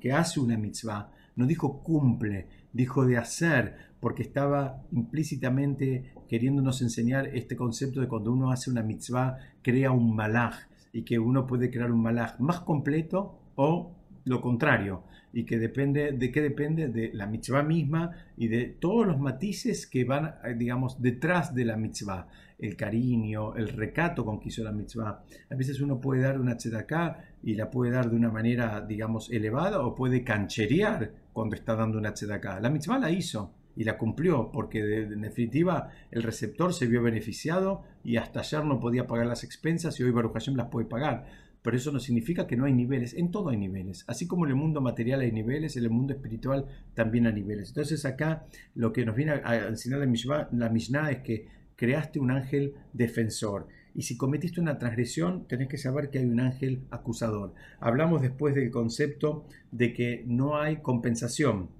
que, 0.00 0.12
hace 0.12 0.40
una 0.40 0.58
mitzvah, 0.58 1.12
no 1.36 1.46
dijo 1.46 1.84
cumple, 1.84 2.48
dijo 2.72 3.06
de 3.06 3.16
hacer, 3.16 3.76
porque 4.00 4.22
estaba 4.22 4.82
implícitamente 4.90 6.14
queriéndonos 6.28 6.82
enseñar 6.82 7.28
este 7.28 7.54
concepto 7.54 8.00
de 8.00 8.08
cuando 8.08 8.32
uno 8.32 8.50
hace 8.50 8.72
una 8.72 8.82
mitzvah, 8.82 9.38
crea 9.62 9.92
un 9.92 10.12
malaj, 10.16 10.66
y 10.92 11.04
que 11.04 11.20
uno 11.20 11.46
puede 11.46 11.70
crear 11.70 11.92
un 11.92 12.02
malaj 12.02 12.40
más 12.40 12.58
completo 12.62 13.38
o 13.54 13.94
lo 14.24 14.40
contrario, 14.40 15.04
y 15.32 15.44
que 15.44 15.58
depende, 15.58 16.12
¿de 16.12 16.30
qué 16.30 16.40
depende? 16.42 16.88
De 16.88 17.10
la 17.14 17.26
mitzvah 17.26 17.62
misma 17.62 18.10
y 18.36 18.48
de 18.48 18.66
todos 18.66 19.06
los 19.06 19.18
matices 19.18 19.86
que 19.86 20.04
van, 20.04 20.34
eh, 20.44 20.54
digamos, 20.56 21.00
detrás 21.00 21.54
de 21.54 21.64
la 21.64 21.76
mitzvah. 21.76 22.28
El 22.58 22.76
cariño, 22.76 23.56
el 23.56 23.68
recato 23.68 24.24
con 24.24 24.38
que 24.38 24.48
hizo 24.48 24.62
la 24.62 24.70
mitzvah. 24.72 25.24
A 25.50 25.54
veces 25.54 25.80
uno 25.80 26.00
puede 26.00 26.22
dar 26.22 26.38
una 26.38 26.56
tzedaká 26.56 27.24
y 27.42 27.54
la 27.54 27.70
puede 27.70 27.90
dar 27.90 28.08
de 28.08 28.16
una 28.16 28.30
manera, 28.30 28.80
digamos, 28.80 29.32
elevada 29.32 29.80
o 29.80 29.94
puede 29.94 30.22
cancherear 30.22 31.12
cuando 31.32 31.56
está 31.56 31.74
dando 31.74 31.98
una 31.98 32.12
tzedaká. 32.12 32.60
La 32.60 32.70
mitzvah 32.70 32.98
la 32.98 33.10
hizo 33.10 33.52
y 33.74 33.84
la 33.84 33.96
cumplió 33.96 34.50
porque 34.52 34.82
de, 34.82 35.02
en 35.04 35.22
definitiva 35.22 35.90
el 36.10 36.22
receptor 36.22 36.74
se 36.74 36.86
vio 36.86 37.02
beneficiado 37.02 37.82
y 38.04 38.16
hasta 38.16 38.40
ayer 38.40 38.64
no 38.64 38.78
podía 38.78 39.06
pagar 39.06 39.26
las 39.26 39.44
expensas 39.44 39.98
y 39.98 40.02
hoy 40.02 40.10
Baruch 40.10 40.34
Hashem 40.34 40.56
las 40.56 40.68
puede 40.68 40.86
pagar 40.86 41.26
pero 41.62 41.76
eso 41.76 41.92
no 41.92 42.00
significa 42.00 42.46
que 42.46 42.56
no 42.56 42.64
hay 42.64 42.72
niveles. 42.72 43.14
En 43.14 43.30
todo 43.30 43.50
hay 43.50 43.56
niveles. 43.56 44.04
Así 44.08 44.26
como 44.26 44.44
en 44.44 44.50
el 44.50 44.56
mundo 44.56 44.80
material 44.80 45.20
hay 45.20 45.30
niveles, 45.30 45.76
en 45.76 45.84
el 45.84 45.90
mundo 45.90 46.12
espiritual 46.12 46.66
también 46.94 47.26
hay 47.26 47.34
niveles. 47.34 47.68
Entonces 47.68 48.04
acá 48.04 48.46
lo 48.74 48.92
que 48.92 49.06
nos 49.06 49.14
viene 49.14 49.32
a 49.44 49.68
enseñar 49.68 50.00
la 50.00 50.68
Mishnah, 50.68 51.10
es 51.10 51.18
que 51.20 51.46
creaste 51.76 52.18
un 52.18 52.32
ángel 52.32 52.74
defensor. 52.92 53.68
Y 53.94 54.02
si 54.02 54.16
cometiste 54.16 54.60
una 54.60 54.78
transgresión, 54.78 55.46
tenés 55.46 55.68
que 55.68 55.78
saber 55.78 56.10
que 56.10 56.18
hay 56.18 56.24
un 56.24 56.40
ángel 56.40 56.86
acusador. 56.90 57.54
Hablamos 57.78 58.22
después 58.22 58.54
del 58.54 58.70
concepto 58.70 59.46
de 59.70 59.92
que 59.92 60.24
no 60.26 60.56
hay 60.56 60.78
compensación. 60.78 61.70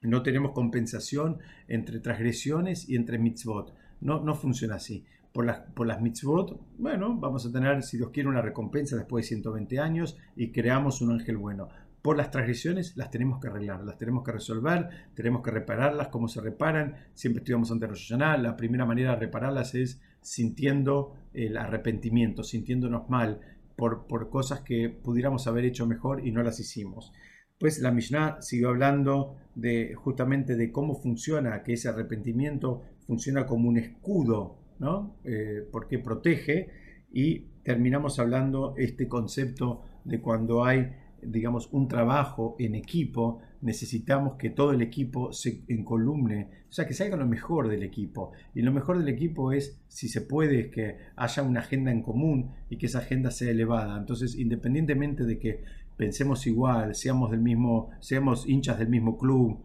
No 0.00 0.22
tenemos 0.22 0.52
compensación 0.52 1.38
entre 1.66 1.98
transgresiones 1.98 2.88
y 2.88 2.94
entre 2.94 3.18
mitzvot. 3.18 3.74
No, 4.00 4.22
no 4.22 4.36
funciona 4.36 4.76
así 4.76 5.04
por 5.38 5.46
las, 5.46 5.60
por 5.72 5.86
las 5.86 6.00
mitzvot, 6.00 6.60
bueno, 6.78 7.16
vamos 7.16 7.46
a 7.46 7.52
tener, 7.52 7.84
si 7.84 7.96
Dios 7.96 8.10
quiere, 8.10 8.28
una 8.28 8.42
recompensa 8.42 8.96
después 8.96 9.24
de 9.24 9.28
120 9.28 9.78
años 9.78 10.18
y 10.34 10.50
creamos 10.50 11.00
un 11.00 11.12
ángel 11.12 11.36
bueno. 11.36 11.68
Por 12.02 12.16
las 12.16 12.32
transgresiones 12.32 12.96
las 12.96 13.12
tenemos 13.12 13.38
que 13.38 13.46
arreglar, 13.46 13.84
las 13.84 13.96
tenemos 13.96 14.24
que 14.24 14.32
resolver, 14.32 14.88
tenemos 15.14 15.40
que 15.44 15.52
repararlas, 15.52 16.08
cómo 16.08 16.26
se 16.26 16.40
reparan. 16.40 16.96
Siempre 17.14 17.42
estudiamos 17.42 17.70
ante 17.70 17.86
Rosh 17.86 18.10
La 18.10 18.56
primera 18.56 18.84
manera 18.84 19.12
de 19.12 19.20
repararlas 19.20 19.76
es 19.76 20.00
sintiendo 20.20 21.14
el 21.32 21.56
arrepentimiento, 21.56 22.42
sintiéndonos 22.42 23.08
mal 23.08 23.38
por, 23.76 24.08
por 24.08 24.30
cosas 24.30 24.62
que 24.62 24.88
pudiéramos 24.88 25.46
haber 25.46 25.66
hecho 25.66 25.86
mejor 25.86 26.26
y 26.26 26.32
no 26.32 26.42
las 26.42 26.58
hicimos. 26.58 27.12
Pues 27.60 27.78
la 27.78 27.92
Mishnah 27.92 28.42
siguió 28.42 28.70
hablando 28.70 29.36
de 29.54 29.94
justamente 29.94 30.56
de 30.56 30.72
cómo 30.72 30.96
funciona, 30.96 31.62
que 31.62 31.74
ese 31.74 31.88
arrepentimiento 31.88 32.82
funciona 33.06 33.46
como 33.46 33.68
un 33.68 33.76
escudo 33.76 34.66
¿no? 34.78 35.16
Eh, 35.24 35.66
porque 35.70 35.98
protege 35.98 36.68
y 37.12 37.40
terminamos 37.62 38.18
hablando 38.18 38.74
este 38.76 39.08
concepto 39.08 39.82
de 40.04 40.20
cuando 40.20 40.64
hay 40.64 40.92
digamos 41.20 41.68
un 41.72 41.88
trabajo 41.88 42.54
en 42.60 42.76
equipo 42.76 43.40
necesitamos 43.60 44.36
que 44.36 44.50
todo 44.50 44.72
el 44.72 44.82
equipo 44.82 45.32
se 45.32 45.62
encolumne 45.66 46.48
o 46.68 46.72
sea 46.72 46.86
que 46.86 46.92
salga 46.92 47.16
lo 47.16 47.26
mejor 47.26 47.68
del 47.68 47.82
equipo. 47.82 48.32
Y 48.54 48.60
lo 48.60 48.72
mejor 48.72 48.98
del 48.98 49.08
equipo 49.08 49.52
es 49.52 49.80
si 49.88 50.08
se 50.08 50.20
puede 50.20 50.70
que 50.70 50.98
haya 51.16 51.42
una 51.42 51.60
agenda 51.60 51.90
en 51.90 52.02
común 52.02 52.50
y 52.68 52.76
que 52.76 52.86
esa 52.86 52.98
agenda 52.98 53.30
sea 53.30 53.50
elevada. 53.50 53.96
Entonces 53.98 54.36
independientemente 54.36 55.24
de 55.24 55.38
que 55.38 55.64
pensemos 55.96 56.46
igual 56.46 56.94
seamos 56.94 57.30
del 57.30 57.40
mismo 57.40 57.90
seamos 58.00 58.46
hinchas 58.46 58.78
del 58.78 58.88
mismo 58.88 59.18
club 59.18 59.58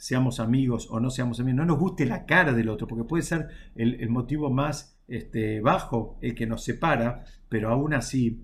seamos 0.00 0.40
amigos 0.40 0.88
o 0.90 0.98
no 0.98 1.10
seamos 1.10 1.40
amigos, 1.40 1.58
no 1.58 1.66
nos 1.66 1.78
guste 1.78 2.06
la 2.06 2.24
cara 2.24 2.54
del 2.54 2.70
otro, 2.70 2.86
porque 2.86 3.04
puede 3.04 3.22
ser 3.22 3.48
el, 3.76 4.08
motivo 4.08 4.50
más 4.50 4.98
este, 5.08 5.60
bajo 5.60 6.16
el 6.22 6.34
que 6.34 6.46
nos 6.46 6.64
separa, 6.64 7.24
pero 7.50 7.68
aún 7.68 7.92
así, 7.92 8.42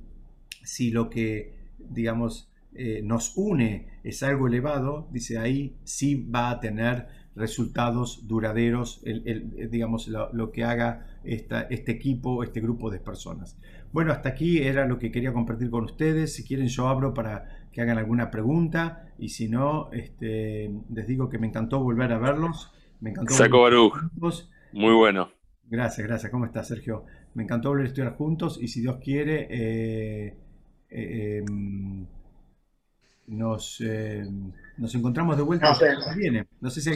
si 0.63 0.91
lo 0.91 1.09
que, 1.09 1.73
digamos, 1.79 2.53
eh, 2.75 3.01
nos 3.03 3.39
une 3.39 3.89
es 4.05 4.23
algo 4.23 4.49
elevado, 4.49 5.09
dice 5.11 5.39
ahí 5.39 5.79
sí 5.83 6.29
va 6.29 6.51
a 6.51 6.61
tener 6.61 7.07
resultados 7.35 8.29
duraderos, 8.29 9.01
el, 9.05 9.71
digamos, 9.71 10.09
lo, 10.09 10.51
que 10.53 10.63
haga 10.63 11.07
esta, 11.25 11.63
este 11.63 11.93
equipo, 11.93 12.45
este 12.45 12.61
grupo 12.61 12.91
de 12.91 13.01
personas. 13.01 13.59
Bueno, 13.93 14.13
hasta 14.13 14.29
aquí 14.29 14.59
era 14.59 14.87
lo 14.87 14.99
que 14.99 15.11
quería 15.11 15.33
compartir 15.33 15.71
con 15.71 15.85
ustedes. 15.85 16.35
Si 16.35 16.45
quieren, 16.45 16.67
yo 16.67 16.89
abro 16.89 17.15
para 17.15 17.66
que 17.77 17.83
hagan 17.83 17.99
alguna 17.99 18.31
pregunta 18.31 19.13
y 19.19 19.29
si 19.29 19.51
no, 19.51 19.93
este, 19.93 20.71
les 20.95 21.07
digo 21.07 21.29
que 21.29 21.39
me 21.39 21.47
encantó 21.47 21.79
volver 21.81 22.11
a 22.11 22.19
verlos. 22.19 22.73
Me 23.01 23.11
encantó 23.11 23.35
Saco 23.35 23.61
Baruch. 23.61 23.93
Muy 24.73 24.95
bueno. 24.95 25.29
Gracias, 25.65 26.07
gracias. 26.07 26.33
¿Cómo 26.33 26.47
estás, 26.47 26.69
Sergio? 26.69 27.05
Me 27.35 27.43
encantó 27.43 27.69
volver 27.69 27.85
a 27.85 27.89
estudiar 27.89 28.17
juntos 28.17 28.59
y 28.63 28.69
si 28.69 28.81
Dios 28.81 28.97
quiere, 28.97 29.47
eh, 29.51 30.39
eh, 30.89 31.45
em, 31.47 32.07
nos, 33.27 33.79
em, 33.83 34.53
nos 34.79 34.95
encontramos 34.95 35.37
de 35.37 35.43
vuelta. 35.43 35.71
No. 35.71 36.17
Viene. 36.17 36.47
No 36.63 36.71
sé 36.71 36.81
si 36.81 36.89